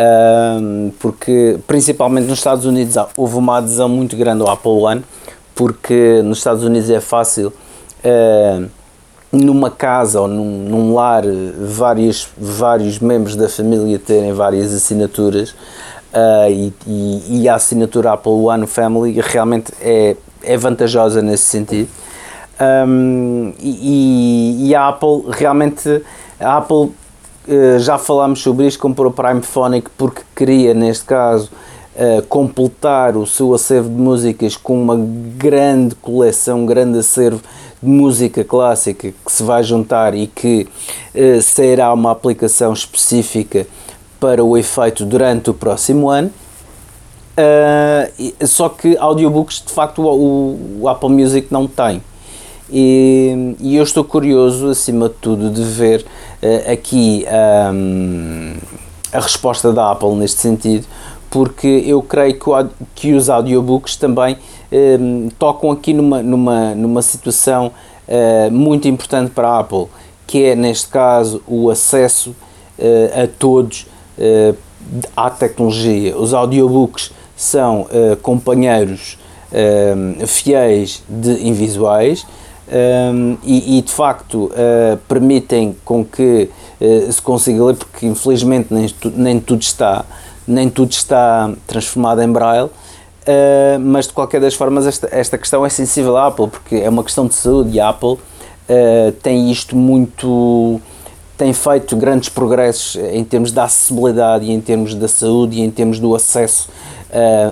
um, 0.00 0.92
porque 0.98 1.58
principalmente 1.66 2.26
nos 2.26 2.38
Estados 2.38 2.64
Unidos 2.64 2.94
houve 3.16 3.36
uma 3.36 3.58
adesão 3.58 3.88
muito 3.88 4.16
grande 4.16 4.42
ao 4.42 4.50
Apple 4.50 4.70
One, 4.72 5.04
porque 5.54 6.22
nos 6.22 6.38
Estados 6.38 6.64
Unidos 6.64 6.88
é 6.90 7.00
fácil 7.00 7.48
uh, 7.48 8.68
numa 9.32 9.70
casa 9.70 10.20
ou 10.20 10.28
num, 10.28 10.68
num, 10.68 10.94
lar 10.94 11.22
vários, 11.58 12.28
vários 12.36 12.98
membros 12.98 13.36
da 13.36 13.48
família 13.48 13.98
terem 13.98 14.32
várias 14.32 14.74
assinaturas 14.74 15.50
uh, 15.50 16.50
e, 16.50 16.72
e, 16.86 17.42
e, 17.42 17.48
a 17.48 17.54
assinatura 17.54 18.12
Apple 18.12 18.32
One 18.32 18.66
Family 18.66 19.20
realmente 19.20 19.72
é, 19.80 20.16
é 20.42 20.56
vantajosa 20.56 21.22
nesse 21.22 21.44
sentido. 21.44 21.88
Um, 22.60 23.54
e, 23.60 24.68
e, 24.68 24.74
a 24.74 24.88
Apple 24.88 25.24
realmente 25.30 26.02
a 26.38 26.58
Apple 26.58 26.92
eh, 27.48 27.78
já 27.78 27.98
falámos 27.98 28.42
sobre 28.42 28.66
isto, 28.66 28.78
comprou 28.78 29.10
o 29.10 29.12
Prime 29.12 29.42
Phonic 29.42 29.90
porque 29.96 30.22
queria, 30.36 30.74
neste 30.74 31.04
caso, 31.04 31.50
uh, 32.00 32.22
completar 32.22 33.16
o 33.16 33.26
seu 33.26 33.52
acervo 33.54 33.90
de 33.90 33.94
músicas 33.94 34.56
com 34.56 34.80
uma 34.80 34.96
grande 35.36 35.94
coleção, 35.94 36.60
um 36.60 36.66
grande 36.66 36.98
acervo 36.98 37.42
de 37.82 37.88
música 37.88 38.42
clássica 38.42 39.12
que 39.12 39.32
se 39.32 39.42
vai 39.42 39.62
juntar 39.62 40.14
e 40.14 40.26
que 40.26 40.66
uh, 41.14 41.42
será 41.42 41.92
uma 41.92 42.10
aplicação 42.10 42.72
específica 42.72 43.66
para 44.18 44.42
o 44.42 44.56
efeito 44.56 45.04
durante 45.04 45.50
o 45.50 45.54
próximo 45.54 46.08
ano. 46.08 46.30
Uh, 47.38 48.46
só 48.46 48.68
que 48.68 48.96
audiobooks 48.98 49.62
de 49.66 49.72
facto 49.72 50.02
o, 50.02 50.80
o, 50.80 50.88
Apple 50.88 51.08
Music 51.08 51.48
não 51.50 51.66
tem. 51.66 52.02
E, 52.72 53.56
e, 53.58 53.76
eu 53.76 53.82
estou 53.82 54.04
curioso, 54.04 54.68
acima 54.68 55.08
de 55.08 55.14
tudo, 55.16 55.50
de 55.50 55.62
ver 55.62 56.04
uh, 56.42 56.72
aqui 56.72 57.24
um, 57.72 58.54
a 59.12 59.20
resposta 59.20 59.72
da 59.72 59.90
Apple 59.90 60.14
neste 60.14 60.40
sentido, 60.40 60.86
porque 61.30 61.84
eu 61.86 62.02
creio 62.02 62.38
que, 62.38 62.50
o, 62.50 62.68
que 62.94 63.12
os 63.12 63.30
audiobooks 63.30 63.96
também 63.96 64.36
um, 64.72 65.28
tocam 65.38 65.70
aqui 65.70 65.92
numa, 65.92 66.22
numa, 66.22 66.74
numa 66.74 67.02
situação 67.02 67.72
uh, 68.08 68.50
muito 68.50 68.88
importante 68.88 69.30
para 69.30 69.48
a 69.48 69.60
Apple, 69.60 69.86
que 70.26 70.44
é, 70.44 70.54
neste 70.54 70.88
caso, 70.88 71.42
o 71.46 71.70
acesso 71.70 72.30
uh, 72.30 73.22
a 73.24 73.26
todos 73.26 73.86
à 75.16 75.30
tecnologia. 75.30 76.14
Os 76.18 76.34
audiobooks 76.34 77.10
são 77.34 77.86
companheiros 78.20 79.16
fiéis 80.26 81.02
de 81.08 81.48
invisuais 81.48 82.26
um, 82.70 83.36
e, 83.42 83.78
e, 83.78 83.82
de 83.82 83.90
facto 83.90 84.44
uh, 84.44 84.96
permitem 85.08 85.76
com 85.84 86.04
que 86.04 86.48
uh, 86.80 87.12
se 87.12 87.20
consiga 87.20 87.64
ler, 87.64 87.74
porque 87.74 88.06
infelizmente 88.06 88.72
nem, 88.72 88.88
tu, 88.88 89.12
nem 89.16 89.40
tudo 89.40 89.62
está 89.62 90.04
nem 90.50 90.68
tudo 90.68 90.92
está 90.92 91.50
transformado 91.66 92.22
em 92.22 92.30
braille, 92.30 92.68
uh, 92.68 93.80
mas 93.80 94.06
de 94.06 94.12
qualquer 94.12 94.40
das 94.40 94.54
formas 94.54 94.86
esta, 94.86 95.08
esta 95.10 95.38
questão 95.38 95.64
é 95.64 95.68
sensível 95.68 96.16
à 96.16 96.26
Apple, 96.26 96.48
porque 96.48 96.76
é 96.76 96.88
uma 96.88 97.04
questão 97.04 97.26
de 97.26 97.34
saúde 97.34 97.76
e 97.76 97.80
a 97.80 97.88
Apple 97.88 98.18
tem 99.24 99.50
isto 99.50 99.74
muito 99.74 100.80
tem 101.36 101.52
feito 101.52 101.96
grandes 101.96 102.28
progressos 102.28 102.94
em 103.12 103.24
termos 103.24 103.50
da 103.50 103.64
acessibilidade 103.64 104.44
e 104.44 104.52
em 104.52 104.60
termos 104.60 104.94
da 104.94 105.08
saúde 105.08 105.56
e 105.56 105.60
em 105.60 105.70
termos 105.72 105.98
do 105.98 106.14
acesso 106.14 106.68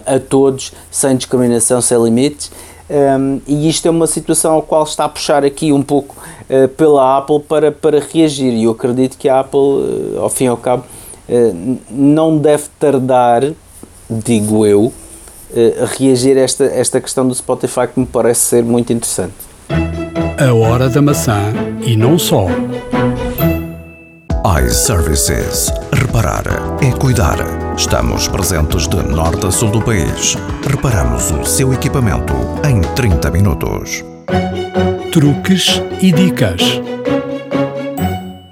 a 0.06 0.20
todos, 0.20 0.72
sem 0.92 1.16
discriminação, 1.16 1.80
sem 1.80 2.00
limites 2.00 2.52
um, 2.90 3.40
e 3.46 3.68
isto 3.68 3.86
é 3.86 3.90
uma 3.90 4.06
situação 4.06 4.54
ao 4.54 4.62
qual 4.62 4.82
está 4.82 5.04
a 5.04 5.08
puxar 5.08 5.44
aqui 5.44 5.72
um 5.72 5.82
pouco 5.82 6.16
uh, 6.48 6.68
pela 6.68 7.18
Apple 7.18 7.40
para, 7.40 7.70
para 7.70 8.00
reagir. 8.00 8.52
E 8.54 8.64
eu 8.64 8.70
acredito 8.70 9.18
que 9.18 9.28
a 9.28 9.40
Apple, 9.40 9.58
uh, 9.58 10.20
ao 10.20 10.30
fim 10.30 10.44
e 10.44 10.48
ao 10.48 10.56
cabo, 10.56 10.84
uh, 10.84 10.97
não 11.90 12.38
deve 12.38 12.64
tardar 12.78 13.42
digo 14.08 14.66
eu, 14.66 14.92
eh, 15.54 15.86
reagir 15.98 16.36
a 16.38 16.40
esta, 16.40 16.64
esta 16.64 17.00
questão 17.00 17.26
do 17.26 17.34
Spotify 17.34 17.86
que 17.92 18.00
me 18.00 18.06
parece 18.06 18.40
ser 18.40 18.64
muito 18.64 18.92
interessante. 18.92 19.34
A 20.38 20.54
hora 20.54 20.88
da 20.88 21.02
maçã 21.02 21.52
e 21.84 21.96
não 21.96 22.18
só. 22.18 22.46
iServices. 24.64 25.70
Reparar 25.92 26.44
é 26.82 26.90
cuidar. 26.92 27.36
Estamos 27.76 28.28
presentes 28.28 28.88
de 28.88 28.96
norte 28.96 29.46
a 29.46 29.50
sul 29.50 29.70
do 29.70 29.82
país. 29.82 30.36
Reparamos 30.66 31.30
o 31.30 31.44
seu 31.44 31.72
equipamento 31.72 32.34
em 32.66 32.80
30 32.94 33.30
minutos. 33.30 34.04
Truques 35.12 35.82
e 36.00 36.12
dicas. 36.12 36.60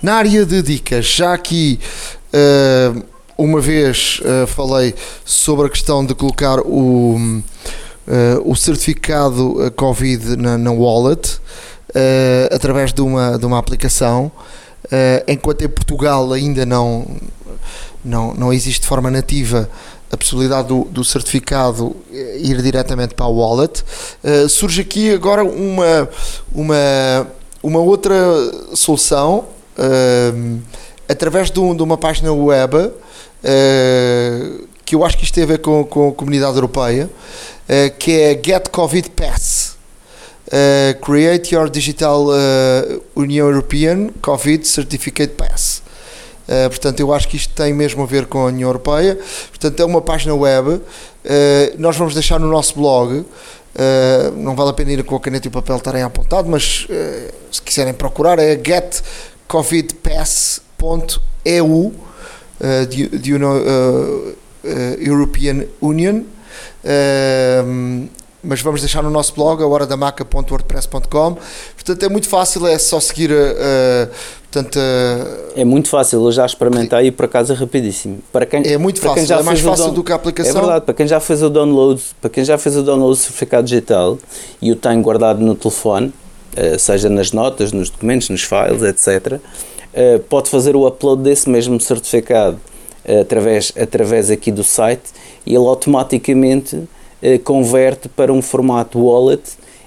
Na 0.02 0.14
área 0.14 0.44
de 0.46 0.62
dicas, 0.62 1.04
já 1.04 1.34
aqui 1.34 1.80
uma 3.38 3.60
vez 3.60 4.20
uh, 4.20 4.46
falei 4.46 4.94
sobre 5.24 5.66
a 5.66 5.70
questão 5.70 6.04
de 6.04 6.14
colocar 6.14 6.60
o, 6.60 7.16
uh, 7.16 8.50
o 8.50 8.56
certificado 8.56 9.72
Covid 9.76 10.36
na, 10.36 10.56
na 10.56 10.72
wallet 10.72 11.40
através 12.50 12.92
de 12.92 13.00
uma, 13.00 13.38
de 13.38 13.46
uma 13.46 13.58
aplicação. 13.58 14.30
enquanto 15.26 15.62
em 15.62 15.68
Portugal 15.68 16.30
ainda 16.30 16.66
não, 16.66 17.06
não, 18.04 18.34
não 18.34 18.52
existe 18.52 18.82
de 18.82 18.86
forma 18.86 19.10
nativa 19.10 19.68
a 20.10 20.16
possibilidade 20.16 20.68
do, 20.68 20.84
do, 20.84 21.04
certificado 21.04 21.96
ir 22.12 22.62
diretamente 22.62 23.14
para 23.14 23.26
a 23.26 23.28
wallet. 23.28 23.84
Uh, 24.22 24.48
surge 24.48 24.80
aqui 24.80 25.12
agora 25.12 25.44
uma, 25.44 26.08
uma, 26.52 27.26
uma 27.62 27.80
outra 27.80 28.14
solução 28.74 29.46
uh, 29.76 30.60
através 31.08 31.50
de, 31.50 31.60
um, 31.60 31.74
de, 31.74 31.82
uma 31.82 31.96
página 31.96 32.32
web 32.32 32.76
uh, 32.76 32.92
que 34.84 34.94
eu 34.94 35.04
acho 35.04 35.16
que 35.16 35.24
isto 35.24 35.34
tem 35.34 35.44
a 35.44 35.46
ver 35.46 35.58
com, 35.58 35.84
com 35.84 36.08
a 36.08 36.12
comunidade 36.12 36.54
europeia, 36.54 37.10
que 37.98 38.12
é 38.12 38.40
Get 38.40 38.68
Covid 38.68 39.10
Pass. 39.10 39.76
create 41.00 41.52
your 41.52 41.68
digital 41.68 42.28
Union 43.16 43.48
European 43.48 44.10
COVID 44.22 44.64
Certificate 44.64 45.32
Pass. 45.32 45.82
Uh, 46.46 46.70
portanto, 46.70 47.00
eu 47.00 47.12
acho 47.12 47.26
que 47.28 47.36
isto 47.36 47.52
tem 47.54 47.72
mesmo 47.72 48.02
a 48.02 48.06
ver 48.06 48.26
com 48.26 48.38
a 48.38 48.44
União 48.46 48.68
Europeia. 48.68 49.18
Portanto, 49.48 49.80
é 49.80 49.84
uma 49.84 50.00
página 50.00 50.34
web. 50.34 50.70
Uh, 50.70 50.82
nós 51.78 51.96
vamos 51.96 52.14
deixar 52.14 52.38
no 52.38 52.48
nosso 52.48 52.74
blog. 52.74 53.12
Uh, 53.18 53.26
não 54.36 54.54
vale 54.54 54.70
a 54.70 54.72
pena 54.72 54.92
ir 54.92 55.04
com 55.04 55.16
a 55.16 55.20
caneta 55.20 55.46
e 55.46 55.50
o 55.50 55.52
papel 55.52 55.76
estarem 55.76 56.02
apontado, 56.02 56.48
mas 56.48 56.86
se 57.50 57.60
quiserem 57.62 57.92
procurar 57.92 58.38
é 58.38 58.56
getcovidpass.eu 60.78 61.94
de, 62.88 63.18
de 63.18 63.32
European 65.00 65.64
Union 65.80 66.22
mas 68.46 68.62
vamos 68.62 68.80
deixar 68.80 69.02
no 69.02 69.10
nosso 69.10 69.34
blog, 69.34 69.62
a 69.62 69.66
horadamaca.wordpress.com. 69.66 71.36
Portanto, 71.74 72.02
é 72.02 72.08
muito 72.08 72.28
fácil, 72.28 72.66
é 72.66 72.78
só 72.78 73.00
seguir. 73.00 73.32
Uh, 73.32 74.08
portanto, 74.50 74.76
uh, 74.76 75.52
é 75.56 75.64
muito 75.64 75.88
fácil, 75.88 76.24
eu 76.24 76.32
já 76.32 76.46
experimentei 76.46 77.08
e 77.08 77.10
por 77.10 77.24
acaso 77.24 77.52
é 77.52 77.56
rapidíssimo. 77.56 78.20
Para 78.32 78.46
quem, 78.46 78.62
é 78.64 78.78
muito 78.78 79.00
fácil, 79.00 79.34
é 79.34 79.42
mais 79.42 79.60
fácil 79.60 79.90
do 79.90 80.04
que 80.04 80.12
a 80.12 80.14
aplicação. 80.14 80.52
É 80.52 80.54
verdade, 80.54 80.84
para 80.84 80.94
quem 80.94 81.06
já 81.08 81.18
fez 81.18 81.42
o 81.42 81.50
download, 81.50 82.00
para 82.20 82.30
quem 82.30 82.44
já 82.44 82.56
fez 82.56 82.76
o 82.76 82.82
download 82.82 83.18
do 83.18 83.20
certificado 83.20 83.66
digital 83.66 84.16
e 84.62 84.70
o 84.70 84.76
tem 84.76 85.02
guardado 85.02 85.40
no 85.40 85.56
telefone, 85.56 86.06
uh, 86.06 86.25
seja 86.78 87.08
nas 87.08 87.32
notas, 87.32 87.72
nos 87.72 87.90
documentos, 87.90 88.28
nos 88.28 88.42
files, 88.42 88.82
etc., 88.82 89.40
pode 90.28 90.50
fazer 90.50 90.76
o 90.76 90.86
upload 90.86 91.22
desse 91.22 91.48
mesmo 91.48 91.80
certificado 91.80 92.58
através, 93.20 93.72
através 93.80 94.30
aqui 94.30 94.50
do 94.50 94.64
site 94.64 95.10
e 95.46 95.54
ele 95.54 95.66
automaticamente 95.66 96.82
eh, 97.22 97.38
converte 97.38 98.08
para 98.08 98.32
um 98.32 98.42
formato 98.42 98.98
wallet 98.98 99.42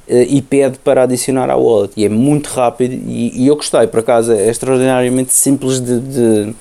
eh, 0.08 0.26
e 0.30 0.42
pede 0.42 0.80
para 0.80 1.04
adicionar 1.04 1.50
à 1.50 1.56
wallet. 1.56 1.94
E 1.98 2.06
é 2.06 2.10
muito 2.10 2.48
rápido 2.48 2.94
e, 2.94 3.44
e 3.44 3.48
eu 3.48 3.56
gostei, 3.56 3.86
por 3.88 4.00
acaso 4.00 4.32
é 4.32 4.50
extraordinariamente 4.50 5.34
simples 5.34 5.80
de, 5.80 6.00
de, 6.00 6.56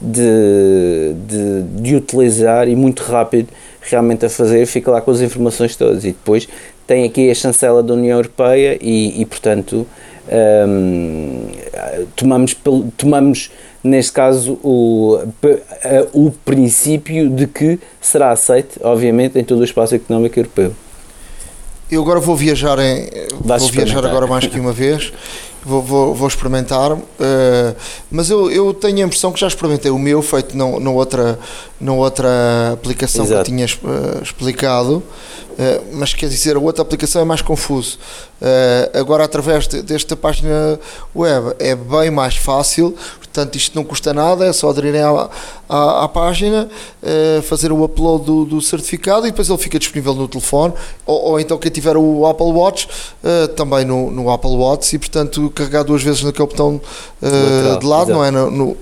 de, 0.00 1.14
de, 1.26 1.62
de 1.82 1.96
utilizar 1.96 2.68
e 2.68 2.76
muito 2.76 3.02
rápido 3.02 3.48
realmente 3.82 4.24
a 4.24 4.30
fazer, 4.30 4.64
fica 4.66 4.90
lá 4.90 5.00
com 5.00 5.10
as 5.10 5.20
informações 5.20 5.76
todas 5.76 6.04
e 6.04 6.08
depois 6.08 6.48
tem 6.86 7.04
aqui 7.04 7.30
a 7.30 7.34
chancela 7.34 7.82
da 7.82 7.94
União 7.94 8.18
Europeia 8.18 8.78
e, 8.80 9.20
e 9.20 9.24
portanto 9.24 9.86
um, 10.66 11.48
tomamos, 12.16 12.56
tomamos 12.96 13.50
neste 13.84 14.12
caso, 14.12 14.58
o, 14.62 15.18
o 16.14 16.30
princípio 16.30 17.28
de 17.28 17.46
que 17.46 17.78
será 18.00 18.32
aceito, 18.32 18.80
obviamente, 18.82 19.38
em 19.38 19.44
todo 19.44 19.60
o 19.60 19.64
espaço 19.64 19.94
económico 19.94 20.38
europeu. 20.38 20.74
Eu 21.90 22.00
agora 22.00 22.18
vou 22.18 22.34
viajar, 22.34 22.78
em, 22.78 23.10
vou 23.38 23.68
viajar 23.68 24.04
agora 24.06 24.26
mais 24.26 24.46
que 24.46 24.58
uma 24.58 24.72
vez, 24.72 25.12
vou, 25.62 25.82
vou, 25.82 26.14
vou 26.14 26.26
experimentar, 26.26 26.92
uh, 26.92 27.00
mas 28.10 28.30
eu, 28.30 28.50
eu 28.50 28.72
tenho 28.72 28.98
a 28.98 29.06
impressão 29.06 29.30
que 29.30 29.38
já 29.38 29.46
experimentei 29.46 29.90
o 29.90 29.98
meu, 29.98 30.22
feito 30.22 30.56
na, 30.56 30.90
outra, 30.90 31.38
outra 31.86 32.72
aplicação 32.72 33.26
Exato. 33.26 33.44
que 33.44 33.50
eu 33.50 33.54
tinha 33.54 33.66
uh, 33.66 34.22
explicado, 34.22 35.02
uh, 35.54 35.84
mas 35.92 36.12
quer 36.14 36.28
dizer, 36.28 36.56
a 36.56 36.58
outra 36.58 36.82
aplicação 36.82 37.22
é 37.22 37.24
mais 37.24 37.42
confuso. 37.42 37.98
agora, 38.92 39.24
através 39.24 39.66
de, 39.66 39.82
desta 39.82 40.14
página 40.14 40.78
web, 41.14 41.54
é 41.58 41.74
bem 41.74 42.10
mais 42.10 42.36
fácil, 42.36 42.94
Portanto, 43.34 43.56
isto 43.56 43.74
não 43.74 43.82
custa 43.82 44.14
nada, 44.14 44.46
é 44.46 44.52
só 44.52 44.70
aderirem 44.70 45.00
à, 45.00 45.28
à, 45.68 46.04
à 46.04 46.08
página, 46.08 46.68
uh, 47.02 47.42
fazer 47.42 47.72
o 47.72 47.82
upload 47.82 48.24
do, 48.24 48.44
do, 48.44 48.60
certificado 48.60 49.26
e 49.26 49.30
depois 49.32 49.48
ele 49.48 49.58
fica 49.58 49.76
disponível 49.76 50.14
no 50.14 50.28
telefone. 50.28 50.72
Ou, 51.04 51.30
ou 51.30 51.40
então, 51.40 51.58
quem 51.58 51.68
tiver 51.68 51.96
o 51.96 52.24
Apple 52.26 52.46
Watch, 52.46 52.86
uh, 53.24 53.48
também 53.48 53.84
no, 53.84 54.08
no, 54.08 54.30
Apple 54.30 54.52
Watch, 54.52 54.94
e 54.94 55.00
portanto, 55.00 55.50
carregar 55.50 55.82
duas 55.82 56.00
vezes 56.00 56.22
naquele 56.22 56.46
botão 56.46 56.80
uh, 57.20 57.78
de 57.80 57.84
lado, 57.84 58.12
Exato. 58.12 58.12
não 58.12 58.24
é? 58.24 58.30
No, 58.30 58.50
no, 58.52 58.76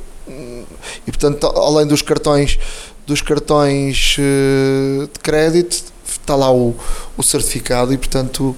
e 1.06 1.10
portanto, 1.10 1.46
além 1.46 1.86
dos 1.86 2.02
cartões, 2.02 2.58
dos 3.06 3.22
cartões 3.22 4.16
de 4.18 5.20
crédito, 5.22 5.82
está 6.20 6.34
lá 6.34 6.52
o, 6.52 6.74
o 7.16 7.22
certificado 7.22 7.92
e 7.92 7.98
portanto 7.98 8.56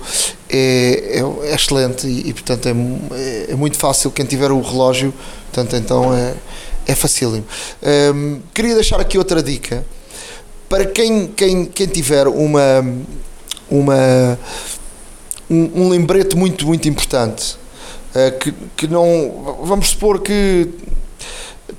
é, 0.49 1.21
é, 1.21 1.49
é 1.51 1.55
excelente 1.55 2.07
e, 2.07 2.29
e 2.29 2.33
portanto 2.33 2.67
é, 2.67 3.53
é, 3.53 3.55
muito 3.55 3.77
fácil 3.77 4.11
quem 4.11 4.25
tiver 4.27 4.51
o 4.51 4.61
relógio 4.61 5.13
portanto 5.51 5.77
então 5.77 6.15
é, 6.15 6.35
é 6.87 6.95
facílimo. 6.95 7.45
Um, 8.15 8.41
queria 8.53 8.75
deixar 8.75 9.01
aqui 9.01 9.17
outra 9.17 9.43
dica. 9.43 9.85
Para 10.69 10.85
quem, 10.87 11.29
quem, 11.29 11.65
quem 11.67 11.87
tiver 11.87 12.27
uma 12.27 12.85
uma 13.71 14.39
um, 15.49 15.83
um 15.83 15.89
lembrete 15.89 16.37
muito 16.37 16.67
muito 16.67 16.89
importante 16.89 17.57
uh, 18.15 18.39
que, 18.39 18.53
que 18.77 18.87
não 18.87 19.57
vamos 19.63 19.91
supor 19.91 20.21
que 20.21 20.69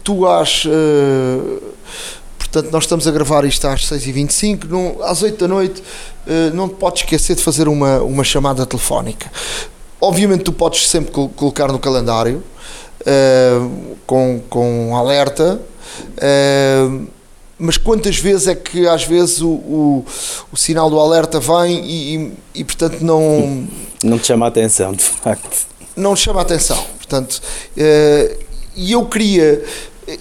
tu 0.03 0.27
has 0.27 0.65
uh, 0.65 1.74
Portanto, 2.55 2.71
nós 2.71 2.83
estamos 2.85 3.05
a 3.05 3.11
gravar 3.11 3.43
isto 3.43 3.67
às 3.67 3.81
6h25, 3.81 4.63
não, 4.69 5.03
às 5.03 5.21
8 5.21 5.37
da 5.37 5.45
noite 5.45 5.83
uh, 6.25 6.55
não 6.55 6.69
te 6.69 6.75
podes 6.75 7.03
esquecer 7.03 7.35
de 7.35 7.43
fazer 7.43 7.67
uma, 7.67 7.99
uma 7.99 8.23
chamada 8.23 8.65
telefónica. 8.65 9.29
Obviamente 9.99 10.45
tu 10.45 10.53
podes 10.53 10.87
sempre 10.87 11.11
colocar 11.11 11.67
no 11.67 11.77
calendário 11.77 12.41
uh, 13.01 13.97
com, 14.07 14.41
com 14.49 14.95
alerta, 14.95 15.59
uh, 15.99 17.07
mas 17.59 17.77
quantas 17.77 18.17
vezes 18.19 18.47
é 18.47 18.55
que 18.55 18.87
às 18.87 19.03
vezes 19.03 19.41
o, 19.41 19.49
o, 19.49 20.05
o 20.49 20.55
sinal 20.55 20.89
do 20.89 20.97
alerta 20.97 21.41
vem 21.41 21.83
e, 21.83 22.15
e, 22.15 22.33
e, 22.61 22.63
portanto 22.63 23.01
não... 23.01 23.67
Não 24.01 24.17
te 24.17 24.27
chama 24.27 24.45
a 24.45 24.49
atenção, 24.49 24.93
de 24.93 25.03
facto. 25.03 25.67
Não 25.93 26.15
te 26.15 26.21
chama 26.21 26.39
a 26.39 26.43
atenção, 26.43 26.81
portanto... 26.95 27.41
E 28.77 28.91
eu 28.93 29.05
queria... 29.07 29.61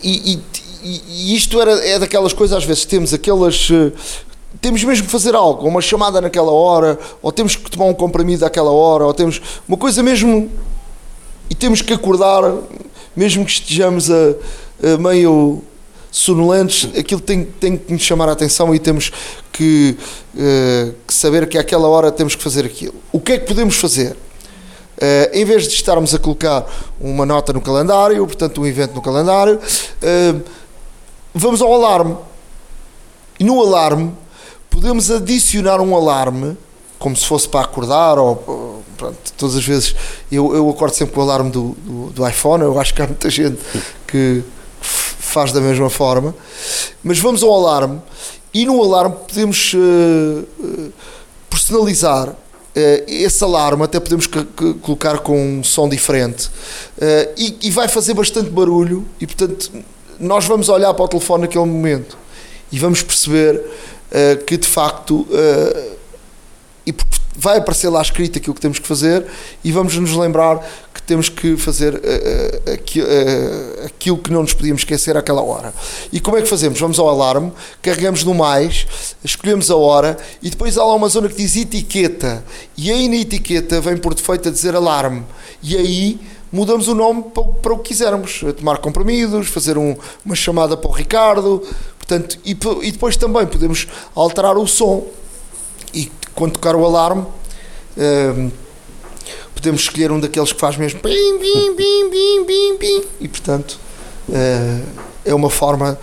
E, 0.02 0.40
e, 0.84 1.34
isto 1.34 1.60
era, 1.60 1.72
é 1.86 1.98
daquelas 1.98 2.32
coisas, 2.32 2.56
às 2.58 2.64
vezes 2.64 2.84
temos 2.84 3.14
aquelas. 3.14 3.68
Eh, 3.70 3.92
temos 4.60 4.84
mesmo 4.84 5.06
que 5.06 5.10
fazer 5.10 5.34
algo, 5.34 5.66
uma 5.66 5.80
chamada 5.80 6.20
naquela 6.20 6.52
hora, 6.52 6.98
ou 7.20 7.32
temos 7.32 7.56
que 7.56 7.70
tomar 7.70 7.86
um 7.86 7.94
comprimido 7.94 8.44
àquela 8.44 8.70
hora, 8.70 9.04
ou 9.04 9.12
temos 9.12 9.40
uma 9.66 9.76
coisa 9.76 10.02
mesmo. 10.02 10.50
E 11.50 11.54
temos 11.54 11.82
que 11.82 11.92
acordar, 11.92 12.42
mesmo 13.14 13.44
que 13.44 13.50
estejamos 13.50 14.10
a, 14.10 14.34
a 14.94 14.98
meio 14.98 15.62
sonolentos, 16.14 16.88
aquilo 16.96 17.20
tem, 17.20 17.44
tem 17.44 17.76
que 17.76 17.92
nos 17.92 18.02
chamar 18.02 18.28
a 18.28 18.32
atenção 18.32 18.72
e 18.72 18.78
temos 18.78 19.10
que, 19.52 19.96
uh, 20.34 20.94
que, 21.04 21.12
saber 21.12 21.48
que 21.48 21.58
àquela 21.58 21.88
hora 21.88 22.12
temos 22.12 22.36
que 22.36 22.42
fazer 22.42 22.64
aquilo. 22.64 22.94
O 23.10 23.18
que 23.18 23.32
é 23.32 23.38
que 23.38 23.46
podemos 23.46 23.74
fazer? 23.76 24.12
Uh, 24.12 25.28
em 25.32 25.44
vez 25.44 25.64
de 25.64 25.74
estarmos 25.74 26.14
a 26.14 26.18
colocar 26.20 26.64
uma 27.00 27.26
nota 27.26 27.52
no 27.52 27.60
calendário, 27.60 28.24
portanto, 28.26 28.60
um 28.60 28.66
evento 28.66 28.94
no 28.94 29.02
calendário, 29.02 29.56
uh, 29.56 30.40
vamos 31.34 31.60
ao 31.60 31.72
alarme. 31.74 32.16
E 33.38 33.44
no 33.44 33.60
alarme 33.60 34.12
podemos 34.70 35.10
adicionar 35.10 35.80
um 35.80 35.94
alarme, 35.94 36.56
como 36.98 37.16
se 37.16 37.26
fosse 37.26 37.48
para 37.48 37.64
acordar, 37.64 38.18
ou 38.18 38.82
pronto, 38.96 39.16
todas 39.36 39.56
as 39.56 39.64
vezes 39.64 39.94
eu, 40.30 40.54
eu 40.54 40.68
acordo 40.70 40.94
sempre 40.94 41.14
com 41.14 41.20
o 41.20 41.24
alarme 41.24 41.50
do, 41.50 41.76
do, 41.78 42.10
do, 42.10 42.28
iPhone. 42.28 42.62
Eu 42.62 42.78
acho 42.78 42.94
que 42.94 43.02
há 43.02 43.06
muita 43.06 43.28
gente 43.28 43.58
que 44.06 44.42
faz 44.80 45.52
da 45.52 45.60
mesma 45.60 45.90
forma. 45.90 46.34
Mas 47.02 47.18
vamos 47.18 47.42
ao 47.42 47.52
alarme 47.52 48.00
e 48.52 48.64
no 48.64 48.82
alarme 48.82 49.16
podemos 49.28 49.74
uh, 49.74 50.92
personalizar 51.50 52.28
uh, 52.28 52.36
esse 53.06 53.42
alarme, 53.42 53.82
até 53.82 53.98
podemos 53.98 54.28
colocar 54.80 55.18
com 55.18 55.58
um 55.58 55.64
som 55.64 55.88
diferente 55.88 56.50
e, 57.36 57.70
vai 57.70 57.88
fazer 57.88 58.14
bastante 58.14 58.50
barulho 58.50 59.04
e 59.20 59.26
portanto 59.26 59.70
nós 60.18 60.44
vamos 60.44 60.68
olhar 60.68 60.92
para 60.94 61.04
o 61.04 61.08
telefone 61.08 61.42
naquele 61.42 61.64
momento 61.64 62.16
e 62.70 62.78
vamos 62.78 63.02
perceber 63.02 63.60
que 64.46 64.56
de 64.56 64.66
facto 64.66 65.26
e 66.86 66.92
vai 67.36 67.58
aparecer 67.58 67.88
lá 67.88 68.00
escrito 68.00 68.38
aquilo 68.38 68.54
que 68.54 68.60
temos 68.60 68.78
que 68.78 68.86
fazer 68.86 69.26
e 69.62 69.72
vamos 69.72 69.96
nos 69.96 70.12
lembrar 70.12 70.64
que 70.92 71.02
temos 71.02 71.28
que 71.28 71.56
fazer 71.56 71.94
uh, 71.94 71.98
uh, 71.98 73.86
aquilo 73.86 74.18
que 74.18 74.30
não 74.30 74.42
nos 74.42 74.54
podíamos 74.54 74.82
esquecer 74.82 75.16
àquela 75.16 75.42
hora. 75.42 75.74
E 76.12 76.20
como 76.20 76.36
é 76.36 76.42
que 76.42 76.48
fazemos? 76.48 76.78
Vamos 76.78 76.98
ao 76.98 77.08
alarme, 77.08 77.52
carregamos 77.82 78.22
no 78.22 78.34
mais, 78.34 78.86
escolhemos 79.24 79.70
a 79.70 79.76
hora 79.76 80.16
e 80.40 80.48
depois 80.48 80.78
há 80.78 80.84
lá 80.84 80.94
uma 80.94 81.08
zona 81.08 81.28
que 81.28 81.36
diz 81.36 81.56
etiqueta. 81.56 82.44
E 82.76 82.90
aí 82.90 83.08
na 83.08 83.16
etiqueta 83.16 83.80
vem 83.80 83.96
por 83.96 84.14
defeito 84.14 84.48
a 84.48 84.52
dizer 84.52 84.74
alarme. 84.74 85.24
E 85.62 85.76
aí 85.76 86.20
mudamos 86.54 86.86
o 86.86 86.94
nome 86.94 87.24
para, 87.34 87.42
para 87.42 87.72
o 87.72 87.78
que 87.78 87.88
quisermos, 87.88 88.44
tomar 88.56 88.78
comprimidos, 88.78 89.48
fazer 89.48 89.76
um, 89.76 89.96
uma 90.24 90.36
chamada 90.36 90.76
para 90.76 90.88
o 90.88 90.92
Ricardo, 90.92 91.62
portanto, 91.98 92.38
e, 92.44 92.56
e 92.82 92.92
depois 92.92 93.16
também 93.16 93.44
podemos 93.44 93.88
alterar 94.14 94.56
o 94.56 94.66
som. 94.66 95.04
E 95.92 96.10
quando 96.34 96.52
tocar 96.52 96.76
o 96.76 96.84
alarme, 96.84 97.22
uh, 97.22 98.52
podemos 99.52 99.82
escolher 99.82 100.12
um 100.12 100.20
daqueles 100.20 100.52
que 100.52 100.60
faz 100.60 100.76
mesmo 100.76 101.00
bim, 101.02 101.38
bim, 101.38 101.74
bim, 101.74 102.10
bim, 102.10 102.44
bim, 102.44 102.76
bim, 102.78 103.02
e 103.20 103.28
portanto 103.28 103.78
uh, 104.28 104.86
é 105.24 105.34
uma 105.34 105.50
forma 105.50 105.98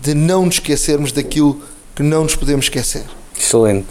de 0.00 0.14
não 0.14 0.46
nos 0.46 0.56
esquecermos 0.56 1.12
daquilo 1.12 1.60
que 1.94 2.02
não 2.02 2.24
nos 2.24 2.34
podemos 2.34 2.64
esquecer. 2.66 3.04
Excelente. 3.38 3.86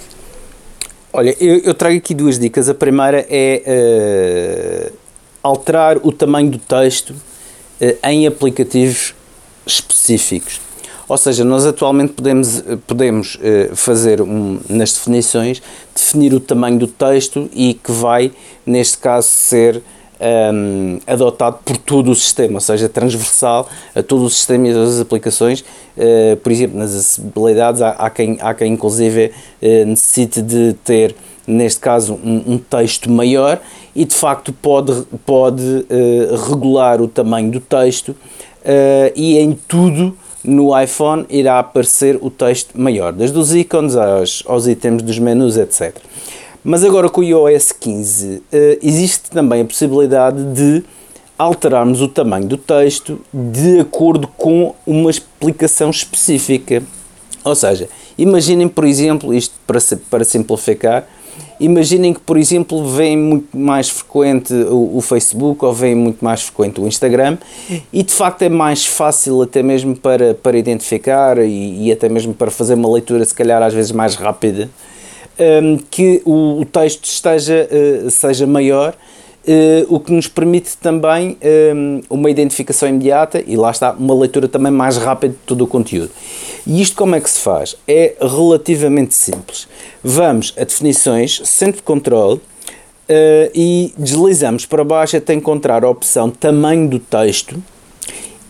Olha, 1.14 1.36
eu, 1.40 1.60
eu 1.60 1.74
trago 1.74 1.98
aqui 1.98 2.14
duas 2.14 2.40
dicas. 2.40 2.70
A 2.70 2.74
primeira 2.74 3.26
é 3.30 4.90
uh, 4.94 5.01
alterar 5.44 5.98
o 5.98 6.12
tamanho 6.12 6.52
do 6.52 6.58
texto 6.60 7.16
em 8.04 8.28
aplicativos 8.28 9.16
específicos. 9.66 10.60
Ou 11.12 11.18
seja, 11.18 11.44
nós 11.44 11.66
atualmente 11.66 12.14
podemos, 12.14 12.64
podemos 12.88 13.36
uh, 13.36 13.76
fazer 13.76 14.22
um, 14.22 14.62
nas 14.70 14.94
definições, 14.94 15.62
definir 15.94 16.34
o 16.34 16.40
tamanho 16.40 16.80
do 16.80 16.88
texto 16.88 17.50
e 17.54 17.74
que 17.74 17.92
vai, 17.92 18.32
neste 18.66 18.98
caso, 18.98 19.28
ser 19.28 19.76
um, 19.76 19.82
ehm, 20.22 21.00
adotado 21.06 21.60
por 21.66 21.76
todo 21.76 22.12
o 22.12 22.16
sistema, 22.16 22.54
ou 22.54 22.62
seja, 22.62 22.88
transversal 22.88 23.68
a 23.94 24.02
todo 24.02 24.24
o 24.24 24.30
sistema 24.30 24.70
e 24.70 24.72
as 24.72 25.02
aplicações. 25.02 25.66
Uh, 25.98 26.38
por 26.38 26.50
exemplo, 26.50 26.80
nas 26.80 26.92
acessibilidades, 26.92 27.82
há, 27.82 27.90
há, 27.90 28.10
quem, 28.10 28.38
há 28.40 28.54
quem 28.54 28.72
inclusive 28.72 29.34
uh, 29.62 29.86
necessite 29.86 30.42
de 30.42 30.74
ter 30.86 31.14
neste 31.46 31.82
caso 31.82 32.14
um, 32.24 32.54
um, 32.54 32.58
texto 32.58 33.12
maior 33.12 33.60
e 33.96 34.06
de 34.06 34.16
facto 34.16 34.54
pode, 34.54 35.04
pode 35.26 35.64
uh, 35.64 36.50
regular 36.50 37.02
o 37.02 37.08
tamanho 37.08 37.52
do 37.52 37.60
texto 37.60 38.10
uh, 38.10 39.12
e 39.16 39.38
em 39.38 39.54
tudo 39.68 40.16
no 40.44 40.80
iPhone 40.80 41.26
irá 41.30 41.60
aparecer 41.60 42.18
o 42.22 42.30
texto 42.30 42.80
maior, 42.80 43.14
desde 43.14 43.38
os 43.38 43.54
ícones 43.54 43.96
aos, 43.96 44.44
aos 44.48 44.68
itens 44.68 45.02
dos 45.04 45.20
menus, 45.20 45.58
etc. 45.58 45.96
Mas 46.64 46.84
agora 46.84 47.10
com 47.10 47.22
o 47.22 47.24
iOS 47.24 47.72
15 47.72 48.44
eh, 48.52 48.80
existe 48.84 49.32
também 49.32 49.62
a 49.62 49.66
possibilidade 49.66 50.44
de 50.54 50.84
alterarmos 51.38 52.02
o 52.02 52.08
tamanho 52.08 52.48
do 52.48 52.58
texto 52.58 53.20
de 53.34 53.80
acordo 53.80 54.28
com 54.28 54.76
uma 54.86 55.10
explicação 55.10 55.90
específica. 55.90 56.84
Ou 57.44 57.56
seja, 57.56 57.90
imaginem, 58.16 58.68
por 58.68 58.86
exemplo, 58.86 59.34
isto 59.34 59.56
para, 59.66 59.80
para 60.08 60.24
simplificar, 60.24 61.08
Imaginem 61.60 62.14
que, 62.14 62.20
por 62.20 62.38
exemplo, 62.38 62.86
vem 62.88 63.18
muito 63.18 63.58
mais 63.58 63.90
frequente 63.90 64.54
o, 64.54 64.98
o, 64.98 65.02
Facebook 65.02 65.64
ou 65.64 65.74
vem 65.74 65.94
muito 65.94 66.24
mais 66.24 66.42
frequente 66.42 66.82
o 66.82 66.88
Instagram 66.88 67.38
e 67.94 68.02
de 68.04 68.12
facto 68.12 68.42
é 68.42 68.50
mais 68.50 68.86
fácil 68.86 69.42
até 69.42 69.62
mesmo 69.62 69.96
para, 69.96 70.34
para 70.34 70.58
identificar 70.58 71.38
e, 71.38 71.88
e 71.88 71.92
até 71.92 72.10
mesmo 72.10 72.34
para 72.34 72.50
fazer 72.50 72.74
uma 72.74 72.92
leitura 72.92 73.24
se 73.24 73.34
calhar 73.34 73.62
às 73.62 73.74
vezes 73.74 73.92
mais 73.92 74.16
rápida 74.16 74.70
um, 75.40 75.78
que 75.78 76.22
o, 76.26 76.62
o, 76.62 76.66
texto 76.66 77.06
esteja, 77.06 77.68
uh, 77.72 78.10
seja 78.10 78.46
maior 78.46 78.96
Uh, 79.44 79.92
o 79.92 80.00
que 80.00 80.12
nos 80.12 80.28
permite 80.28 80.78
também 80.78 81.36
um, 81.76 82.02
uma 82.12 82.30
identificação 82.30 82.88
imediata 82.88 83.44
e 83.48 83.56
lá 83.56 83.72
está, 83.72 83.92
uma 83.92 84.14
leitura 84.14 84.48
também 84.48 84.72
mais 84.72 84.98
rápida 84.98 85.34
de 85.34 85.40
todo 85.48 85.64
o 85.64 85.68
conteúdo. 85.68 86.12
E 86.68 86.80
isto 86.80 86.96
como 86.96 87.16
é 87.16 87.20
que 87.20 87.28
se 87.28 87.40
faz? 87.40 87.76
É 87.88 88.14
relativamente 88.22 89.16
simples. 89.16 89.68
Vamos 90.04 90.54
a 90.56 90.64
definições, 90.64 91.42
centro 91.44 91.78
de 91.78 91.82
controle 91.82 92.36
uh, 92.36 93.52
e 93.56 93.92
deslizamos 93.98 94.68
para 94.68 94.84
baixo 94.84 95.18
até 95.18 95.34
encontrar 95.34 95.84
a 95.84 95.90
opção 95.90 96.30
tamanho 96.30 96.88
do 96.88 97.00
texto 97.00 97.62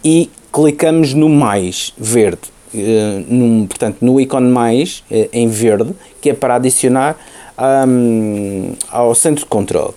e 0.04 0.30
clicamos 0.52 1.14
no 1.14 1.30
mais 1.30 1.94
verde. 1.98 2.52
Uh, 2.74 3.26
num, 3.30 3.66
portanto, 3.66 4.00
no 4.02 4.20
ícone 4.20 4.50
mais 4.50 5.06
em 5.32 5.48
verde, 5.48 5.94
que 6.20 6.32
é 6.32 6.34
para 6.34 6.56
adicionar 6.56 7.18
um, 7.88 8.74
ao 8.90 9.16
centro 9.16 9.46
de 9.46 9.50
controle. 9.50 9.94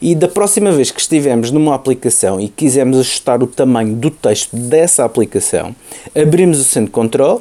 E 0.00 0.14
da 0.14 0.28
próxima 0.28 0.70
vez 0.70 0.90
que 0.90 1.00
estivermos 1.00 1.50
numa 1.50 1.74
aplicação 1.74 2.40
e 2.40 2.48
quisermos 2.48 2.98
ajustar 3.00 3.42
o 3.42 3.46
tamanho 3.46 3.96
do 3.96 4.10
texto 4.10 4.56
dessa 4.56 5.04
aplicação, 5.04 5.74
abrimos 6.14 6.60
o 6.60 6.64
centro 6.64 6.86
de 6.86 6.92
controle, 6.92 7.40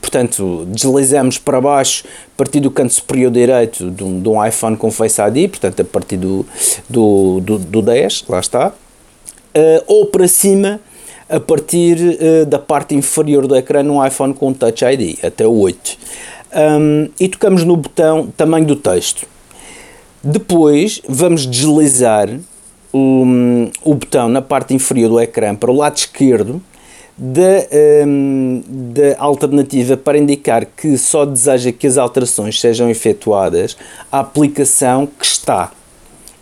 portanto 0.00 0.66
deslizamos 0.66 1.38
para 1.38 1.60
baixo 1.60 2.04
a 2.34 2.36
partir 2.36 2.58
do 2.58 2.72
canto 2.72 2.92
superior 2.92 3.30
direito 3.30 3.88
de 3.88 4.02
um, 4.02 4.20
de 4.20 4.28
um 4.28 4.44
iPhone 4.44 4.76
com 4.76 4.90
Face 4.90 5.20
ID, 5.20 5.48
portanto 5.48 5.80
a 5.80 5.84
partir 5.84 6.16
do, 6.16 6.44
do, 6.88 7.40
do, 7.40 7.58
do 7.58 7.82
10, 7.82 8.24
lá 8.28 8.40
está, 8.40 8.68
uh, 8.68 9.84
ou 9.86 10.06
para 10.06 10.26
cima 10.26 10.80
a 11.28 11.38
partir 11.38 11.96
uh, 11.98 12.46
da 12.46 12.58
parte 12.58 12.96
inferior 12.96 13.46
do 13.46 13.54
ecrã 13.54 13.82
num 13.84 14.04
iPhone 14.04 14.34
com 14.34 14.52
Touch 14.52 14.84
ID, 14.84 15.24
até 15.24 15.46
o 15.46 15.52
8. 15.52 15.96
Um, 16.54 17.08
e 17.18 17.28
tocamos 17.28 17.64
no 17.64 17.76
botão 17.76 18.26
tamanho 18.36 18.66
do 18.66 18.76
texto. 18.76 19.31
Depois 20.24 21.02
vamos 21.08 21.46
deslizar 21.46 22.28
o, 22.92 23.24
o 23.82 23.94
botão 23.94 24.28
na 24.28 24.40
parte 24.40 24.72
inferior 24.72 25.08
do 25.08 25.20
ecrã 25.20 25.54
para 25.54 25.70
o 25.70 25.76
lado 25.76 25.96
esquerdo 25.96 26.62
da, 27.16 28.06
um, 28.06 28.62
da 28.66 29.16
alternativa 29.18 29.96
para 29.96 30.18
indicar 30.18 30.64
que 30.64 30.96
só 30.96 31.24
deseja 31.24 31.72
que 31.72 31.86
as 31.86 31.98
alterações 31.98 32.60
sejam 32.60 32.88
efetuadas 32.88 33.76
à 34.10 34.20
aplicação 34.20 35.06
que 35.06 35.24
está 35.24 35.72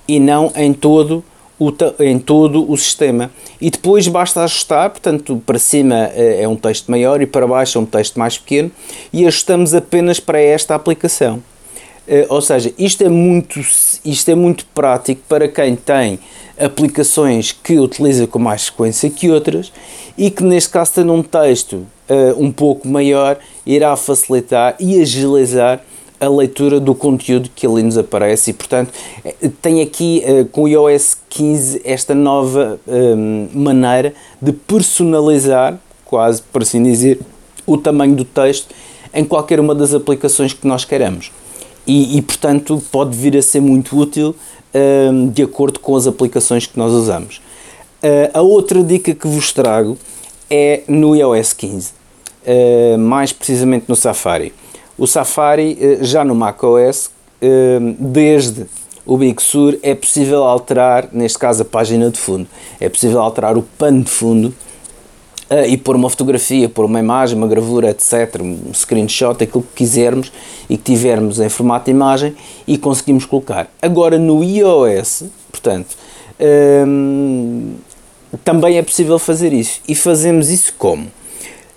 e 0.07 0.20
não 0.20 0.53
em 0.57 0.72
todo 0.72 1.24
o, 1.59 1.72
em 2.01 2.18
todo 2.18 2.70
o 2.70 2.76
sistema. 2.76 3.31
E 3.61 3.70
depois 3.70 4.09
basta 4.09 4.43
ajustar, 4.43 4.91
portanto, 4.91 5.43
para 5.45 5.59
cima 5.59 6.11
é, 6.14 6.43
é 6.43 6.49
um 6.49 6.57
texto 6.57 6.91
maior 6.91 7.20
e 7.20 7.26
para 7.26 7.47
baixo 7.47 7.78
é 7.78 7.81
um 7.81 7.87
texto 7.87 8.18
mais 8.18 8.39
pequeno 8.39 8.70
e 9.12 9.26
ajustamos 9.26 9.74
apenas 9.74 10.18
para 10.18 10.41
esta 10.41 10.74
aplicação. 10.74 11.43
Eh, 12.11 12.27
ou 12.29 12.43
seja, 12.43 12.75
isto 12.77 13.05
é, 13.05 13.09
muito, 13.09 13.61
isto 14.05 14.29
é 14.29 14.35
muito 14.35 14.67
prático 14.75 15.23
para 15.29 15.47
quem 15.47 15.77
tem 15.77 16.19
aplicações 16.59 17.53
que 17.53 17.79
utiliza 17.79 18.27
com 18.27 18.41
mais 18.41 18.67
frequência 18.67 19.09
que 19.09 19.31
outras 19.31 19.73
e 20.19 20.29
que 20.29 20.43
neste 20.43 20.71
caso 20.71 20.95
tendo 20.97 21.13
um 21.13 21.23
texto 21.23 21.75
uh, 21.75 22.35
um 22.37 22.51
pouco 22.51 22.89
maior 22.89 23.39
irá 23.65 23.95
facilitar 23.95 24.75
e 24.81 25.01
agilizar 25.01 25.81
a 26.19 26.29
leitura 26.29 26.81
do 26.81 26.97
conteúdo 26.97 27.49
que 27.55 27.65
ali 27.65 27.83
nos 27.83 27.97
aparece 27.97 28.51
e 28.51 28.55
portanto 28.55 28.93
eh, 29.25 29.49
tem 29.63 29.81
aqui 29.81 30.23
uh, 30.27 30.45
com 30.47 30.65
o 30.65 30.69
iOS 30.69 31.17
15 31.31 31.81
esta 31.85 32.15
nova 32.15 32.79
maneira 33.55 34.13
de 34.43 34.53
personalizar 34.53 35.79
quase 36.05 36.43
por 36.43 36.63
assim 36.63 36.83
dizer 36.83 37.21
o 37.65 37.79
tamanho 37.79 38.17
do 38.17 38.25
texto 38.25 38.75
em 39.15 39.25
qualquer 39.25 39.61
uma 39.61 39.75
das 39.75 39.95
aplicações 39.95 40.53
que 40.53 40.67
nós 40.67 40.85
queiramos 40.85 41.31
e, 41.91 42.18
e 42.18 42.22
portanto 42.22 42.80
pode 42.93 43.16
vir 43.16 43.36
a 43.36 43.43
ser 43.43 43.61
muito 43.61 43.99
útil 43.99 44.28
uh, 44.72 45.28
de 45.30 45.43
acordo 45.43 45.80
com 45.80 45.97
as 45.97 46.07
aplicações 46.07 46.64
que 46.64 46.78
nós 46.78 46.93
usamos. 46.93 47.38
Uh, 48.01 48.30
a 48.32 48.41
outra 48.41 48.80
dica 48.84 49.12
que 49.12 49.26
vos 49.26 49.53
trago 49.53 49.99
é 50.49 50.84
no 50.86 51.16
iOS 51.16 51.53
15, 51.53 51.88
uh, 51.88 51.95
ah, 52.95 52.99
mais 52.99 53.32
precisamente 53.32 53.86
no 53.88 53.97
Safari. 53.97 54.55
O 54.97 55.07
Safari, 55.07 55.99
já 56.03 56.24
no 56.24 56.34
macOS, 56.34 57.11
desde 57.99 58.66
o 59.07 59.16
Big 59.16 59.41
Sur, 59.41 59.78
é 59.82 59.95
possível 59.95 60.45
alterar, 60.45 61.09
neste 61.11 61.38
caso, 61.38 61.62
a 61.62 61.64
página 61.64 62.11
de 62.11 62.18
fundo. 62.18 62.47
É 62.78 62.86
possível 62.86 63.18
alterar 63.20 63.57
o 63.57 63.62
pano 63.62 64.03
de 64.03 64.11
fundo 64.11 64.55
uh, 65.51 65.67
e 65.67 65.77
pôr 65.77 65.97
uma 65.97 66.09
fotografia, 66.09 66.69
pôr 66.69 66.85
uma 66.85 67.01
imagem, 67.01 67.37
uma 67.37 67.49
gravura, 67.49 67.91
etc., 67.91 68.41
um 68.41 68.73
screenshot, 68.73 69.43
aquilo 69.43 69.63
que 69.63 69.85
quisermos 69.85 70.33
e 70.69 70.77
que 70.77 70.85
tivermos 70.85 71.41
em 71.41 71.49
formato 71.49 71.87
de 71.87 71.91
imagem 71.91 72.35
e 72.67 72.79
conseguimos 72.79 73.25
colocar. 73.25 73.71
Agora 73.83 74.19
no 74.19 74.43
iOS, 74.43 75.25
portanto, 75.51 75.97
um, 76.87 77.75
também 78.45 78.79
é 78.79 78.83
possível 78.83 79.19
fazer 79.19 79.53
isso. 79.53 79.81
E 79.89 79.95
fazemos 79.95 80.49
isso 80.49 80.73
como? 80.79 81.09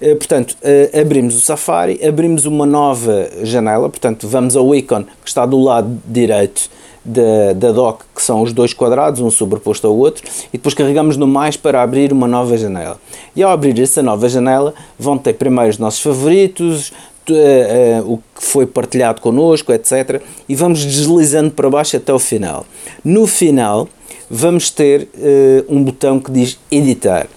Uh, 0.02 0.16
portanto, 0.16 0.56
uh, 0.62 1.00
abrimos 1.00 1.36
o 1.36 1.42
Safari, 1.42 2.00
abrimos 2.06 2.46
uma 2.46 2.66
nova 2.66 3.30
janela, 3.42 3.90
portanto, 3.90 4.28
vamos 4.28 4.56
ao 4.56 4.74
ícone 4.76 5.06
que 5.24 5.30
está 5.30 5.46
do 5.46 5.60
lado 5.60 6.00
direito 6.08 6.70
da, 7.04 7.54
da 7.54 7.72
dock, 7.72 8.04
que 8.16 8.22
são 8.22 8.42
os 8.42 8.54
dois 8.54 8.74
quadrados, 8.74 9.20
um 9.20 9.30
sobreposto 9.30 9.88
ao 9.88 9.96
outro, 9.96 10.24
e 10.54 10.58
depois 10.58 10.74
carregamos 10.74 11.18
no 11.18 11.28
mais 11.28 11.58
para 11.58 11.82
abrir 11.82 12.14
uma 12.14 12.28
nova 12.28 12.58
janela. 12.58 13.00
E 13.36 13.44
ao 13.44 13.52
abrir 13.52 13.80
essa 13.82 14.02
nova 14.02 14.30
janela, 14.30 14.74
vão 14.98 15.18
ter 15.18 15.34
primeiro 15.34 15.70
os 15.70 15.78
nossos 15.78 16.02
favoritos, 16.02 16.92
Uh, 17.26 18.04
uh, 18.04 18.14
o 18.16 18.18
que 18.18 18.44
foi 18.44 18.66
partilhado 18.66 19.22
connosco, 19.22 19.72
etc. 19.72 20.22
E 20.50 20.56
vamos 20.58 20.84
deslizando 20.84 21.52
para 21.52 21.70
baixo 21.70 21.96
até 21.96 22.14
o 22.14 22.20
final. 22.20 22.66
No 23.02 23.26
final, 23.26 23.88
vamos 24.30 24.70
ter 24.70 25.08
uh, 25.16 25.74
um 25.74 25.82
botão 25.82 26.20
que 26.20 26.30
diz 26.30 26.60
editar. 26.70 27.28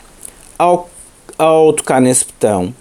Ao, 0.59 0.91
ao 1.39 1.73
tocar 1.73 2.01
nesse 2.01 2.25
botão, 2.25 2.75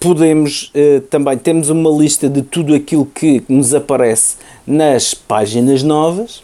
podemos 0.00 0.72
também 1.10 1.38
temos 1.38 1.70
uma 1.70 1.90
lista 1.90 2.28
de 2.28 2.42
tudo 2.42 2.74
aquilo 2.74 3.06
que 3.06 3.44
nos 3.48 3.72
aparece 3.72 4.34
nas 4.68 5.14
páginas 5.14 5.82
novas, 5.82 6.42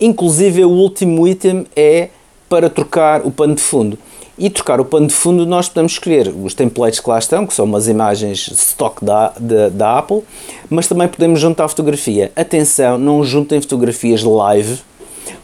inclusive 0.00 0.64
o 0.64 0.70
último 0.70 1.26
item 1.26 1.66
é 1.74 2.08
para 2.48 2.70
trocar 2.70 3.26
o 3.26 3.30
pano 3.30 3.56
de 3.56 3.62
fundo. 3.62 3.98
E 4.38 4.50
trocar 4.50 4.80
o 4.80 4.84
pano 4.84 5.06
de 5.06 5.14
fundo 5.14 5.44
nós 5.46 5.68
podemos 5.68 5.92
escolher 5.92 6.28
os 6.28 6.54
templates 6.54 7.00
que 7.00 7.08
lá 7.08 7.18
estão, 7.18 7.46
que 7.46 7.54
são 7.54 7.64
umas 7.64 7.88
imagens 7.88 8.48
stock 8.48 9.04
da, 9.04 9.32
da, 9.38 9.68
da 9.68 9.98
Apple, 9.98 10.22
mas 10.70 10.88
também 10.88 11.08
podemos 11.08 11.40
juntar 11.40 11.68
fotografia. 11.68 12.32
Atenção, 12.34 12.98
não 12.98 13.24
juntem 13.24 13.60
fotografias 13.60 14.22
live, 14.22 14.78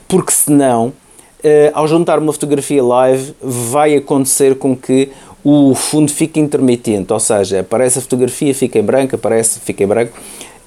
porque 0.08 0.32
senão, 0.32 0.92
eh, 1.42 1.70
ao 1.72 1.86
juntar 1.86 2.18
uma 2.18 2.32
fotografia 2.32 2.82
live, 2.82 3.34
vai 3.40 3.94
acontecer 3.96 4.56
com 4.56 4.76
que 4.76 5.10
o 5.42 5.74
fundo 5.74 6.10
fique 6.10 6.38
intermitente, 6.38 7.12
ou 7.12 7.20
seja, 7.20 7.60
aparece 7.60 7.98
a 7.98 8.02
fotografia, 8.02 8.54
fica 8.54 8.78
em 8.78 8.82
branco, 8.82 9.14
aparece, 9.14 9.60
fica 9.60 9.84
em 9.84 9.86
branco, 9.86 10.12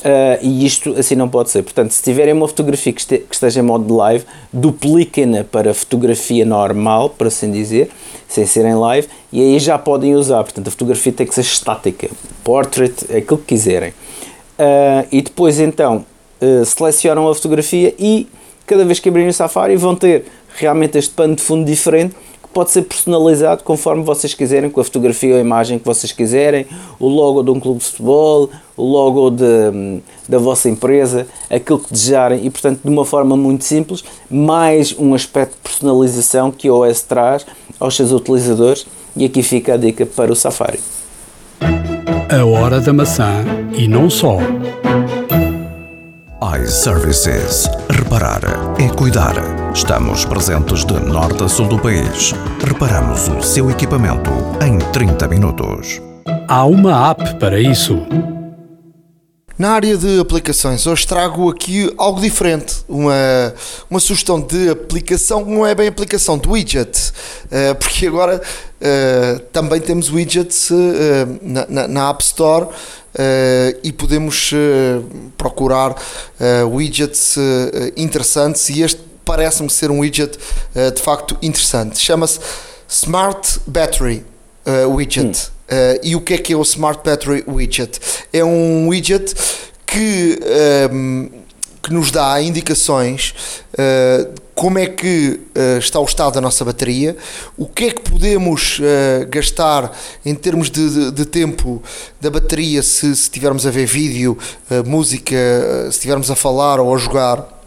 Uh, 0.04 0.38
e 0.41 0.66
isto 0.66 0.93
assim 0.99 1.16
não 1.16 1.30
pode 1.30 1.49
ser. 1.49 1.64
Portanto, 1.64 1.91
se 1.91 2.04
tiverem 2.04 2.34
uma 2.34 2.45
fotografia 2.45 2.91
que, 2.91 2.99
este, 2.99 3.20
que 3.20 3.34
esteja 3.34 3.62
em 3.62 3.64
modo 3.64 3.86
de 3.86 3.93
live, 3.93 4.26
dupliquem-na 4.51 5.45
para 5.45 5.74
fotografia 5.74 6.45
normal, 6.45 7.10
por 7.10 7.28
assim 7.28 7.49
dizer, 7.49 7.89
sem 8.28 8.45
ser 8.45 8.66
em 8.66 8.76
live, 8.76 9.08
e 9.32 9.41
aí 9.41 9.60
já 9.60 9.78
podem 9.78 10.14
usar. 10.14 10.43
Portanto, 10.43 10.68
a 10.68 10.72
fotografia 10.72 11.14
tem 11.14 11.26
que 11.26 11.34
ser 11.34 11.41
estática, 11.41 12.10
portrait, 12.43 12.93
aquilo 13.16 13.38
que 13.38 13.45
quiserem. 13.45 13.91
Uh, 14.60 15.08
e 15.10 15.22
depois 15.22 15.58
então 15.60 16.06
uh, 16.41 16.66
selecionam 16.66 17.28
a 17.30 17.34
fotografia 17.34 17.95
e 17.97 18.28
cada 18.68 18.84
vez 18.84 18.99
que 18.99 19.08
abrirem 19.08 19.30
o 19.30 19.34
Safari 19.34 19.78
vão 19.78 19.95
ter 19.95 20.26
realmente 20.56 20.97
este 20.97 21.14
pano 21.14 21.36
de 21.36 21.41
fundo 21.41 21.66
diferente 21.66 22.14
pode 22.54 22.72
ser 22.72 22.84
personalizado 22.84 23.64
conforme 23.64 24.04
vocês 24.04 24.34
quiserem, 24.34 24.70
com 24.70 24.80
a 24.80 24.84
fotografia 24.84 25.32
ou 25.34 25.38
a 25.38 25.41
imagem 25.41 25.80
que 25.80 25.86
vocês 25.86 26.12
quiserem, 26.12 26.66
o 26.99 27.08
logo 27.08 27.41
de 27.43 27.51
um 27.51 27.60
clube 27.60 27.80
de 27.80 27.86
futebol, 27.86 28.49
o 28.78 28.84
logo 28.84 29.30
de, 29.32 29.99
da 30.30 30.38
vossa 30.38 30.70
empresa, 30.70 31.28
aquilo 31.49 31.80
que 31.80 31.91
desejarem 31.91 32.45
e, 32.45 32.49
portanto, 32.49 32.82
de 32.84 32.89
uma 32.89 33.04
forma 33.04 33.36
muito 33.36 33.64
simples, 33.64 34.04
mais 34.30 34.95
um 34.97 35.14
aspecto 35.14 35.56
de 35.56 35.62
personalização 35.70 36.51
que 36.51 36.70
o 36.70 36.76
OS 36.76 37.01
traz 37.01 37.45
aos 37.80 37.95
seus 37.95 38.12
utilizadores 38.12 38.86
e 39.16 39.26
aqui 39.26 39.43
fica 39.43 39.74
a 39.74 39.78
dica 39.78 40.06
para 40.06 40.32
o 40.32 40.36
Safari. 40.36 40.80
A 42.30 42.45
hora 42.45 42.80
da 42.80 42.93
maçã 42.93 43.43
e 43.78 43.88
não 43.88 44.10
só 44.10 44.38
iServices. 46.44 47.70
Reparar 47.89 48.41
é 48.78 48.89
cuidar. 48.89 49.34
Estamos 49.74 50.26
presentes 50.26 50.84
de 50.84 51.00
norte 51.00 51.41
a 51.41 51.48
sul 51.48 51.68
do 51.70 51.80
país. 51.80 52.34
Reparamos 52.66 53.30
o 53.30 53.41
seu 53.41 53.72
equipamento 53.72 54.30
em 54.62 54.78
30 54.91 55.26
minutos. 55.30 56.02
Há 56.50 56.66
uma 56.66 57.12
app 57.12 57.39
para 57.39 57.58
isso. 57.62 58.06
Na 59.64 59.76
área 59.76 59.95
de 59.95 60.20
aplicações, 60.20 60.86
hoje 60.86 61.07
trago 61.07 61.49
aqui 61.49 61.89
algo 61.97 62.20
diferente, 62.20 62.84
uma, 62.86 63.14
uma 63.89 63.97
sugestão 64.01 64.41
de 64.41 64.70
aplicação, 64.70 65.45
não 65.45 65.66
é 65.66 65.74
bem 65.74 65.88
aplicação, 65.88 66.38
de 66.38 66.49
widget, 66.49 67.14
uh, 67.45 67.74
porque 67.76 68.05
agora 68.05 68.41
uh, 68.41 69.39
também 69.53 69.80
temos 69.80 70.11
widgets 70.11 70.70
na, 71.41 71.66
na, 71.70 71.88
na, 71.88 72.09
App 72.09 72.22
Store 72.22 72.68
e 73.82 73.93
podemos 73.93 74.51
procurar 75.38 75.95
widgets 76.70 77.38
interessantes 77.95 78.68
e 78.68 78.82
este 78.82 78.99
parece-me 79.24 79.70
ser 79.70 79.89
um 79.89 79.99
widget 79.99 80.38
de 80.93 81.01
facto 81.01 81.38
interessante. 81.41 81.97
Chama-se 81.99 82.38
Smart 82.89 83.61
Battery 83.66 84.26
Widget. 84.93 85.51
Hum. 85.51 85.53
Uh, 85.74 86.00
e 86.04 86.16
o 86.16 86.22
que 86.22 86.36
é 86.36 86.38
que 86.38 86.54
é 86.54 86.56
o 86.56 86.62
Smart 86.62 87.02
Battery 87.04 87.44
Widget? 87.48 88.00
É 88.32 88.46
um 88.46 88.88
widget 88.90 89.34
que, 89.88 90.40
um, 90.92 91.24
ehm, 91.24 91.30
que 91.82 91.92
nos 91.92 92.12
dá 92.12 92.40
indicações 92.40 93.34
uh, 93.74 94.40
como 94.54 94.78
é 94.78 94.86
que 94.86 95.40
uh, 95.58 95.80
está 95.80 96.00
o 96.00 96.06
estado 96.06 96.36
da 96.36 96.42
nossa 96.42 96.64
bateria, 96.64 97.18
o 97.58 97.66
que 97.66 97.86
é 97.86 97.90
que 97.90 98.02
podemos 98.02 98.80
gastar 99.30 99.92
em 100.24 100.36
termos 100.36 100.70
de, 100.70 100.90
de, 100.90 101.12
de, 101.12 101.26
tempo 101.26 101.82
da 102.22 102.30
bateria 102.30 102.84
se, 102.84 103.12
estivermos 103.12 103.66
a 103.66 103.72
ver 103.72 103.88
vídeo, 103.88 104.38
música, 104.86 105.36
se 105.86 105.98
estivermos 105.98 106.30
a 106.30 106.36
falar 106.36 106.80
ou 106.80 106.94
a 106.94 106.98
jogar. 107.00 107.64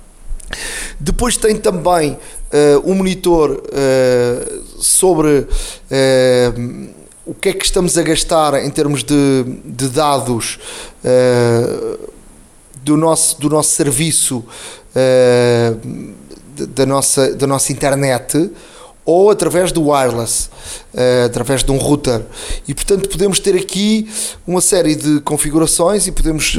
Depois 1.00 1.36
tem 1.36 1.56
também 1.56 2.12
uh, 2.12 2.90
um 2.90 2.94
monitor 2.94 3.50
uh, 3.50 4.82
sobre 4.82 5.40
uh, 5.40 6.96
o 7.26 7.34
que 7.34 7.48
é 7.48 7.52
que 7.52 7.64
estamos 7.64 7.98
a 7.98 8.02
gastar 8.02 8.54
em 8.64 8.70
termos 8.70 9.02
de, 9.02 9.44
de 9.64 9.88
dados 9.88 10.60
uh, 11.04 11.98
do, 12.82 12.96
nosso, 12.96 13.40
do 13.40 13.50
nosso 13.50 13.70
serviço, 13.70 14.44
uh, 14.94 16.14
da, 16.68 16.86
nossa, 16.86 17.34
da 17.34 17.46
nossa 17.48 17.72
internet, 17.72 18.48
ou 19.04 19.28
através 19.30 19.72
do 19.72 19.88
wireless, 19.88 20.48
uh, 20.94 21.26
através 21.26 21.64
de 21.64 21.72
um 21.72 21.78
router. 21.78 22.22
E 22.68 22.72
portanto 22.72 23.08
podemos 23.08 23.40
ter 23.40 23.56
aqui 23.56 24.08
uma 24.46 24.60
série 24.60 24.94
de 24.94 25.20
configurações 25.20 26.06
e 26.06 26.12
podemos 26.12 26.56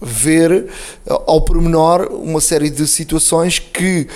ver 0.00 0.66
ao 1.06 1.40
pormenor 1.40 2.08
uma 2.12 2.40
série 2.40 2.70
de 2.70 2.86
situações 2.86 3.58
que 3.58 4.06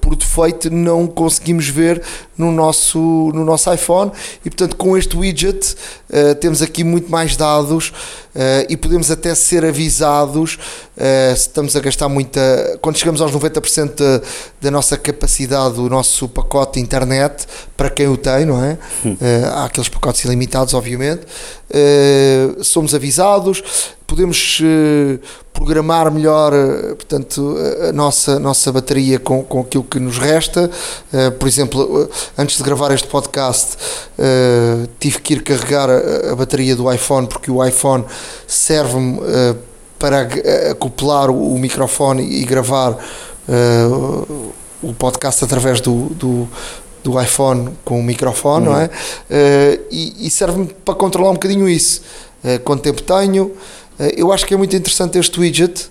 por 0.00 0.16
defeito 0.16 0.70
não 0.70 1.06
conseguimos 1.06 1.68
ver 1.68 2.02
no 2.36 2.50
nosso, 2.50 2.98
no 3.34 3.44
nosso 3.44 3.72
iPhone. 3.72 4.10
E 4.44 4.50
portanto 4.50 4.76
com 4.76 4.96
este 4.96 5.16
widget 5.16 5.76
uh, 6.10 6.34
temos 6.36 6.62
aqui 6.62 6.84
muito 6.84 7.10
mais 7.10 7.36
dados 7.36 7.92
uh, 8.36 8.66
e 8.68 8.76
podemos 8.76 9.10
até 9.10 9.34
ser 9.34 9.64
avisados 9.64 10.54
uh, 10.54 11.36
se 11.36 11.48
estamos 11.48 11.74
a 11.74 11.80
gastar 11.80 12.08
muita 12.08 12.78
quando 12.80 12.96
chegamos 12.96 13.20
aos 13.20 13.32
90% 13.32 13.94
da, 13.94 14.26
da 14.60 14.70
nossa 14.70 14.96
capacidade 14.96 15.74
do 15.74 15.88
nosso 15.88 16.28
pacote 16.28 16.74
de 16.74 16.80
internet 16.80 17.46
para 17.76 17.90
quem 17.90 18.08
o 18.08 18.16
tem, 18.16 18.44
não 18.44 18.62
é? 18.62 18.78
Hum. 19.04 19.16
há 19.52 19.64
aqueles 19.64 19.88
pacotes 19.88 20.24
ilimitados 20.24 20.74
obviamente 20.74 21.22
somos 22.62 22.94
avisados 22.94 23.62
podemos 24.06 24.60
programar 25.52 26.10
melhor 26.10 26.52
portanto 26.94 27.56
a 27.88 27.92
nossa, 27.92 28.38
nossa 28.38 28.72
bateria 28.72 29.18
com, 29.18 29.42
com 29.42 29.60
aquilo 29.60 29.84
que 29.84 29.98
nos 29.98 30.18
resta 30.18 30.70
por 31.38 31.48
exemplo 31.48 32.08
antes 32.36 32.56
de 32.56 32.62
gravar 32.62 32.92
este 32.92 33.08
podcast, 33.08 33.76
uh, 34.18 34.88
tive 34.98 35.20
que 35.20 35.34
ir 35.34 35.42
carregar 35.42 35.88
a, 35.88 36.32
a, 36.32 36.36
bateria 36.36 36.76
do 36.76 36.92
iPhone, 36.92 37.26
porque 37.26 37.50
o 37.50 37.64
iPhone 37.64 38.04
serve-me 38.46 39.18
uh, 39.18 39.56
para 39.98 40.28
acoplar 40.70 41.30
o, 41.30 41.58
microfone 41.58 42.22
e 42.22 42.44
gravar 42.44 42.92
uh, 42.92 44.52
o 44.82 44.92
podcast 44.92 45.42
através 45.44 45.80
do, 45.80 46.10
do, 46.10 46.48
do, 47.02 47.20
iPhone 47.20 47.70
com 47.84 47.98
o 47.98 48.02
microfone, 48.02 48.66
uhum. 48.66 48.72
não 48.74 48.80
é? 48.80 48.90
e, 49.90 50.26
e 50.26 50.30
serve-me 50.30 50.66
para 50.84 50.94
controlar 50.94 51.30
um 51.30 51.34
bocadinho 51.34 51.66
isso. 51.66 52.02
quanto 52.62 52.82
tempo 52.82 53.02
tenho. 53.02 53.52
eu 54.16 54.30
acho 54.30 54.44
que 54.44 54.52
é 54.52 54.56
muito 54.56 54.76
interessante 54.76 55.18
este 55.18 55.40
widget. 55.40 55.88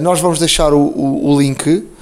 nós 0.00 0.20
vamos 0.20 0.38
deixar 0.38 0.72
o, 0.72 0.78
o, 0.78 1.34
o 1.34 1.40
link 1.40 1.66
Uh, 1.68 1.95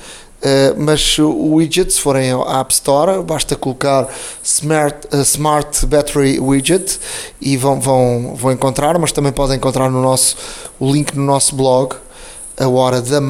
mas 0.77 1.19
o 1.19 1.55
widget, 1.55 1.91
se 1.91 2.01
forem 2.01 2.31
à 2.33 2.61
App 2.61 2.73
Store, 2.73 3.23
basta 3.23 3.57
colocar 3.57 4.09
Smart, 4.43 5.07
uh, 5.11 5.23
Smart 5.23 5.87
Battery 5.87 6.39
Widget 6.39 7.01
e 7.41 7.57
vão, 7.57 7.81
vão, 7.81 8.35
vão 8.37 8.53
encontrar, 8.53 8.99
mas 8.99 9.11
também 9.11 9.33
podem 9.33 9.57
encontrar 9.57 9.91
no 9.91 10.03
nosso, 10.03 10.37
o 10.79 10.93
link 10.93 11.17
no 11.17 11.25
nosso 11.25 11.57
blog, 11.57 11.97
a 12.59 12.69
hora 12.69 13.01
da. 13.01 13.21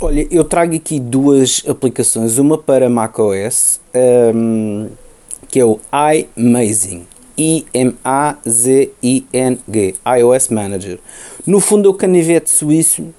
Olha, 0.00 0.26
eu 0.30 0.44
trago 0.44 0.74
aqui 0.76 1.00
duas 1.00 1.62
aplicações, 1.66 2.36
uma 2.36 2.58
para 2.58 2.90
macOS, 2.90 3.80
um, 4.34 4.90
que 5.48 5.58
é 5.58 5.64
o 5.64 5.80
iMazing, 6.36 7.06
I-M-A-Z-I-N-G, 7.38 7.94
iOS 10.18 10.48
Manager. 10.48 10.98
No 11.46 11.58
fundo 11.58 11.88
é 11.88 11.90
o 11.90 11.94
canivete 11.94 12.50
suíço 12.50 13.14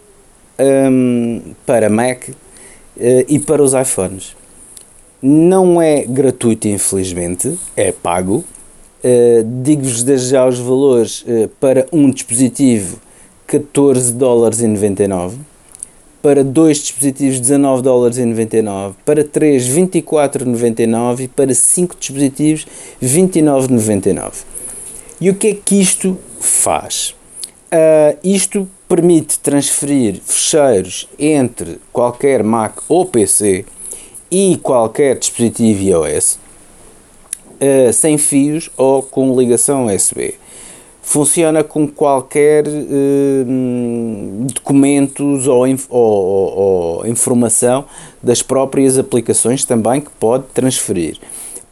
um, 0.60 1.42
para 1.66 1.90
Mac 1.90 2.30
uh, 2.30 2.34
e 3.28 3.40
para 3.40 3.64
os 3.64 3.74
iPhones. 3.74 4.36
Não 5.22 5.82
é 5.82 6.04
gratuito, 6.04 6.68
infelizmente, 6.68 7.58
é 7.76 7.92
pago. 7.92 8.44
Uh, 9.04 9.62
Digo-vos 9.64 10.04
desde 10.04 10.30
já 10.30 10.46
os 10.48 10.60
valores 10.60 11.22
uh, 11.22 11.48
para 11.60 11.88
um 11.92 12.10
dispositivo 12.10 13.00
14 13.48 14.14
dólares 14.14 14.62
e 14.62 14.68
99 14.68 15.38
para 16.22 16.44
dois 16.44 16.78
dispositivos 16.78 17.40
19 17.40 17.84
dólares 17.84 18.18
e 18.18 18.26
99 18.26 18.96
para 19.06 19.24
três 19.24 19.70
24,99 19.70 21.20
e 21.20 21.28
para 21.28 21.54
cinco 21.54 21.96
dispositivos 22.00 22.66
29,99 23.00 24.32
e 25.22 25.30
o 25.30 25.36
que 25.36 25.48
é 25.48 25.54
que 25.54 25.80
isto 25.80 26.18
faz? 26.40 27.16
Uh, 27.72 28.18
isto 28.24 28.68
permite 28.88 29.40
transferir 29.40 30.22
fecheiros 30.24 31.08
entre 31.18 31.80
qualquer 31.92 32.44
Mac 32.44 32.80
ou 32.88 33.06
PC 33.06 33.66
e 34.30 34.58
qualquer 34.62 35.18
dispositivo 35.18 35.82
iOS 35.84 36.40
uh, 37.62 37.94
sem 37.94 38.18
fios 38.18 38.70
ou 38.78 39.02
com 39.02 39.38
ligação 39.40 39.88
USB. 39.88 40.36
Funciona 41.02 41.64
com 41.64 41.88
qualquer 41.88 42.68
uh, 42.68 43.46
documentos 44.54 45.48
ou, 45.48 45.66
ou, 45.66 45.78
ou, 45.90 46.58
ou 46.58 47.08
informação 47.08 47.86
das 48.22 48.42
próprias 48.42 48.98
aplicações 48.98 49.66
também 49.66 50.02
que 50.02 50.12
pode 50.20 50.46
transferir 50.54 51.18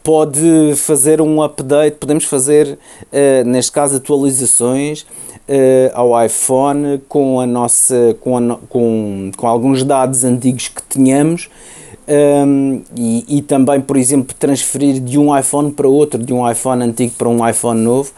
pode 0.04 0.76
fazer 0.76 1.22
um 1.22 1.42
update, 1.42 1.96
podemos 1.96 2.26
fazer, 2.26 2.78
uh, 2.78 3.48
neste 3.48 3.72
caso, 3.72 3.96
atualizações 3.96 5.06
ao 5.94 6.26
iPhone 6.26 7.02
com, 7.08 7.40
a 7.40 7.46
nossa, 7.46 8.16
com, 8.22 8.38
a, 8.38 8.58
com, 8.70 9.32
com 9.36 9.48
alguns 9.48 9.84
dados 9.84 10.24
antigos 10.24 10.70
que 10.70 10.82
tínhamos 10.90 11.50
um, 12.08 12.82
e, 12.98 13.38
e, 13.38 13.42
também, 13.42 13.80
por 13.80 13.96
exemplo, 13.96 14.36
transferir 14.38 15.00
de 15.00 15.18
um 15.18 15.38
iPhone 15.38 15.72
para 15.72 15.88
outro, 15.88 16.22
de 16.22 16.34
um 16.34 16.50
iPhone 16.50 16.84
antigo 16.84 17.14
para 17.18 17.30
um 17.30 17.48
iPhone 17.48 17.80
novo, 17.80 18.12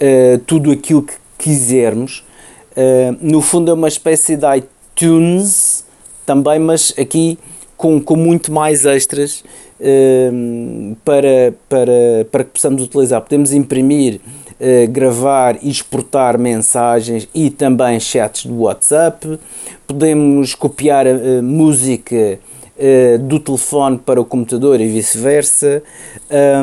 uh, 0.00 0.38
tudo 0.46 0.70
aquilo 0.70 1.02
que 1.02 1.14
quisermos. 1.38 2.24
Uh, 2.72 3.16
no 3.20 3.42
fundo, 3.42 3.70
é 3.70 3.74
uma 3.74 3.88
espécie 3.88 4.36
de 4.36 4.46
iTunes 4.56 5.84
também, 6.24 6.58
mas 6.58 6.94
aqui 6.98 7.38
com, 7.76 8.00
com 8.00 8.16
muito 8.16 8.50
mais 8.50 8.86
extras 8.86 9.44
uh, 9.80 10.96
para, 11.04 11.54
para, 11.68 12.26
para 12.30 12.44
que 12.44 12.50
possamos 12.50 12.82
utilizar. 12.82 13.20
Podemos 13.20 13.52
imprimir 13.52 14.18
Uh, 14.58 14.90
gravar 14.90 15.58
e 15.60 15.68
exportar 15.68 16.38
mensagens 16.38 17.28
e 17.34 17.50
também 17.50 18.00
chats 18.00 18.46
do 18.46 18.62
WhatsApp. 18.62 19.38
Podemos 19.86 20.54
copiar 20.54 21.06
uh, 21.06 21.42
música 21.42 22.38
uh, 22.76 23.18
do 23.18 23.38
telefone 23.38 23.98
para 23.98 24.18
o 24.18 24.24
computador 24.24 24.80
e 24.80 24.88
vice-versa. 24.88 25.82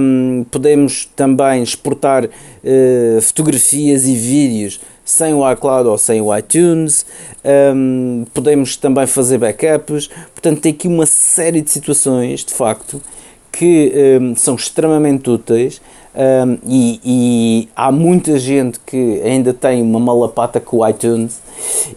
Um, 0.01 0.43
podemos 0.49 1.05
também 1.15 1.61
exportar 1.61 2.27
fotografias 3.21 4.07
e 4.07 4.15
vídeos 4.15 4.79
sem 5.05 5.33
o 5.33 5.49
iCloud 5.51 5.89
ou 5.89 5.97
sem 5.97 6.21
o 6.21 6.35
iTunes, 6.35 7.05
um, 7.75 8.25
podemos 8.33 8.77
também 8.77 9.05
fazer 9.05 9.37
backups, 9.37 10.07
portanto 10.33 10.61
tem 10.61 10.71
aqui 10.71 10.87
uma 10.87 11.05
série 11.05 11.61
de 11.61 11.69
situações, 11.69 12.45
de 12.45 12.53
facto, 12.53 13.01
que 13.51 13.91
um, 14.21 14.35
são 14.35 14.55
extremamente 14.55 15.29
úteis 15.29 15.81
um, 16.15 16.57
e, 16.67 16.99
e, 17.03 17.69
há 17.75 17.91
muita 17.91 18.37
gente 18.37 18.79
que 18.85 19.19
ainda 19.23 19.51
tem 19.51 19.81
uma 19.81 19.99
malapata 19.99 20.59
com 20.59 20.77
o 20.77 20.87
iTunes 20.87 21.41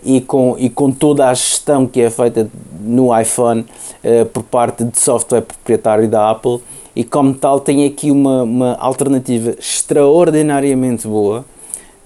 e 0.02 0.22
com, 0.22 0.56
e 0.58 0.70
com 0.70 0.90
toda 0.90 1.28
a 1.28 1.34
gestão 1.34 1.86
que 1.86 2.00
é 2.00 2.08
feita 2.08 2.48
no 2.80 3.18
iPhone 3.18 3.60
uh, 4.02 4.24
por 4.26 4.42
parte 4.44 4.84
de 4.84 4.98
software 4.98 5.42
proprietário 5.42 6.08
da 6.08 6.30
Apple. 6.30 6.60
E 6.94 7.04
como 7.04 7.34
tal 7.34 7.60
tem 7.60 7.84
aqui 7.84 8.10
uma, 8.10 8.42
uma 8.42 8.74
alternativa 8.76 9.54
extraordinariamente 9.58 11.06
boa 11.06 11.44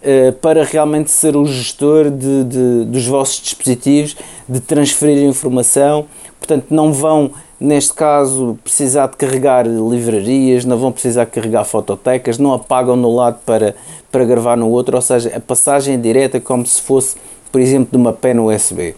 uh, 0.02 0.32
para 0.40 0.64
realmente 0.64 1.12
ser 1.12 1.36
o 1.36 1.46
gestor 1.46 2.10
de, 2.10 2.42
de, 2.42 2.84
dos 2.86 3.06
vossos 3.06 3.40
dispositivos, 3.40 4.16
de 4.48 4.58
transferir 4.58 5.22
informação, 5.22 6.06
portanto 6.40 6.66
não 6.70 6.92
vão 6.92 7.30
neste 7.60 7.92
caso 7.92 8.58
precisar 8.64 9.08
de 9.08 9.16
carregar 9.16 9.66
livrarias, 9.66 10.64
não 10.64 10.78
vão 10.78 10.90
precisar 10.90 11.26
carregar 11.26 11.64
fototecas, 11.64 12.38
não 12.38 12.54
apagam 12.54 12.96
no 12.96 13.14
lado 13.14 13.38
para, 13.44 13.76
para 14.10 14.24
gravar 14.24 14.56
no 14.56 14.68
outro, 14.70 14.96
ou 14.96 15.02
seja, 15.02 15.36
a 15.36 15.40
passagem 15.40 15.94
é 15.94 15.96
direta 15.98 16.40
como 16.40 16.64
se 16.64 16.80
fosse, 16.80 17.16
por 17.52 17.60
exemplo, 17.60 17.90
de 17.90 17.96
uma 17.98 18.14
pena 18.14 18.42
USB. 18.42 18.94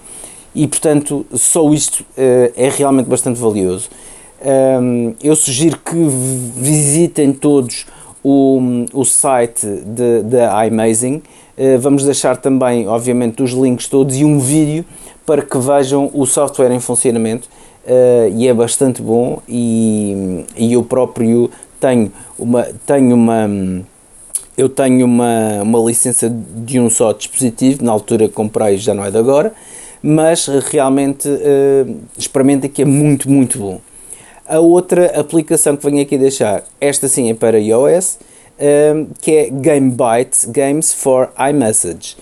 E 0.54 0.68
portanto, 0.68 1.26
só 1.34 1.68
isto 1.72 2.00
uh, 2.00 2.52
é 2.56 2.68
realmente 2.68 3.06
bastante 3.06 3.40
valioso. 3.40 3.90
Um, 4.44 5.14
eu 5.22 5.34
sugiro 5.34 5.78
que 5.78 5.96
visitem 6.56 7.32
todos 7.32 7.86
o, 8.22 8.60
o 8.92 9.04
site 9.04 9.66
da 10.24 10.66
iMazing. 10.66 11.22
Uh, 11.56 11.78
vamos 11.80 12.04
deixar 12.04 12.36
também, 12.36 12.86
obviamente, 12.86 13.42
os 13.42 13.52
links 13.52 13.88
todos 13.88 14.16
e 14.16 14.24
um 14.24 14.38
vídeo 14.38 14.84
para 15.24 15.42
que 15.42 15.58
vejam 15.58 16.10
o 16.12 16.26
software 16.26 16.72
em 16.72 16.80
funcionamento 16.80 17.48
uh, 17.86 18.36
e 18.36 18.48
é 18.48 18.54
bastante 18.54 19.02
bom 19.02 19.40
e, 19.48 20.44
e 20.56 20.72
eu 20.72 20.82
próprio 20.82 21.50
tenho 21.80 22.12
uma 22.38 22.66
tenho 22.86 23.14
uma 23.14 23.48
eu 24.56 24.68
tenho 24.68 25.06
uma, 25.06 25.62
uma 25.62 25.78
licença 25.78 26.28
de 26.30 26.78
um 26.78 26.90
só 26.90 27.12
dispositivo, 27.12 27.84
na 27.84 27.92
altura 27.92 28.28
comprei, 28.28 28.76
já 28.76 28.92
não 28.92 29.04
é 29.04 29.10
de 29.10 29.16
agora, 29.16 29.52
mas 30.02 30.46
realmente 30.46 31.28
uh, 31.28 31.96
experimenta 32.18 32.68
que 32.68 32.82
é 32.82 32.84
muito, 32.84 33.30
muito 33.30 33.58
bom. 33.58 33.80
A 34.46 34.58
outra 34.58 35.18
aplicação 35.18 35.76
que 35.76 35.88
venho 35.88 36.02
aqui 36.02 36.18
deixar, 36.18 36.64
esta 36.80 37.08
sim 37.08 37.30
é 37.30 37.34
para 37.34 37.58
iOS, 37.58 38.18
um, 38.18 38.64
eh, 38.64 39.06
que 39.20 39.30
é 39.30 39.50
GameByte 39.50 40.48
Games 40.48 40.92
for 40.92 41.30
iMessage. 41.50 42.16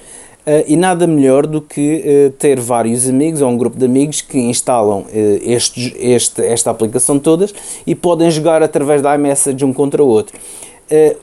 Uh, 0.51 0.65
e 0.67 0.75
nada 0.75 1.07
melhor 1.07 1.47
do 1.47 1.61
que 1.61 2.03
uh, 2.27 2.31
ter 2.33 2.59
vários 2.59 3.09
amigos 3.09 3.41
ou 3.41 3.49
um 3.49 3.57
grupo 3.57 3.79
de 3.79 3.85
amigos 3.85 4.21
que 4.21 4.37
instalam 4.37 5.03
uh, 5.03 5.07
este, 5.43 5.95
este, 5.97 6.45
esta 6.45 6.73
aplicação 6.73 7.21
todas 7.21 7.55
e 7.87 7.95
podem 7.95 8.29
jogar 8.33 8.61
através 8.61 9.01
da 9.01 9.15
iMessage 9.15 9.65
um 9.65 9.73
contra 9.73 10.03
o 10.03 10.09
outro. 10.09 10.37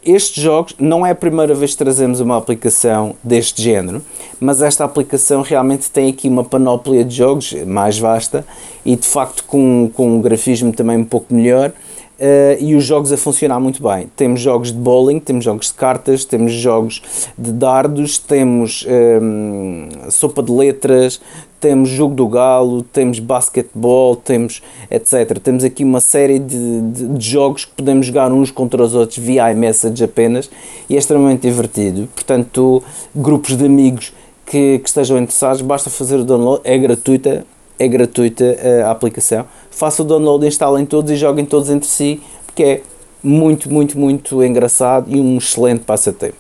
estes 0.06 0.42
jogos 0.42 0.76
não 0.80 1.06
é 1.06 1.12
a 1.12 1.16
primeira 1.16 1.54
vez 1.54 1.72
que 1.72 1.78
trazemos 1.78 2.22
uma 2.22 2.38
aplicação 2.38 3.16
deste 3.22 3.62
género, 3.62 4.02
mas 4.40 4.62
esta 4.62 4.86
aplicação 4.86 5.42
realmente 5.42 5.92
tem 5.92 6.10
aqui 6.10 6.30
uma 6.30 6.46
panóplia 6.46 7.04
de 7.04 7.14
jogos 7.14 7.52
mais 7.66 8.00
vasta 8.00 8.46
e 8.88 8.96
de 8.96 9.06
facto 9.06 9.44
com, 9.46 9.92
com 9.94 10.16
um 10.16 10.22
grafismo 10.22 10.72
também 10.72 10.98
um 10.98 11.06
pouco 11.06 11.34
melhor 11.34 11.74
Uh, 12.18 12.58
e 12.60 12.74
os 12.74 12.84
jogos 12.84 13.14
a 13.14 13.18
funcionar 13.18 13.60
muito 13.60 13.84
bem. 13.84 14.10
Temos 14.16 14.42
jogos 14.42 14.72
de 14.72 14.78
bowling, 14.80 15.20
temos 15.20 15.46
jogos 15.46 15.68
de 15.68 15.76
cartas, 15.76 16.26
temos 16.26 16.52
jogos 16.52 17.00
de 17.38 17.52
dardos, 17.52 18.18
temos 18.18 18.84
um, 18.88 19.88
ehm, 20.02 20.10
sopa 20.10 20.42
de 20.42 20.52
letras, 20.52 21.22
temos 21.60 21.90
jogo 21.90 22.16
do 22.16 22.28
galo, 22.28 22.82
temos 22.82 23.20
basquetebol, 23.20 24.16
temos 24.16 24.64
etc. 24.90 25.38
Temos 25.38 25.64
aqui 25.64 25.84
uma 25.84 26.00
série 26.00 26.40
de, 26.40 26.82
de, 26.82 27.08
de, 27.08 27.30
jogos 27.30 27.66
que 27.66 27.74
podemos 27.74 28.08
jogar 28.08 28.32
uns 28.32 28.50
contra 28.50 28.82
os 28.82 28.96
outros 28.96 29.20
via 29.20 29.52
iMessage 29.52 30.04
apenas 30.04 30.50
e 30.90 30.96
é 30.96 30.98
extremamente 30.98 31.42
divertido. 31.42 32.10
Portanto, 32.16 32.82
grupos 33.16 33.56
de 33.56 33.64
amigos 33.64 34.12
que, 34.44 34.80
que 34.80 34.88
estejam 34.90 35.20
interessados, 35.20 35.62
basta 35.62 35.92
fazer 35.92 36.16
o 36.16 36.24
download, 36.24 36.62
é 36.64 36.76
gratuita, 36.80 37.46
é 37.80 37.88
gratuita 37.88 38.44
eh, 38.44 38.82
a 38.84 38.92
aplicação 38.92 39.46
faça 39.78 40.02
o 40.02 40.06
download, 40.06 40.46
instalem 40.46 40.86
todos 40.86 41.12
e 41.12 41.16
joguem 41.16 41.46
todos 41.46 41.70
entre 41.70 41.88
si, 41.88 42.20
porque 42.48 42.64
é 42.64 42.82
muito, 43.24 43.72
muito, 43.72 43.98
muito 43.98 44.44
engraçado 44.44 45.06
e 45.08 45.20
um 45.20 45.38
excelente 45.38 45.82
passatempo. 45.82 46.36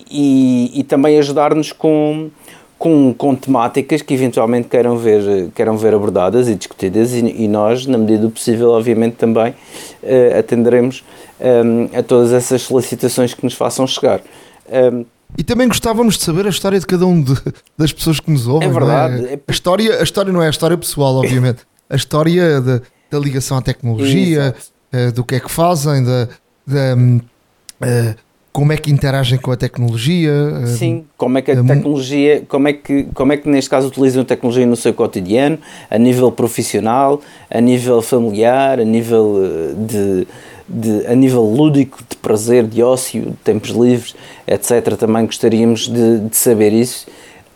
e, 0.09 0.71
e 0.79 0.83
também 0.83 1.17
ajudar-nos 1.19 1.71
com, 1.71 2.29
com, 2.77 3.13
com 3.13 3.35
temáticas 3.35 4.01
que 4.01 4.13
eventualmente 4.13 4.67
queiram 4.67 4.97
ver, 4.97 5.49
queiram 5.55 5.77
ver 5.77 5.93
abordadas 5.93 6.47
e 6.47 6.55
discutidas 6.55 7.13
e, 7.13 7.19
e 7.19 7.47
nós, 7.47 7.85
na 7.85 7.97
medida 7.97 8.23
do 8.23 8.29
possível, 8.29 8.69
obviamente 8.71 9.15
também 9.15 9.51
uh, 9.51 10.39
atenderemos 10.39 11.03
um, 11.39 11.97
a 11.97 12.03
todas 12.03 12.31
essas 12.33 12.61
solicitações 12.61 13.33
que 13.33 13.43
nos 13.43 13.53
façam 13.53 13.87
chegar. 13.87 14.21
Um, 14.69 15.05
e 15.37 15.43
também 15.43 15.67
gostávamos 15.67 16.17
de 16.17 16.23
saber 16.23 16.45
a 16.45 16.49
história 16.49 16.79
de 16.79 16.85
cada 16.85 17.05
um 17.05 17.21
de, 17.21 17.35
das 17.77 17.91
pessoas 17.91 18.19
que 18.19 18.31
nos 18.31 18.47
ouvem. 18.47 18.69
É 18.69 18.71
verdade. 18.71 19.25
É? 19.25 19.39
A, 19.47 19.51
história, 19.51 19.99
a 19.99 20.03
história 20.03 20.31
não 20.31 20.41
é 20.41 20.47
a 20.47 20.49
história 20.49 20.77
pessoal, 20.77 21.15
obviamente. 21.15 21.59
a 21.89 21.95
história 21.95 22.61
da, 22.61 22.81
da 23.09 23.19
ligação 23.19 23.57
à 23.57 23.61
tecnologia, 23.61 24.55
uh, 24.93 25.11
do 25.11 25.23
que 25.23 25.35
é 25.35 25.39
que 25.39 25.51
fazem, 25.51 26.03
da, 26.03 26.29
da 26.65 26.95
uh, 26.95 28.15
como 28.57 28.73
é 28.73 28.77
que 28.77 28.89
interagem 28.89 29.37
com 29.37 29.51
a 29.51 29.55
tecnologia. 29.55 30.33
Sim, 30.65 31.05
como 31.15 31.37
é 31.37 31.43
que 31.43 31.51
a 31.51 31.63
tecnologia, 31.63 32.43
como 32.49 32.67
é 32.67 32.73
que, 32.73 33.03
como 33.13 33.31
é 33.31 33.37
que 33.37 33.47
neste 33.47 33.69
caso 33.69 33.87
utilizam 33.87 34.23
a 34.23 34.25
tecnologia 34.25 34.65
no 34.65 34.75
seu 34.75 34.95
cotidiano, 34.95 35.59
a 35.91 35.97
nível 35.99 36.31
profissional, 36.31 37.21
a 37.51 37.61
nível 37.61 38.01
familiar, 38.01 38.79
a 38.79 38.83
nível 38.83 39.75
de 39.77 40.27
de, 40.67 41.05
a 41.05 41.13
nível 41.13 41.43
lúdico, 41.43 41.99
de 42.09 42.15
prazer, 42.17 42.65
de 42.65 42.81
ócio, 42.81 43.21
de 43.21 43.37
tempos 43.37 43.69
livres, 43.69 44.15
etc. 44.47 44.97
Também 44.97 45.27
gostaríamos 45.27 45.87
de, 45.87 46.21
de 46.21 46.35
saber 46.35 46.73
isso. 46.73 47.05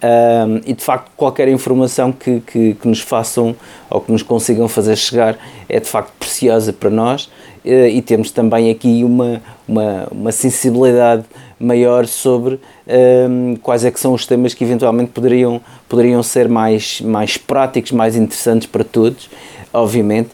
Um, 0.03 0.61
e 0.65 0.73
de 0.73 0.83
facto, 0.83 1.11
qualquer 1.17 1.47
informação 1.47 2.11
que, 2.11 2.41
que, 2.41 2.75
que, 2.75 2.87
nos 2.87 3.01
façam 3.01 3.55
ou 3.89 4.01
que 4.01 4.11
nos 4.11 4.21
consigam 4.21 4.67
fazer 4.67 4.95
chegar 4.95 5.37
é 5.67 5.79
de 5.79 5.87
facto 5.87 6.13
preciosa 6.19 6.71
para 6.71 6.91
nós 6.91 7.29
e 7.63 8.01
temos 8.01 8.31
também 8.31 8.69
aqui 8.69 9.03
uma, 9.03 9.41
uma, 9.67 10.07
uma 10.11 10.31
sensibilidade 10.31 11.23
maior 11.59 12.07
sobre 12.07 12.59
um, 13.29 13.55
quais 13.61 13.85
é 13.85 13.91
que 13.91 13.99
são 13.99 14.13
os 14.13 14.25
temas 14.25 14.53
que 14.53 14.63
eventualmente 14.63 15.11
poderiam, 15.11 15.61
poderiam 15.87 16.23
ser 16.23 16.49
mais, 16.49 16.99
mais 17.01 17.37
práticos, 17.37 17.91
mais 17.91 18.15
interessantes 18.15 18.67
para 18.67 18.83
todos, 18.83 19.29
obviamente. 19.71 20.29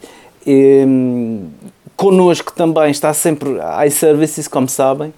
Um, 0.48 1.48
Connosco 1.98 2.54
também 2.54 2.92
está 2.92 3.12
sempre 3.12 3.58
iServices, 3.88 4.48
como 4.48 4.70
sabem. 4.70 5.12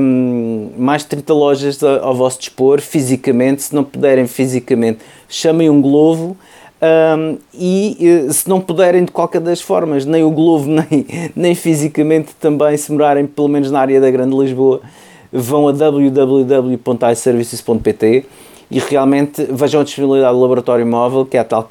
Um, 0.00 0.70
mais 0.78 1.02
de 1.02 1.08
30 1.08 1.34
lojas 1.34 1.82
ao, 1.82 2.04
ao 2.04 2.14
vosso 2.14 2.38
dispor, 2.38 2.80
fisicamente. 2.80 3.64
Se 3.64 3.74
não 3.74 3.82
puderem 3.82 4.28
fisicamente, 4.28 5.00
chamem 5.28 5.68
um 5.68 5.82
Glovo. 5.82 6.36
Um, 6.80 7.38
e 7.52 7.96
eh, 8.00 8.32
se 8.32 8.48
não 8.48 8.60
puderem 8.60 9.04
de 9.04 9.10
qualquer 9.10 9.40
das 9.40 9.60
formas, 9.60 10.06
nem 10.06 10.22
o 10.22 10.30
Glovo, 10.30 10.70
nem, 10.90 11.04
nem 11.34 11.52
fisicamente 11.54 12.28
também, 12.38 12.76
se 12.76 12.92
morarem 12.92 13.26
pelo 13.26 13.48
menos 13.48 13.68
na 13.70 13.80
área 13.80 13.98
da 14.00 14.10
Grande 14.10 14.36
Lisboa, 14.36 14.80
vão 15.32 15.68
a 15.68 15.72
www.iservices.pt 15.72 18.26
e 18.70 18.78
realmente 18.78 19.42
vejam 19.50 19.80
a 19.80 19.84
disponibilidade 19.84 20.34
do 20.34 20.40
laboratório 20.40 20.86
móvel, 20.86 21.26
que 21.26 21.36
é 21.36 21.40
a 21.40 21.44
tal 21.44 21.66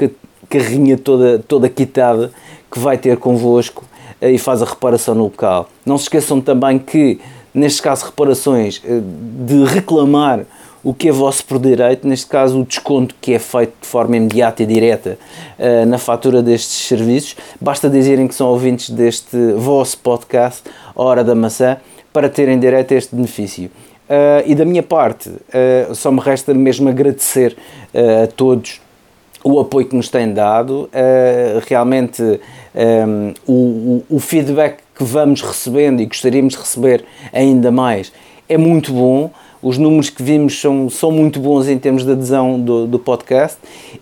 carrinha 0.49 0.97
toda, 0.97 1.39
toda 1.39 1.69
quitada 1.69 2.31
que 2.71 2.79
vai 2.79 2.97
ter 2.97 3.17
convosco 3.17 3.85
e 4.21 4.37
faz 4.37 4.61
a 4.61 4.65
reparação 4.65 5.15
no 5.15 5.23
local. 5.23 5.69
Não 5.85 5.97
se 5.97 6.03
esqueçam 6.03 6.41
também 6.41 6.77
que, 6.79 7.21
neste 7.53 7.81
caso, 7.81 8.07
reparações, 8.07 8.81
eh, 8.83 8.99
de 9.45 9.63
reclamar 9.63 10.41
o 10.83 10.93
que 10.93 11.09
é 11.09 11.11
vosso 11.11 11.43
por 11.45 11.59
direito, 11.59 12.07
neste 12.07 12.27
caso 12.27 12.61
o 12.61 12.65
desconto 12.65 13.15
que 13.19 13.33
é 13.33 13.39
feito 13.39 13.73
de 13.81 13.87
forma 13.87 14.17
imediata 14.17 14.63
e 14.63 14.65
direta 14.65 15.17
uh, 15.57 15.85
na 15.85 15.97
fatura 15.97 16.41
destes 16.41 16.87
serviços. 16.87 17.35
Basta 17.59 17.89
dizerem 17.89 18.27
que 18.27 18.35
são 18.35 18.47
ouvintes 18.47 18.89
deste 18.89 19.53
vosso 19.53 19.97
podcast, 19.99 20.63
Hora 20.95 21.23
da 21.23 21.35
Maçã, 21.35 21.77
para 22.13 22.29
terem 22.29 22.59
direito 22.59 22.93
a 22.93 22.97
este 22.97 23.15
benefício. 23.15 23.69
Uh, 24.09 24.43
e 24.45 24.55
da 24.55 24.63
minha 24.63 24.83
parte, 24.83 25.29
uh, 25.29 25.93
só 25.93 26.11
me 26.11 26.19
resta 26.19 26.53
mesmo 26.53 26.87
agradecer 26.89 27.57
a 28.23 28.27
todos 28.27 28.79
o 29.43 29.59
apoio 29.59 29.87
que 29.87 29.95
nos 29.95 30.09
têm 30.09 30.33
dado, 30.33 30.89
realmente 31.67 32.21
um, 32.21 33.33
o, 33.47 34.03
o, 34.09 34.19
feedback 34.19 34.79
que 34.93 35.03
vamos 35.03 35.41
recebendo 35.41 36.01
e 36.01 36.05
gostaríamos 36.05 36.53
de 36.53 36.59
receber 36.59 37.05
ainda 37.31 37.71
mais 37.71 38.11
é 38.49 38.57
muito 38.57 38.93
bom. 38.93 39.31
Os 39.67 39.77
números 39.77 40.09
que 40.09 40.23
vimos 40.23 40.61
são, 40.61 40.89
são 40.89 41.11
muito 41.11 41.41
bons 41.41 41.67
em 41.67 41.77
termos 41.77 42.05
de 42.05 42.13
adesão 42.13 42.57
do, 42.57 42.87
do 42.87 42.97
podcast. 42.97 43.57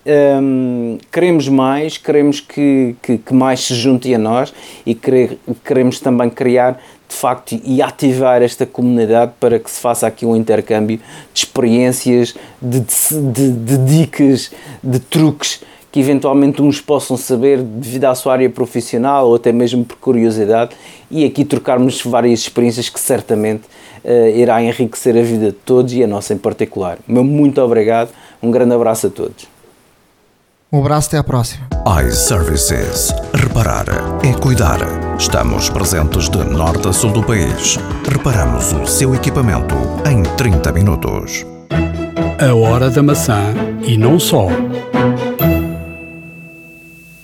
Um, 0.06 1.00
queremos 1.12 1.50
mais, 1.50 1.98
queremos 1.98 2.40
que, 2.40 2.96
que, 3.02 3.18
que, 3.18 3.34
mais 3.34 3.62
se 3.62 3.74
junte 3.74 4.14
a 4.14 4.18
nós 4.20 4.54
e 4.86 4.94
querer, 4.94 5.40
queremos 5.66 6.00
também 6.00 6.30
criar 6.30 6.80
de 7.10 7.16
facto 7.16 7.60
e 7.64 7.82
ativar 7.82 8.44
esta 8.44 8.64
comunidade 8.68 9.32
para 9.40 9.58
que 9.58 9.72
se 9.72 9.82
faça 9.82 10.06
aqui 10.06 10.24
um 10.24 10.36
intercâmbio 10.36 11.00
de 11.34 11.40
experiências, 11.40 12.36
de, 12.62 12.82
de, 12.82 13.52
de 13.52 13.78
dicas, 13.78 14.52
de 14.84 15.00
truques 15.00 15.64
que 15.92 16.00
eventualmente 16.00 16.62
uns 16.62 16.80
possam 16.80 17.18
saber 17.18 17.64
devido 17.64 18.06
à 18.06 18.14
sua 18.14 18.34
área 18.34 18.50
profissional 18.52 19.30
ou 19.30 19.36
até 19.36 19.52
mesmo 19.52 19.84
por 19.84 19.98
curiosidade 19.98 20.76
e 21.10 21.26
aqui 21.26 21.44
trocarmos 21.44 22.04
várias 22.04 22.42
experiências 22.42 22.88
que 22.88 23.00
certamente 23.00 23.64
uh, 24.06 24.38
irá 24.38 24.62
enriquecer 24.62 25.18
a 25.18 25.22
vida 25.22 25.48
de 25.48 25.52
todos 25.52 25.92
e 25.94 26.04
a 26.04 26.08
nossa 26.08 26.34
em 26.34 26.38
particular. 26.38 26.98
Meu 27.08 27.24
muito 27.24 27.62
obrigado, 27.62 28.12
um 28.42 28.52
grande 28.52 28.74
abraço 28.74 29.08
a 29.08 29.10
todos. 29.10 29.48
Um 30.72 30.80
abraço, 30.80 31.08
até 31.08 31.18
à 31.18 31.24
próxima. 31.24 31.68
iServices. 32.06 33.14
Reparar 33.34 33.86
é 34.26 34.34
cuidar. 34.34 34.80
Estamos 35.18 35.70
presentes 35.70 36.28
de 36.28 36.44
norte 36.44 36.88
a 36.88 36.92
sul 36.92 37.12
do 37.12 37.24
país. 37.24 37.78
Reparamos 38.12 38.74
o 38.74 38.86
seu 38.86 39.16
equipamento 39.16 39.76
em 40.10 40.24
30 40.36 40.72
minutos. 40.74 41.46
A 42.38 42.54
hora 42.54 42.90
da 42.90 43.02
maçã 43.02 43.54
e 43.88 43.96
não 43.96 44.20
só. 44.20 44.48